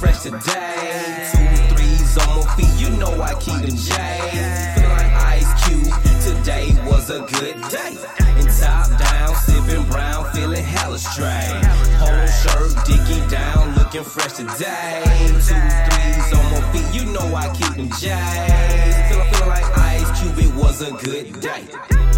Fresh 0.00 0.22
today. 0.22 1.28
Two 1.30 1.74
threes 1.74 2.16
on 2.16 2.40
my 2.40 2.54
feet, 2.56 2.74
you 2.80 2.88
know 2.96 3.20
I 3.20 3.34
keep 3.34 3.60
them 3.60 3.76
J's. 3.76 3.90
Like 4.96 5.12
Ice 5.36 5.52
Cube, 5.64 5.92
today 6.24 6.72
was 6.88 7.10
a 7.10 7.20
good 7.20 7.60
day. 7.68 7.94
And 8.18 8.48
top 8.58 8.88
down, 8.98 9.34
sipping 9.36 9.84
brown, 9.90 10.24
feeling 10.32 10.64
hella 10.64 10.98
straight. 10.98 11.60
Polo 11.98 12.26
shirt, 12.26 12.72
dicky 12.86 13.20
down, 13.28 13.74
looking 13.76 14.02
fresh 14.02 14.32
today. 14.32 15.02
Two 15.04 15.60
threes 15.86 16.32
on 16.32 16.44
my 16.50 16.72
feet, 16.72 16.88
you 16.94 17.12
know 17.12 17.34
I 17.34 17.54
keep 17.54 17.74
them 17.76 17.90
J's. 17.90 19.12
Feel, 19.12 19.24
feel 19.32 19.48
like 19.48 19.78
Ice 19.78 20.20
Cube, 20.20 20.38
it 20.38 20.54
was 20.54 20.80
a 20.80 20.92
good 20.92 21.40
day. 21.40 22.09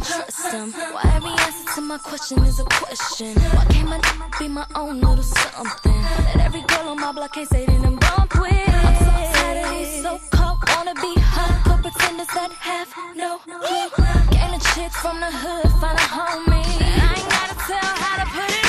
Can't 0.00 0.26
trust 0.26 0.52
him? 0.52 0.72
Why 0.72 1.02
every 1.14 1.30
answer 1.30 1.74
to 1.74 1.80
my 1.80 1.98
question 1.98 2.38
is 2.44 2.60
a 2.60 2.64
question. 2.64 3.34
Why 3.34 3.64
can't 3.66 3.88
my 3.88 4.00
be 4.38 4.48
my 4.48 4.66
own 4.74 5.00
little 5.00 5.22
something? 5.22 6.02
That 6.34 6.40
every 6.40 6.62
girl 6.62 6.88
on 6.90 7.00
my 7.00 7.12
block 7.12 7.32
can't 7.32 7.48
say 7.48 7.64
that 7.66 7.86
I'm 7.86 7.96
bump 7.96 8.34
with. 8.40 8.52
I'm 8.52 8.96
so 8.96 9.38
tired 9.38 9.64
of 9.64 9.70
these 9.70 10.02
so 10.02 10.20
called 10.30 10.58
wanna 10.68 10.94
be 10.94 11.14
hardcore 11.20 11.82
pretenders 11.82 12.28
that 12.28 12.50
have 12.52 12.88
no 13.16 13.38
clue. 13.38 14.04
Gain 14.30 14.50
the 14.52 14.60
chicks 14.74 14.96
from 14.96 15.20
the 15.20 15.30
hood, 15.30 15.70
find 15.80 15.98
a 15.98 16.06
homie. 16.16 16.64
I 17.00 17.14
ain't 17.16 17.30
gotta 17.30 17.56
tell 17.68 17.92
how 18.02 18.24
to 18.24 18.30
put 18.30 18.50
it 18.50 18.65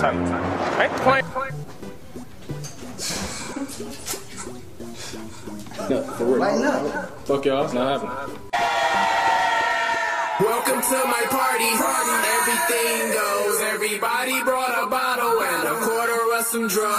My 0.00 0.08
appetite. 0.08 1.24
Ain't. 1.36 1.60
No, 5.90 6.02
for 6.16 6.24
real. 6.24 6.38
Lighten 6.38 6.64
up. 6.64 7.26
Fuck 7.26 7.44
y'all, 7.44 7.64
it's 7.64 7.74
not 7.74 8.00
happening. 8.00 8.40
Welcome 10.40 10.80
to 10.80 10.98
my 11.04 11.24
party. 11.28 11.68
Everything 12.40 13.12
goes. 13.12 13.60
Everybody 13.60 14.42
brought 14.42 14.72
a 14.82 14.88
bottle 14.88 15.36
and 15.36 15.68
a 15.68 15.76
quarter 15.84 16.32
of 16.32 16.46
some 16.46 16.66
dro. 16.68 16.96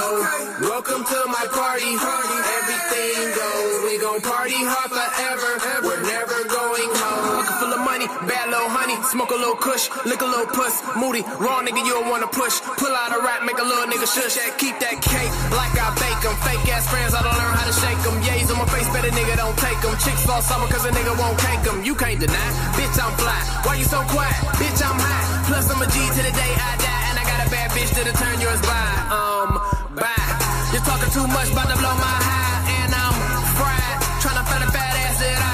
Welcome 0.61 1.03
to 1.03 1.23
my 1.25 1.47
party. 1.49 1.97
Everything 1.97 3.33
goes. 3.33 3.81
We 3.83 3.97
gon' 3.97 4.21
party 4.21 4.61
hard 4.61 4.91
forever. 4.93 5.57
We're 5.87 6.03
never 6.05 6.43
going 6.47 6.89
home. 6.93 7.50
Bad 7.99 8.47
little 8.47 8.71
honey. 8.71 8.95
Smoke 9.11 9.31
a 9.31 9.35
little 9.35 9.59
kush, 9.59 9.89
lick 10.05 10.21
a 10.21 10.25
little 10.25 10.47
puss. 10.47 10.79
Moody, 10.95 11.23
raw 11.43 11.59
nigga, 11.59 11.83
you 11.83 11.91
don't 11.91 12.07
wanna 12.07 12.27
push. 12.27 12.61
Pull 12.79 12.93
out 12.95 13.11
a 13.11 13.19
rap, 13.19 13.43
make 13.43 13.59
a 13.59 13.63
little 13.63 13.87
nigga 13.91 14.07
shush. 14.07 14.37
Yeah, 14.37 14.55
keep 14.55 14.79
that 14.79 15.01
cake 15.01 15.31
like 15.51 15.75
I 15.75 15.91
bake 15.99 16.23
'em. 16.23 16.35
Fake 16.47 16.71
ass 16.71 16.87
friends, 16.87 17.13
I 17.13 17.21
don't 17.21 17.35
learn 17.35 17.53
how 17.59 17.67
to 17.67 17.73
shake 17.73 17.91
shake 17.91 18.07
'em. 18.07 18.21
Yays 18.23 18.49
on 18.51 18.57
my 18.63 18.67
face, 18.71 18.87
better 18.95 19.11
nigga 19.11 19.35
don't 19.35 19.57
take 19.57 19.71
take 19.81 19.89
'em. 19.89 19.97
Chicks 20.03 20.23
fall 20.25 20.41
summer 20.41 20.67
cause 20.67 20.85
a 20.85 20.91
nigga 20.91 21.13
won't 21.17 21.37
cake 21.39 21.65
'em. 21.67 21.83
You 21.83 21.95
can't 21.95 22.19
deny, 22.19 22.49
bitch, 22.77 22.97
I'm 23.03 23.13
fly. 23.17 23.41
Why 23.65 23.75
you 23.75 23.85
so 23.85 23.99
quiet? 24.13 24.35
Bitch, 24.59 24.79
I'm 24.87 24.99
high. 24.99 25.25
Plus, 25.47 25.65
I'm 25.71 25.81
a 25.81 25.87
G 25.93 25.97
to 26.15 26.21
the 26.27 26.33
day 26.43 26.51
I 26.69 26.71
die. 26.85 27.03
And 27.09 27.15
I 27.21 27.23
got 27.31 27.39
a 27.45 27.49
bad 27.49 27.71
bitch 27.71 27.91
that'll 27.95 28.13
turn 28.23 28.37
yours 28.45 28.61
by. 28.61 28.87
Um, 29.17 29.49
bye. 29.95 30.31
You're 30.71 30.85
talking 30.91 31.11
too 31.11 31.27
much, 31.27 31.49
about 31.51 31.69
to 31.71 31.77
blow 31.81 31.95
my 32.07 32.17
high. 32.29 32.57
And 32.79 32.91
I'm 33.03 33.15
fried. 33.57 33.97
Tryna 34.21 34.43
find 34.49 34.63
a 34.67 34.71
fat 34.75 34.93
ass 35.03 35.17
that 35.23 35.41
I 35.49 35.50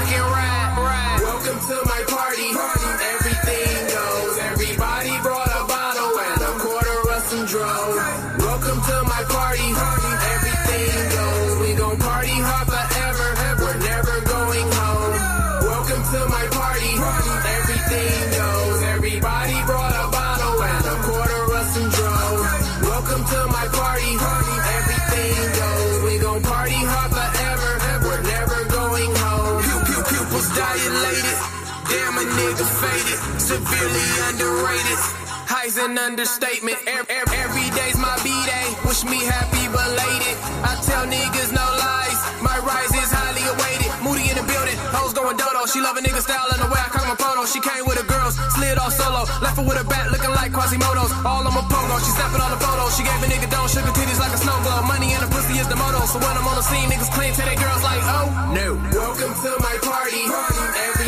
faded. 32.82 33.19
Severely 33.41 34.07
underrated. 34.30 34.99
High's 35.47 35.78
an 35.78 35.97
understatement. 35.97 36.78
Every, 36.86 37.15
every 37.39 37.67
day's 37.71 37.97
my 37.97 38.13
B-day. 38.21 38.67
Wish 38.86 39.03
me 39.07 39.23
happy 39.23 39.65
belated. 39.71 40.36
I 40.61 40.75
tell 40.84 41.07
niggas 41.07 41.51
no 41.55 41.63
lies. 41.63 42.19
My 42.43 42.57
rise 42.61 42.93
is 42.93 43.09
highly 43.09 43.43
awaited. 43.47 43.89
Moody 44.03 44.28
in 44.30 44.36
the 44.38 44.45
building. 44.45 44.78
Hoes 44.93 45.13
going 45.15 45.38
dodo. 45.39 45.65
She 45.71 45.80
love 45.80 45.97
a 45.97 46.03
nigga 46.03 46.21
style 46.21 46.47
and 46.51 46.61
the 46.61 46.69
way 46.69 46.80
I 46.80 46.89
cock 46.91 47.07
my 47.07 47.17
photo. 47.17 47.47
She 47.47 47.59
came 47.63 47.88
with 47.88 47.97
her 47.97 48.07
girls. 48.07 48.36
Slid 48.55 48.78
off 48.78 48.93
solo. 48.93 49.25
Left 49.41 49.57
her 49.57 49.65
with 49.65 49.80
a 49.80 49.86
bat 49.88 50.11
looking 50.11 50.32
like 50.36 50.51
Quasimodo's. 50.51 51.11
All 51.25 51.47
on 51.47 51.53
my 51.55 51.63
pogo. 51.71 51.95
She 52.03 52.11
snapping 52.13 52.43
on 52.43 52.51
the 52.51 52.61
photo. 52.61 52.84
She 52.93 53.03
gave 53.07 53.19
a 53.23 53.28
nigga 53.32 53.49
dome. 53.49 53.65
Her 53.67 53.93
titties 53.93 54.19
like 54.19 54.34
a 54.36 54.39
snow 54.39 54.57
globe. 54.63 54.86
Money 54.88 55.13
in 55.15 55.21
the 55.23 55.30
pussy 55.32 55.59
is 55.59 55.67
the 55.67 55.75
motto. 55.75 56.03
So 56.07 56.19
when 56.19 56.36
I'm 56.36 56.47
on 56.47 56.55
the 56.55 56.65
scene, 56.65 56.89
niggas 56.91 57.11
clean 57.15 57.34
to 57.34 57.43
their 57.43 57.59
girls 57.59 57.84
like, 57.84 58.03
oh, 58.03 58.51
no. 58.51 58.67
Welcome 58.95 59.34
to 59.43 59.49
my 59.63 59.75
party. 59.84 60.23
Everything 60.28 60.97
goes. 60.97 61.07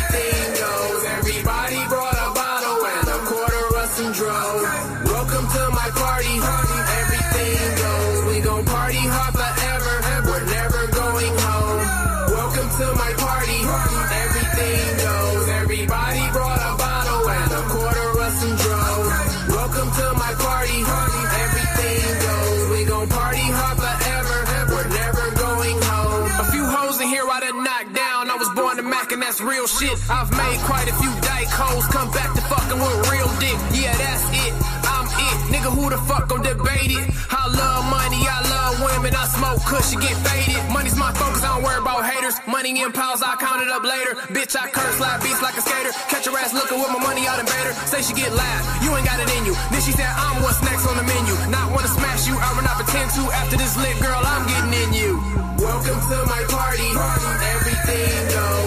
That's 29.29 29.45
real 29.45 29.69
shit. 29.69 29.93
I've 30.09 30.31
made 30.33 30.57
quite 30.65 30.89
a 30.89 30.95
few 30.97 31.13
dyke 31.21 31.53
hoes 31.53 31.85
come 31.93 32.09
back 32.09 32.33
to 32.33 32.41
fucking 32.49 32.81
with 32.81 32.97
real 33.13 33.29
dick. 33.37 33.53
Yeah, 33.77 33.93
that's 33.93 34.25
it. 34.33 34.53
I'm 34.89 35.05
it. 35.05 35.37
Nigga, 35.53 35.69
who 35.69 35.85
the 35.93 36.01
fuck 36.09 36.25
gon' 36.33 36.41
debate 36.41 36.89
it? 36.89 37.05
I 37.29 37.45
love 37.45 37.85
money, 37.93 38.25
I 38.25 38.41
love 38.49 38.81
women. 38.81 39.13
I 39.13 39.29
smoke 39.29 39.61
kush, 39.69 39.93
you 39.93 40.01
get 40.01 40.17
faded. 40.25 40.57
Money's 40.73 40.97
my 40.97 41.13
focus, 41.13 41.45
I 41.45 41.53
don't 41.53 41.61
worry 41.61 41.77
about 41.77 42.09
haters. 42.09 42.41
Money 42.49 42.73
in 42.81 42.89
piles, 42.89 43.21
I 43.21 43.37
count 43.37 43.61
it 43.61 43.69
up 43.69 43.85
later. 43.85 44.17
Bitch, 44.33 44.57
I 44.57 44.65
curse, 44.73 44.97
slap 44.97 45.21
beats 45.21 45.45
like 45.45 45.53
a 45.53 45.61
skater. 45.61 45.93
Catch 46.09 46.25
her 46.25 46.33
ass 46.33 46.49
looking 46.57 46.81
with 46.81 46.89
my 46.89 46.97
money 46.97 47.29
out 47.29 47.37
invader. 47.37 47.77
Say 47.85 48.01
she 48.01 48.17
get 48.17 48.33
loud, 48.33 48.61
you 48.81 48.89
ain't 48.97 49.05
got 49.05 49.21
it 49.21 49.29
in 49.29 49.45
you. 49.45 49.53
Then 49.69 49.81
she 49.85 49.93
said, 49.93 50.09
I'm 50.09 50.41
what's 50.41 50.57
next 50.65 50.89
on 50.89 50.97
the 50.97 51.05
menu. 51.05 51.37
Not 51.53 51.69
wanna 51.69 51.93
smash 51.93 52.25
you, 52.25 52.33
I 52.33 52.49
will 52.57 52.65
not 52.65 52.81
pretend 52.81 53.13
to. 53.13 53.29
After 53.37 53.61
this 53.61 53.77
lit 53.77 53.93
girl, 54.01 54.25
I'm 54.25 54.49
getting 54.49 54.73
in 54.73 54.89
you. 54.97 55.21
Welcome 55.61 56.01
to 56.01 56.17
my 56.25 56.41
party. 56.49 56.89
Everything 56.97 58.25
goes. 58.33 58.58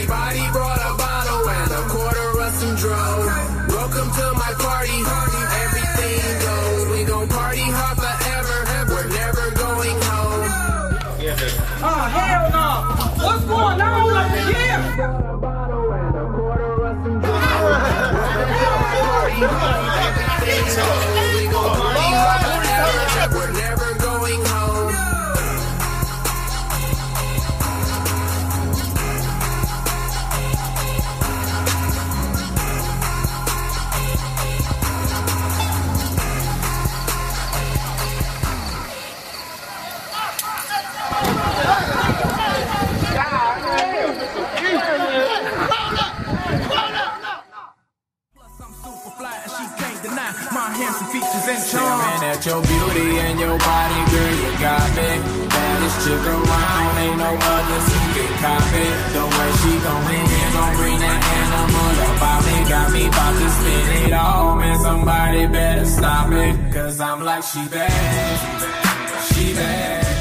Everybody 0.00 0.46
brought 0.52 0.78
a 0.78 0.94
bottle 0.96 1.48
and 1.50 1.72
a 1.72 1.82
quarter 1.90 2.40
of 2.40 2.52
some 2.54 2.76
dro. 2.76 3.26
Welcome 3.66 4.08
to 4.14 4.32
my 4.38 4.54
party. 4.56 4.94
Everything 5.66 6.38
goes. 6.38 6.86
We 6.92 7.02
gon' 7.04 7.26
party 7.28 7.66
hard 7.66 7.98
forever. 7.98 8.94
We're 8.94 9.08
never 9.08 9.50
going 9.58 10.00
home. 10.06 10.46
Oh, 11.82 12.06
hell 12.14 12.46
no. 12.54 13.26
What's 13.26 13.44
going 13.44 13.80
on 13.80 14.14
up 14.14 14.30
here? 14.30 14.78
Everything 20.46 20.76
goes. 20.76 21.17
At 52.38 52.46
your 52.46 52.62
beauty 52.62 53.18
and 53.18 53.40
your 53.40 53.58
body, 53.58 54.00
girl, 54.14 54.34
you 54.42 54.52
got 54.62 54.88
me. 54.94 55.10
Baddest 55.48 55.96
chick 56.06 56.22
around, 56.22 56.98
ain't 57.02 57.18
no 57.18 57.30
others 57.34 57.86
who 57.90 58.00
can 58.14 58.32
copy. 58.38 58.86
The 59.14 59.24
way 59.34 59.50
she 59.60 59.72
going 59.86 60.26
in, 60.38 60.48
gon' 60.54 60.74
bring 60.78 60.98
that 61.02 61.20
animal 61.38 61.94
about 62.14 62.40
me. 62.46 62.56
Got 62.68 62.92
me 62.92 63.06
about 63.08 63.34
to 63.40 63.48
spin 63.58 64.06
it 64.06 64.12
all, 64.12 64.54
man. 64.56 64.78
Somebody 64.78 65.46
better 65.46 65.84
stop 65.84 66.30
it. 66.30 66.72
Cause 66.72 67.00
I'm 67.00 67.24
like, 67.24 67.42
she 67.42 67.66
bad. 67.68 69.34
She 69.34 69.54
bad. 69.54 70.17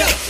Introduce 0.00 0.29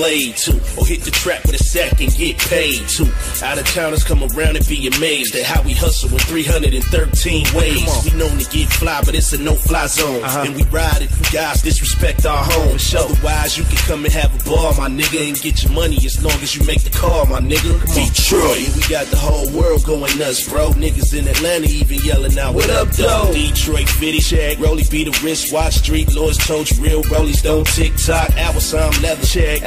blade 0.00 0.36
to. 0.48 0.52
Or 0.80 0.86
hit 0.86 1.04
the 1.04 1.10
trap 1.10 1.44
with 1.44 1.60
a 1.60 1.62
sack 1.62 2.00
and 2.00 2.10
get 2.16 2.38
paid 2.38 2.88
to. 2.96 3.04
Out 3.44 3.58
of 3.58 3.66
towners 3.68 4.02
come 4.02 4.24
around 4.24 4.56
and 4.56 4.66
be 4.66 4.88
amazed 4.88 5.36
at 5.36 5.44
how 5.44 5.62
we 5.62 5.74
hustle 5.74 6.10
in 6.10 6.18
313 6.18 7.46
ways. 7.54 7.84
We 8.04 8.16
known 8.16 8.38
to 8.38 8.48
get 8.48 8.72
fly, 8.72 9.02
but 9.04 9.14
it's 9.14 9.32
a 9.34 9.38
no 9.38 9.54
fly 9.54 9.86
zone. 9.86 10.22
And 10.24 10.56
we 10.56 10.64
ride 10.72 11.02
it, 11.02 11.10
you 11.12 11.38
guys 11.38 11.60
disrespect 11.60 12.24
our 12.24 12.42
home. 12.44 12.78
Otherwise, 12.96 13.58
you 13.58 13.64
can 13.64 13.76
come 13.84 14.04
and 14.04 14.14
have 14.14 14.32
a 14.34 14.44
ball, 14.48 14.72
my 14.74 14.88
nigga, 14.88 15.28
and 15.28 15.38
get 15.40 15.62
your 15.62 15.72
money 15.72 15.98
as 16.04 16.22
long 16.24 16.38
as 16.40 16.56
you 16.56 16.64
make 16.64 16.82
the 16.82 16.89
call, 17.00 17.24
my 17.26 17.40
nigga. 17.40 17.72
Detroit, 17.96 18.68
we 18.76 18.82
got 18.92 19.06
the 19.06 19.16
whole 19.16 19.48
world 19.56 19.82
going 19.84 20.12
nuts, 20.18 20.46
bro. 20.46 20.70
Niggas 20.76 21.16
in 21.16 21.26
Atlanta 21.26 21.66
even 21.66 21.98
yelling 22.04 22.38
out, 22.38 22.54
What 22.54 22.68
up, 22.68 22.88
though? 22.88 23.32
Detroit, 23.32 23.88
Fitty, 23.88 24.20
Shag, 24.20 24.60
Rolly, 24.60 24.84
be 24.90 25.04
the 25.04 25.18
wrist, 25.24 25.52
watch 25.52 25.76
street, 25.76 26.14
Lords 26.14 26.36
you 26.36 26.78
real 26.78 27.02
tick 27.64 27.96
tock. 27.96 28.30
Hours 28.36 28.74
I'm 28.74 28.92
leather, 29.02 29.24
check, 29.24 29.62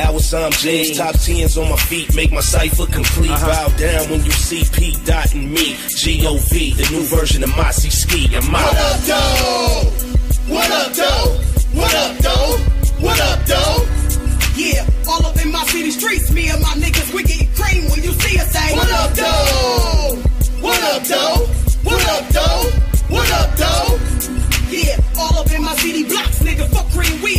I'm 0.46 0.52
jeans, 0.52 0.98
top 0.98 1.16
tens 1.16 1.58
on 1.58 1.70
my 1.70 1.76
feet, 1.76 2.16
make 2.16 2.32
my 2.32 2.42
cipher 2.42 2.86
complete. 2.86 3.32
Uh-huh. 3.32 3.48
Bow 3.48 3.78
down 3.78 4.10
when 4.12 4.24
you 4.24 4.32
see 4.32 4.64
P 4.72 4.96
dot 5.04 5.34
and 5.34 5.52
me, 5.52 5.76
G 5.90 6.26
O 6.28 6.38
V, 6.38 6.74
the 6.74 6.88
new 6.92 7.04
version 7.04 7.44
of 7.44 7.50
Mossy 7.58 7.90
Ski 7.90 8.30
and 8.36 8.48
my. 8.50 8.62
What 8.62 8.78
up, 8.78 9.00
though? 9.10 9.92
What 10.54 10.72
up, 10.72 10.94
though? 10.94 11.40
What 11.74 11.96
up, 11.96 12.18
though? 12.20 12.58
What 13.02 13.20
up, 13.22 13.46
though? 13.46 13.88
Yeah, 14.56 14.86
all 15.08 15.26
up 15.26 15.38
in 15.44 15.52
my 15.52 15.64
city 15.66 15.92
streets, 15.92 16.32
me 16.32 16.50
and 16.50 16.62
my 16.62 16.74
niggas, 16.76 17.14
we 17.14 17.24
getting 17.24 17.52
cream 17.54 17.90
when 17.90 18.04
you 18.04 18.12
see 18.12 18.40
us 18.40 18.52
say, 18.52 18.76
What 18.76 18.92
up, 18.92 19.12
though? 19.14 20.22
What 20.62 20.84
up, 20.84 21.04
though? 21.04 21.46
What 21.84 22.04
up, 22.10 22.30
though? 22.30 22.64
What 23.10 23.32
up, 23.32 23.56
though? 23.56 24.00
Yeah, 24.70 24.98
all 25.20 25.38
up 25.40 25.52
in 25.52 25.62
my 25.62 25.76
city 25.76 26.04
blocks, 26.06 26.40
nigga, 26.40 26.68
fuck 26.70 26.90
cream, 26.92 27.22
we 27.22 27.34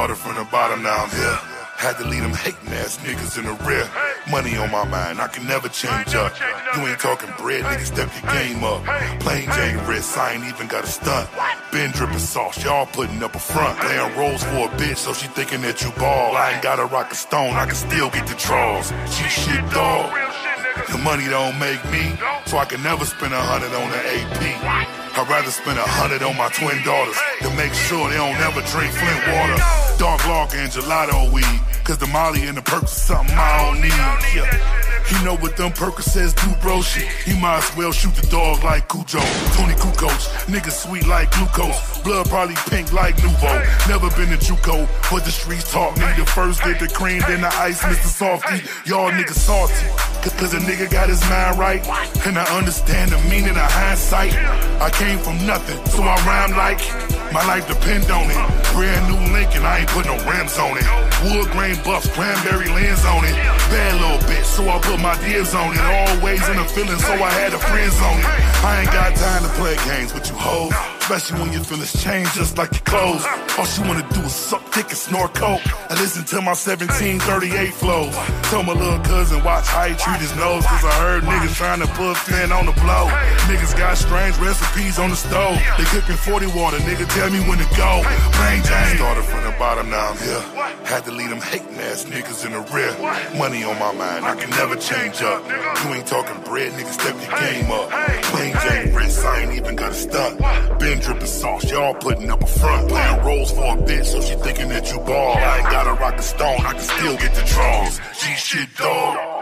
Started 0.00 0.16
from 0.16 0.34
the 0.36 0.50
bottom, 0.50 0.82
now 0.82 1.04
I'm 1.04 1.10
here. 1.10 1.38
Had 1.76 1.98
to 1.98 2.08
leave 2.08 2.22
them 2.22 2.32
hating 2.32 2.72
ass 2.72 2.96
niggas 3.04 3.36
in 3.36 3.44
the 3.44 3.52
rear. 3.68 3.84
Money 4.32 4.56
on 4.56 4.72
my 4.72 4.88
mind, 4.88 5.20
I 5.20 5.28
can 5.28 5.46
never 5.46 5.68
change 5.68 6.14
up. 6.14 6.32
You 6.74 6.88
ain't 6.88 6.98
talking 6.98 7.28
bread, 7.36 7.68
nigga, 7.68 7.84
step 7.84 8.08
your 8.16 8.32
game 8.32 8.64
up. 8.64 8.80
Plain 9.20 9.44
Jane 9.52 9.76
wrist, 9.84 10.16
I 10.16 10.32
ain't 10.32 10.46
even 10.48 10.68
got 10.68 10.84
a 10.84 10.86
stunt. 10.86 11.28
Been 11.70 11.90
dripping 11.90 12.18
sauce, 12.18 12.64
y'all 12.64 12.86
putting 12.86 13.22
up 13.22 13.34
a 13.34 13.38
front. 13.38 13.78
Playing 13.78 14.16
roles 14.16 14.42
for 14.42 14.72
a 14.72 14.72
bitch, 14.80 14.96
so 14.96 15.12
she 15.12 15.28
thinking 15.36 15.60
that 15.68 15.82
you 15.82 15.92
ball. 16.00 16.34
I 16.34 16.52
ain't 16.52 16.62
gotta 16.62 16.86
rock 16.86 17.12
a 17.12 17.14
stone, 17.14 17.52
I 17.52 17.66
can 17.66 17.76
still 17.76 18.08
get 18.08 18.26
the 18.26 18.36
draws. 18.40 18.88
She 19.12 19.28
shit 19.28 19.60
dog. 19.68 20.16
The 20.88 20.96
money 20.96 21.28
don't 21.28 21.58
make 21.60 21.84
me, 21.92 22.16
so 22.46 22.56
I 22.56 22.64
can 22.64 22.82
never 22.82 23.04
spend 23.04 23.34
a 23.34 23.42
hundred 23.42 23.76
on 23.76 23.92
an 23.92 24.04
AP. 24.16 24.40
I'd 25.12 25.28
rather 25.28 25.50
spend 25.50 25.78
a 25.78 25.84
hundred 25.84 26.22
on 26.22 26.38
my 26.38 26.48
twin 26.48 26.82
daughters 26.88 27.20
to 27.42 27.50
make 27.52 27.74
sure 27.74 28.08
they 28.08 28.16
don't 28.16 28.40
ever 28.40 28.64
drink 28.72 28.94
Flint 28.96 29.20
water. 29.28 29.89
Dark 30.00 30.26
lager 30.26 30.56
and 30.56 30.72
gelato 30.72 31.30
weed, 31.30 31.44
cause 31.84 31.98
the 31.98 32.06
Molly 32.06 32.46
and 32.46 32.56
the 32.56 32.62
perks 32.62 32.92
is 32.92 33.02
something 33.02 33.36
I 33.36 33.66
don't 33.66 33.82
need. 33.82 33.92
Yeah. 34.34 34.80
You 35.12 35.24
know 35.26 35.36
what 35.36 35.58
them 35.58 35.72
Percocets 35.72 36.32
do, 36.40 36.56
bro? 36.62 36.80
Shit, 36.80 37.04
you 37.26 37.36
might 37.36 37.58
as 37.58 37.76
well 37.76 37.92
shoot 37.92 38.14
the 38.14 38.26
dog 38.28 38.64
like 38.64 38.88
Cujo. 38.88 39.18
Tony 39.52 39.74
Kukoc, 39.74 40.08
niggas 40.46 40.86
sweet 40.86 41.06
like 41.06 41.30
glucose. 41.32 41.98
Blood 42.00 42.30
probably 42.30 42.54
pink 42.70 42.94
like 42.94 43.16
Nuvo. 43.16 43.88
Never 43.88 44.08
been 44.16 44.30
to 44.30 44.38
Juco, 44.40 44.88
but 45.10 45.24
the 45.24 45.30
streets 45.30 45.70
talk 45.70 45.96
me. 45.98 46.06
The 46.16 46.24
first 46.24 46.62
get 46.62 46.80
the 46.80 46.88
cream, 46.88 47.20
then 47.26 47.42
the 47.42 47.52
ice, 47.56 47.82
Mr. 47.82 48.06
Softy. 48.06 48.62
Y'all 48.88 49.10
niggas 49.10 49.36
salty. 49.36 49.74
Cause, 50.40 50.54
a 50.54 50.58
nigga 50.58 50.90
got 50.90 51.10
his 51.10 51.20
mind 51.28 51.58
right. 51.58 51.86
And 52.26 52.38
I 52.38 52.44
understand 52.56 53.10
the 53.10 53.18
meaning 53.28 53.50
of 53.60 53.70
hindsight. 53.76 54.32
I 54.80 54.88
came 54.88 55.18
from 55.18 55.36
nothing, 55.44 55.76
so 55.84 56.02
I 56.02 56.16
rhyme 56.24 56.56
like 56.56 56.80
my 57.30 57.44
life 57.46 57.68
depend 57.68 58.10
on 58.10 58.24
it. 58.26 58.40
Brand 58.72 59.04
new 59.06 59.20
Lincoln, 59.36 59.62
I 59.62 59.80
ain't 59.80 59.90
put 59.90 60.06
no 60.06 60.16
rims 60.24 60.58
on 60.58 60.78
it. 60.80 60.86
Wood 61.22 61.50
grain 61.52 61.76
buffs, 61.84 62.08
cranberry 62.10 62.66
lens 62.66 63.04
on 63.04 63.22
it. 63.24 63.36
Bad 63.70 64.00
little 64.00 64.18
bitch, 64.26 64.44
so 64.44 64.66
I 64.66 64.80
put 64.80 64.98
my 64.98 65.14
deals 65.22 65.54
on 65.54 65.74
it. 65.74 65.80
Always 65.80 66.42
in 66.48 66.56
the 66.56 66.64
feeling, 66.64 66.98
so 66.98 67.12
I 67.12 67.30
had 67.30 67.52
a 67.52 67.58
friends 67.58 68.00
on 68.00 68.18
it. 68.18 68.26
I 68.64 68.80
ain't 68.80 68.92
got 68.92 69.14
time 69.14 69.42
to 69.44 69.50
play 69.60 69.76
games 69.86 70.12
with 70.12 70.28
you 70.28 70.36
hoes. 70.36 70.74
Especially 71.00 71.40
when 71.40 71.52
your 71.52 71.64
feelings 71.64 71.92
change 72.02 72.32
just 72.34 72.56
like 72.56 72.70
your 72.72 72.86
clothes. 72.86 73.24
All 73.58 73.64
she 73.64 73.82
wanna 73.82 74.06
do 74.14 74.20
is 74.22 74.34
suck 74.34 74.62
dick 74.72 74.88
and 74.88 74.98
snort 74.98 75.34
coke. 75.34 75.62
I 75.90 75.94
listen 75.94 76.24
to 76.26 76.36
my 76.36 76.54
1738 76.54 77.74
flow. 77.74 78.10
Tell 78.50 78.62
my 78.62 78.74
little 78.74 78.98
cousin 79.00 79.42
watch 79.42 79.66
how 79.66 79.86
he 79.86 79.94
treat 79.94 80.18
his 80.18 80.29
nose. 80.36 80.66
Cause 80.66 80.84
I 80.84 80.94
heard 81.00 81.22
niggas 81.24 81.54
trying 81.54 81.80
to 81.80 81.88
put 81.94 82.16
Finn 82.16 82.52
on 82.52 82.66
the 82.66 82.76
blow. 82.80 83.06
Niggas 83.50 83.76
got 83.76 83.96
strange 83.96 84.36
recipes 84.38 84.98
on 84.98 85.10
the 85.10 85.16
stove. 85.16 85.58
They 85.78 85.84
cooking 85.84 86.16
40 86.16 86.46
water, 86.54 86.78
nigga 86.78 87.08
tell 87.14 87.30
me 87.30 87.40
when 87.48 87.58
to 87.58 87.68
go. 87.76 88.02
Plain 88.38 88.62
Jane. 88.62 88.96
Started 88.96 89.24
from 89.24 89.44
the 89.44 89.54
bottom, 89.58 89.90
now 89.90 90.10
I'm 90.10 90.18
here. 90.18 90.40
Had 90.84 91.04
to 91.04 91.12
lead 91.12 91.30
them 91.30 91.40
hating 91.40 91.78
ass 91.78 92.04
niggas 92.04 92.44
in 92.46 92.52
the 92.52 92.62
rear. 92.72 92.92
Money 93.38 93.64
on 93.64 93.78
my 93.78 93.92
mind, 93.92 94.24
I 94.24 94.34
can 94.34 94.50
never 94.50 94.76
change 94.76 95.22
up. 95.22 95.46
You 95.84 95.94
ain't 95.94 96.06
talking 96.06 96.42
bread, 96.44 96.72
nigga, 96.72 96.92
step 96.92 97.14
your 97.20 97.34
game 97.40 97.70
up. 97.70 97.90
Plain 98.30 98.54
Jane 98.64 98.94
wrist, 98.94 99.24
I 99.24 99.42
ain't 99.42 99.54
even 99.54 99.76
got 99.76 99.92
a 99.92 99.94
stunt. 99.94 100.38
Been 100.78 100.98
dripping 101.00 101.26
sauce, 101.26 101.70
y'all 101.70 101.94
putting 101.94 102.30
up 102.30 102.42
a 102.42 102.46
front. 102.46 102.88
Playing 102.88 103.24
roles 103.24 103.50
for 103.52 103.74
a 103.74 103.76
bitch, 103.76 104.06
so 104.06 104.20
she 104.20 104.34
thinking 104.36 104.68
that 104.70 104.90
you 104.90 104.98
ball. 105.00 105.36
I 105.36 105.58
ain't 105.58 105.70
gotta 105.70 105.92
rock 105.92 106.16
the 106.16 106.22
stone, 106.22 106.60
I 106.66 106.72
can 106.72 106.80
still 106.80 107.16
get 107.16 107.34
the 107.34 107.42
draws. 107.44 107.98
G 108.20 108.34
shit, 108.36 108.74
dog. 108.76 109.39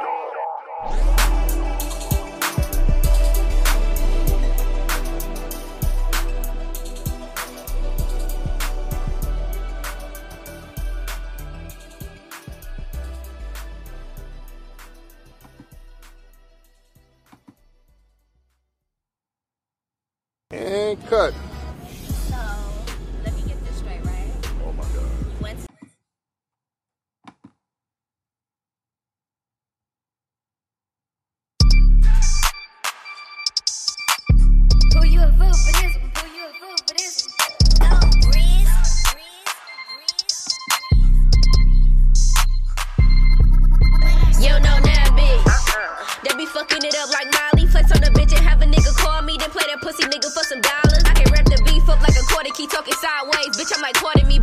And 20.51 21.07
cut. 21.07 21.48
Bitch, 53.59 53.73
I'm 53.75 53.83
like 53.83 53.97
quarter 53.97 54.25
me, 54.25 54.39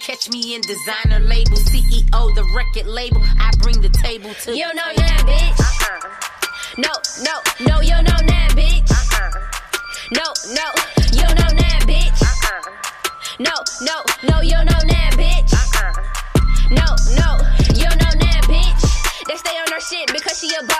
Catch 0.00 0.30
me 0.30 0.54
in 0.54 0.60
designer 0.62 1.20
label, 1.20 1.56
CEO 1.56 2.34
the 2.34 2.44
record 2.56 2.86
label. 2.88 3.20
I 3.22 3.50
bring 3.58 3.80
the 3.80 3.88
table 3.90 4.32
to 4.44 4.56
You 4.56 4.66
know 4.74 4.90
now, 4.96 5.16
bitch. 5.26 5.58
No, 6.78 6.90
no, 7.22 7.34
no, 7.66 7.80
you 7.80 7.96
know 8.02 8.18
now, 8.24 8.48
bitch. 8.56 8.88
No, 10.12 10.24
no, 10.54 10.66
you 11.12 11.28
know 11.34 11.50
now, 11.52 11.78
bitch. 11.84 12.20
No, 13.40 13.52
no, 13.82 14.02
no, 14.30 14.40
you 14.40 14.56
know 14.64 14.80
now, 14.86 15.10
bitch. 15.18 15.52
No, 16.70 16.86
no, 17.18 17.30
you 17.74 17.90
know 17.90 18.12
now, 18.22 18.40
bitch. 18.46 18.82
They 19.26 19.36
stay 19.36 19.56
on 19.58 19.72
her 19.72 19.80
shit 19.80 20.06
because 20.12 20.38
she 20.40 20.54
a 20.54 20.64
boss. 20.66 20.77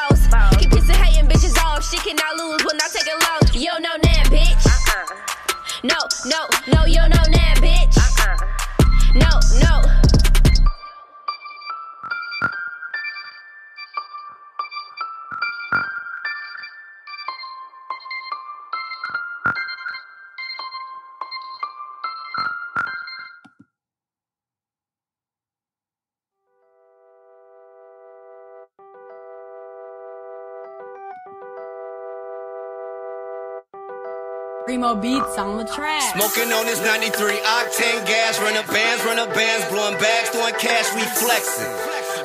Primo 34.69 34.95
beats 34.95 35.39
on 35.41 35.57
the 35.57 35.65
track. 35.65 36.13
Smoking 36.13 36.53
on 36.53 36.67
this 36.67 36.77
93 36.85 37.41
octane 37.41 38.05
gas, 38.05 38.37
running 38.37 38.69
bands, 38.69 39.01
running 39.03 39.33
bands, 39.33 39.65
blowing 39.73 39.97
bags, 39.97 40.29
throwing 40.29 40.53
cash, 40.61 40.93
we 40.93 41.01
flexing. 41.25 41.73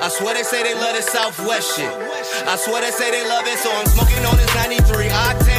I 0.03 0.11
swear 0.11 0.35
they 0.35 0.43
say 0.43 0.61
they 0.61 0.75
love 0.75 0.91
this 0.91 1.07
Southwest 1.07 1.79
shit. 1.79 1.87
I 1.87 2.59
swear 2.59 2.83
they 2.83 2.91
say 2.91 3.15
they 3.15 3.23
love 3.29 3.47
it, 3.47 3.55
so 3.63 3.71
I'm 3.71 3.87
smoking 3.87 4.19
on 4.27 4.35
this 4.35 4.51
93 4.59 5.07
octane 5.07 5.52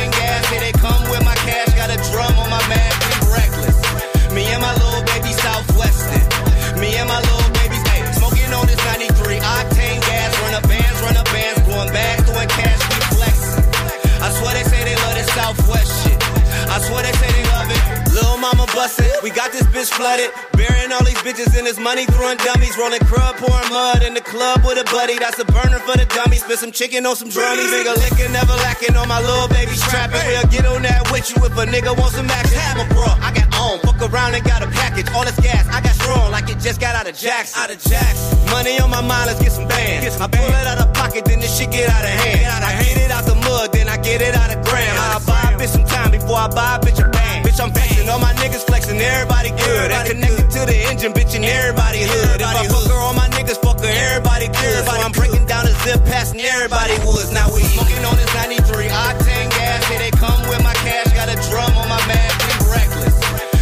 We 19.25 19.33
got 19.33 19.57
this 19.57 19.65
bitch 19.73 19.89
flooded. 19.89 20.29
Burying 20.53 20.93
all 20.93 21.01
these 21.01 21.17
bitches 21.25 21.57
in 21.57 21.65
this 21.65 21.81
money, 21.81 22.05
throwing 22.13 22.37
dummies. 22.45 22.77
Rolling 22.77 23.01
crud, 23.09 23.41
pouring 23.41 23.73
mud 23.73 24.05
in 24.05 24.13
the 24.13 24.21
club 24.21 24.61
with 24.69 24.77
a 24.77 24.85
buddy. 24.93 25.17
That's 25.17 25.41
a 25.41 25.49
burner 25.49 25.81
for 25.81 25.97
the 25.97 26.05
dummies. 26.13 26.45
Spit 26.45 26.61
some 26.61 26.73
chicken 26.77 27.09
on 27.09 27.17
some 27.17 27.33
drummies. 27.33 27.73
Nigga 27.73 27.97
licking, 27.97 28.37
never 28.37 28.53
lacking 28.69 28.93
on 29.01 29.09
my 29.09 29.25
little 29.25 29.49
baby 29.49 29.73
strapping. 29.81 30.21
We'll 30.29 30.45
get 30.53 30.69
on 30.69 30.85
that 30.85 31.09
with 31.09 31.25
you 31.33 31.41
if 31.41 31.57
a 31.57 31.65
nigga 31.65 31.97
wants 31.97 32.21
some 32.21 32.29
action. 32.29 32.61
Have 32.69 32.85
a 32.85 32.87
bro, 32.93 33.09
I 33.25 33.33
got 33.33 33.49
on. 33.57 33.81
Fuck 33.89 34.13
around 34.13 34.37
and 34.37 34.45
got 34.45 34.61
a 34.61 34.69
package. 34.69 35.09
All 35.17 35.25
this 35.25 35.41
gas, 35.41 35.65
I 35.73 35.81
got 35.81 35.97
strong 35.97 36.29
like 36.29 36.53
it 36.53 36.61
just 36.61 36.77
got 36.77 36.93
out 36.93 37.09
of 37.09 37.17
jacks. 37.17 37.57
Out 37.57 37.73
of 37.73 37.81
jacks. 37.81 38.21
Money 38.53 38.77
on 38.77 38.93
my 38.93 39.01
mind, 39.01 39.33
let's 39.33 39.41
get 39.41 39.57
some 39.57 39.65
bands. 39.65 40.21
I 40.21 40.29
pull 40.29 40.53
it 40.53 40.69
out 40.69 40.85
of 40.85 40.93
pocket, 40.93 41.25
then 41.25 41.41
this 41.41 41.57
shit 41.57 41.73
get 41.73 41.89
out 41.89 42.05
of 42.05 42.13
hand. 42.13 42.61
I 42.61 42.77
get 42.77 43.01
it 43.01 43.11
out 43.11 43.25
the 43.25 43.41
mud, 43.41 43.73
then 43.73 43.89
I 43.89 43.97
get 43.97 44.21
it 44.21 44.37
out 44.37 44.53
of 44.53 44.61
gram. 44.69 44.93
I 45.01 45.17
buy 45.25 45.49
a 45.49 45.57
bitch 45.57 45.73
some 45.73 45.89
time 45.89 46.13
before 46.13 46.37
I 46.37 46.49
buy 46.53 46.77
a 46.77 46.81
bitch 46.85 47.01
a. 47.01 47.14
Bitch, 47.55 47.63
I'm 47.63 47.71
flexing. 47.71 48.09
All 48.11 48.19
my 48.19 48.35
niggas 48.35 48.67
flexing, 48.67 48.99
everybody 48.99 49.51
good. 49.51 49.93
I 49.93 50.09
connected 50.09 50.51
to 50.59 50.67
the 50.67 50.75
engine, 50.91 51.13
bitch, 51.13 51.39
and 51.39 51.45
everybody 51.45 52.03
hood. 52.03 52.43
If 52.43 52.51
I 52.51 52.67
fuck 52.67 52.91
her, 52.91 52.99
all 52.99 53.15
my 53.15 53.31
niggas 53.31 53.63
fuck 53.63 53.79
her, 53.79 53.87
everybody 53.87 54.51
good. 54.51 54.83
So 54.83 54.91
I'm 54.91 55.13
breaking 55.13 55.47
down 55.47 55.67
the 55.67 55.75
zip, 55.87 56.03
passing 56.05 56.41
everybody 56.43 56.99
woods. 57.07 57.31
Now 57.31 57.47
we 57.55 57.63
smoking 57.63 58.03
on 58.03 58.19
this 58.19 58.27
93 58.35 58.91
octane 58.91 59.51
gas. 59.55 59.87
Here 59.87 60.03
they 60.03 60.11
come 60.11 60.43
with 60.51 60.67
my 60.67 60.75
cash, 60.83 61.15
got 61.15 61.31
a 61.31 61.39
drum 61.47 61.71
on 61.79 61.87
my 61.87 62.03
mag, 62.11 62.35
being 62.43 62.67
reckless. 62.75 63.15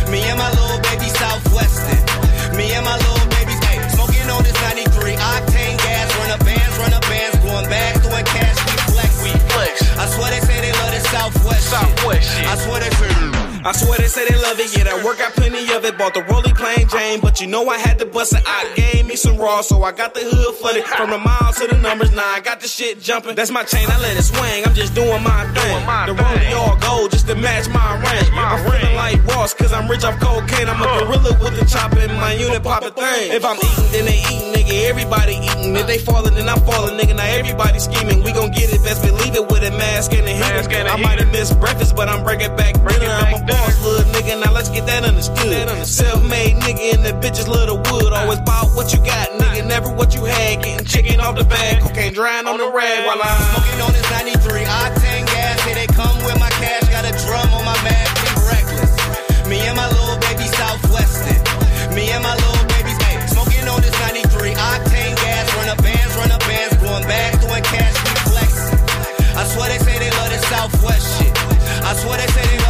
Me 0.09 0.25
and 0.25 0.41
my 0.41 0.49
little 0.57 0.81
baby 0.89 1.13
Southwestern. 1.13 2.01
Me 2.57 2.73
and 2.73 2.89
my 2.89 2.97
little 2.97 3.29
baby, 3.37 3.53
hey, 3.69 3.77
smoking 3.93 4.25
on 4.33 4.41
this 4.41 4.57
93 4.73 5.21
octane 5.21 5.77
gas. 5.85 6.09
Run 6.17 6.33
up 6.33 6.41
bands, 6.49 6.75
run 6.81 6.93
up 6.97 7.05
bands, 7.13 7.37
going 7.45 7.69
back, 7.69 8.01
doing 8.01 8.25
cash, 8.25 8.57
we 8.57 8.73
flex. 8.89 9.13
We 9.21 9.31
flex. 9.53 9.85
I 10.01 10.09
swear 10.09 10.33
they 10.33 10.41
say 10.41 10.65
they 10.65 10.73
love 10.81 10.97
this 10.97 11.05
Southwest. 11.13 11.69
Southwest 11.69 12.25
shit. 12.25 12.49
I 12.49 12.57
swear 12.57 12.81
they 12.81 12.89
say. 12.97 13.42
I 13.65 13.71
swear 13.71 13.97
they 13.99 14.09
say 14.09 14.27
they 14.27 14.35
love 14.43 14.59
it, 14.59 14.77
yeah, 14.77 14.85
that 14.85 15.05
work 15.05 15.19
got 15.19 15.35
plenty 15.35 15.63
of 15.73 15.85
it. 15.85 15.97
Bought 15.97 16.15
the 16.15 16.23
Rolly 16.25 16.53
plain 16.53 16.89
Jane, 16.89 17.21
but 17.21 17.41
you 17.41 17.47
know 17.47 17.69
I 17.69 17.79
had 17.79 17.99
to 18.01 18.07
bust 18.07 18.35
it. 18.35 18.43
I 18.45 18.67
gave 18.75 19.07
me 19.07 19.15
some 19.15 19.37
raw, 19.37 19.61
so 19.61 19.85
I 19.85 19.93
got 19.93 20.15
the 20.15 20.21
hood 20.21 20.57
flooded. 20.57 20.85
From 20.85 21.11
the 21.11 21.19
miles 21.19 21.59
to 21.63 21.69
the 21.69 21.79
numbers, 21.79 22.11
now 22.11 22.27
I 22.27 22.41
got 22.41 22.61
the 22.61 22.67
shit 22.67 23.01
jumping. 23.01 23.37
That's 23.37 23.53
my 23.53 23.63
chain, 23.63 23.87
I 23.89 24.01
let 24.01 24.17
it 24.17 24.23
swing, 24.23 24.67
I'm 24.67 24.75
just 24.75 24.95
doing 24.95 25.23
my 25.23 25.47
thing. 25.55 25.79
The 26.11 26.15
Rolly 26.15 26.53
all 26.59 26.77
gold 26.83 27.13
just 27.13 27.29
to 27.29 27.37
match 27.37 27.69
my 27.69 28.03
range. 28.03 28.31
I'm 28.35 28.59
feeling 28.67 28.97
like 28.97 29.25
Ross, 29.27 29.55
cause 29.55 29.73
I'm 29.73 29.87
rich 29.89 30.03
off 30.03 30.19
cocaine. 30.19 30.69
I'm 30.69 30.83
a 30.83 31.07
gorilla 31.07 31.39
with 31.39 31.55
the 31.55 31.65
chopper 31.67 32.01
in 32.01 32.11
my 32.19 32.35
unit, 32.35 32.65
pop 32.65 32.83
a 32.83 32.91
thing. 32.91 33.31
If 33.31 33.45
I'm 33.45 33.57
eating, 33.63 33.93
then 33.95 34.05
they 34.11 34.19
eating, 34.27 34.51
nigga, 34.59 34.91
everybody 34.91 35.39
eating. 35.39 35.77
If 35.77 35.87
they 35.87 35.99
falling, 35.99 36.35
then 36.35 36.49
I'm 36.49 36.61
falling, 36.67 36.99
nigga, 36.99 37.15
now 37.15 37.31
everybody 37.31 37.79
scheming. 37.79 38.25
We 38.25 38.33
gon' 38.33 38.51
get 38.51 38.75
it, 38.75 38.83
best 38.83 39.07
believe 39.07 39.37
it 39.37 39.47
with 39.47 39.63
a 39.63 39.71
mask 39.79 40.13
and 40.15 40.27
a 40.27 40.35
heat. 40.35 40.43
I 40.43 40.97
might 40.97 41.21
have 41.21 41.31
missed 41.31 41.59
breakfast, 41.61 41.95
but 41.95 42.09
I'm 42.09 42.25
breaking 42.25 42.57
back 42.57 42.75
understood. 45.43 45.87
Self-made 45.87 46.57
nigga 46.63 46.95
and 46.95 47.05
the 47.05 47.13
bitches 47.19 47.49
love 47.49 47.67
the 47.67 47.75
wood. 47.75 48.13
Always 48.13 48.41
bout 48.41 48.71
what 48.75 48.93
you 48.93 48.99
got, 49.05 49.29
nigga, 49.39 49.67
never 49.67 49.91
what 49.91 50.15
you 50.15 50.25
had. 50.25 50.63
Getting 50.63 50.87
chicken 50.87 51.21
off 51.21 51.37
the 51.37 51.45
bag, 51.45 51.83
cocaine 51.83 52.15
drying 52.15 52.47
on 52.47 52.59
the 52.59 52.71
rag 52.71 53.07
while 53.07 53.19
I'm 53.21 53.43
smoking 53.51 53.81
on 53.83 53.93
this 53.93 54.09
93 54.11 54.65
octane 54.65 55.27
gas. 55.27 55.61
Here 55.65 55.75
they 55.75 55.87
come 55.87 56.17
with 56.25 56.39
my 56.39 56.51
cash, 56.63 56.89
got 56.89 57.05
a 57.05 57.13
drum 57.27 57.49
on 57.53 57.65
my 57.65 57.77
mag, 57.83 58.09
being 58.23 58.41
reckless. 58.47 58.93
Me 59.49 59.59
and 59.67 59.77
my 59.77 59.89
little 59.91 60.19
baby 60.31 60.47
Southwestern. 60.55 61.43
Me 61.95 62.09
and 62.15 62.23
my 62.23 62.35
little 62.39 62.65
baby, 62.79 62.95
hey, 63.05 63.19
smoking 63.27 63.67
on 63.69 63.83
this 63.83 63.95
93 64.01 64.55
octane 64.55 65.17
gas. 65.19 65.45
Run 65.59 65.69
up 65.69 65.83
bands, 65.83 66.13
run 66.17 66.31
up 66.31 66.41
bands, 66.47 66.73
blowing 66.79 67.05
back, 67.05 67.37
doing 67.43 67.65
cash, 67.67 67.97
we 68.07 68.13
flexing. 68.31 68.79
I 69.35 69.45
swear 69.51 69.69
they 69.69 69.81
say 69.83 69.99
they 69.99 70.13
love 70.15 70.31
this 70.31 70.45
Southwest 70.47 71.05
shit. 71.19 71.35
I 71.83 71.93
swear 71.99 72.17
they 72.17 72.31
say 72.33 72.47
they 72.47 72.62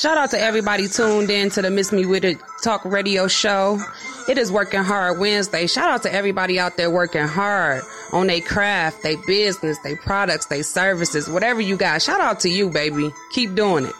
Shout 0.00 0.16
out 0.16 0.30
to 0.30 0.40
everybody 0.40 0.88
tuned 0.88 1.28
in 1.28 1.50
to 1.50 1.60
the 1.60 1.68
Miss 1.70 1.92
Me 1.92 2.06
With 2.06 2.24
It 2.24 2.38
Talk 2.62 2.86
Radio 2.86 3.28
Show. 3.28 3.78
It 4.30 4.38
is 4.38 4.50
Working 4.50 4.82
Hard 4.82 5.18
Wednesday. 5.18 5.66
Shout 5.66 5.90
out 5.90 6.04
to 6.04 6.14
everybody 6.14 6.58
out 6.58 6.78
there 6.78 6.90
working 6.90 7.26
hard 7.26 7.82
on 8.10 8.28
their 8.28 8.40
craft, 8.40 9.02
their 9.02 9.18
business, 9.26 9.78
their 9.80 9.96
products, 9.96 10.46
their 10.46 10.62
services, 10.62 11.28
whatever 11.28 11.60
you 11.60 11.76
got. 11.76 12.00
Shout 12.00 12.18
out 12.18 12.40
to 12.40 12.48
you, 12.48 12.70
baby. 12.70 13.12
Keep 13.32 13.54
doing 13.54 13.84
it. 13.84 13.92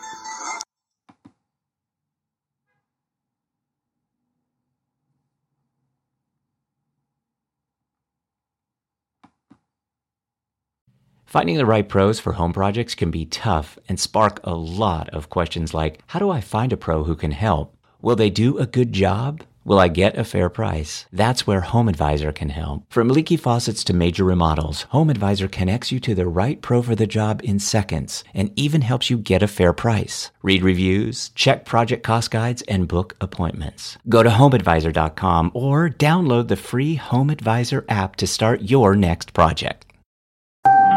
Finding 11.31 11.59
the 11.59 11.65
right 11.65 11.89
pros 11.89 12.19
for 12.19 12.33
home 12.33 12.53
projects 12.53 12.97
can 12.97 13.13
be 13.13 13.25
tough 13.25 13.79
and 13.89 14.01
spark 14.01 14.41
a 14.43 14.53
lot 14.53 15.09
of 15.11 15.31
questions 15.31 15.73
like 15.73 16.01
How 16.09 16.19
do 16.19 16.29
I 16.29 16.41
find 16.41 16.73
a 16.73 16.77
pro 16.77 17.05
who 17.05 17.15
can 17.15 17.31
help? 17.31 17.73
Will 18.03 18.17
they 18.17 18.31
do 18.31 18.59
a 18.59 18.67
good 18.67 18.93
job? 18.93 19.45
Will 19.65 19.79
I 19.79 19.87
get 19.87 20.19
a 20.19 20.25
fair 20.25 20.49
price? 20.49 21.07
That's 21.13 21.47
where 21.47 21.61
Home 21.61 21.89
Advisor 21.89 22.33
can 22.33 22.49
help. 22.49 22.83
From 22.93 23.07
leaky 23.07 23.37
faucets 23.37 23.85
to 23.85 23.93
major 23.93 24.25
remodels, 24.25 24.83
Home 24.91 25.09
Advisor 25.09 25.47
connects 25.47 25.93
you 25.93 26.01
to 26.01 26.17
the 26.17 26.27
right 26.27 26.61
pro 26.61 26.83
for 26.83 26.97
the 26.97 27.07
job 27.07 27.43
in 27.45 27.61
seconds 27.61 28.25
and 28.35 28.51
even 28.57 28.81
helps 28.81 29.09
you 29.09 29.17
get 29.17 29.41
a 29.41 29.47
fair 29.47 29.73
price. 29.73 30.33
Read 30.43 30.65
reviews, 30.65 31.29
check 31.37 31.65
project 31.65 32.03
cost 32.03 32.33
guides, 32.33 32.63
and 32.63 32.89
book 32.89 33.15
appointments. 33.21 33.99
Go 34.09 34.25
to 34.25 34.31
homeadvisor.com 34.31 35.53
or 35.55 35.89
download 35.91 36.49
the 36.49 36.57
free 36.57 36.97
Home 36.97 37.31
Advisor 37.31 37.85
app 37.89 38.17
to 38.17 38.27
start 38.27 38.63
your 38.63 38.97
next 38.97 39.33
project. 39.33 39.87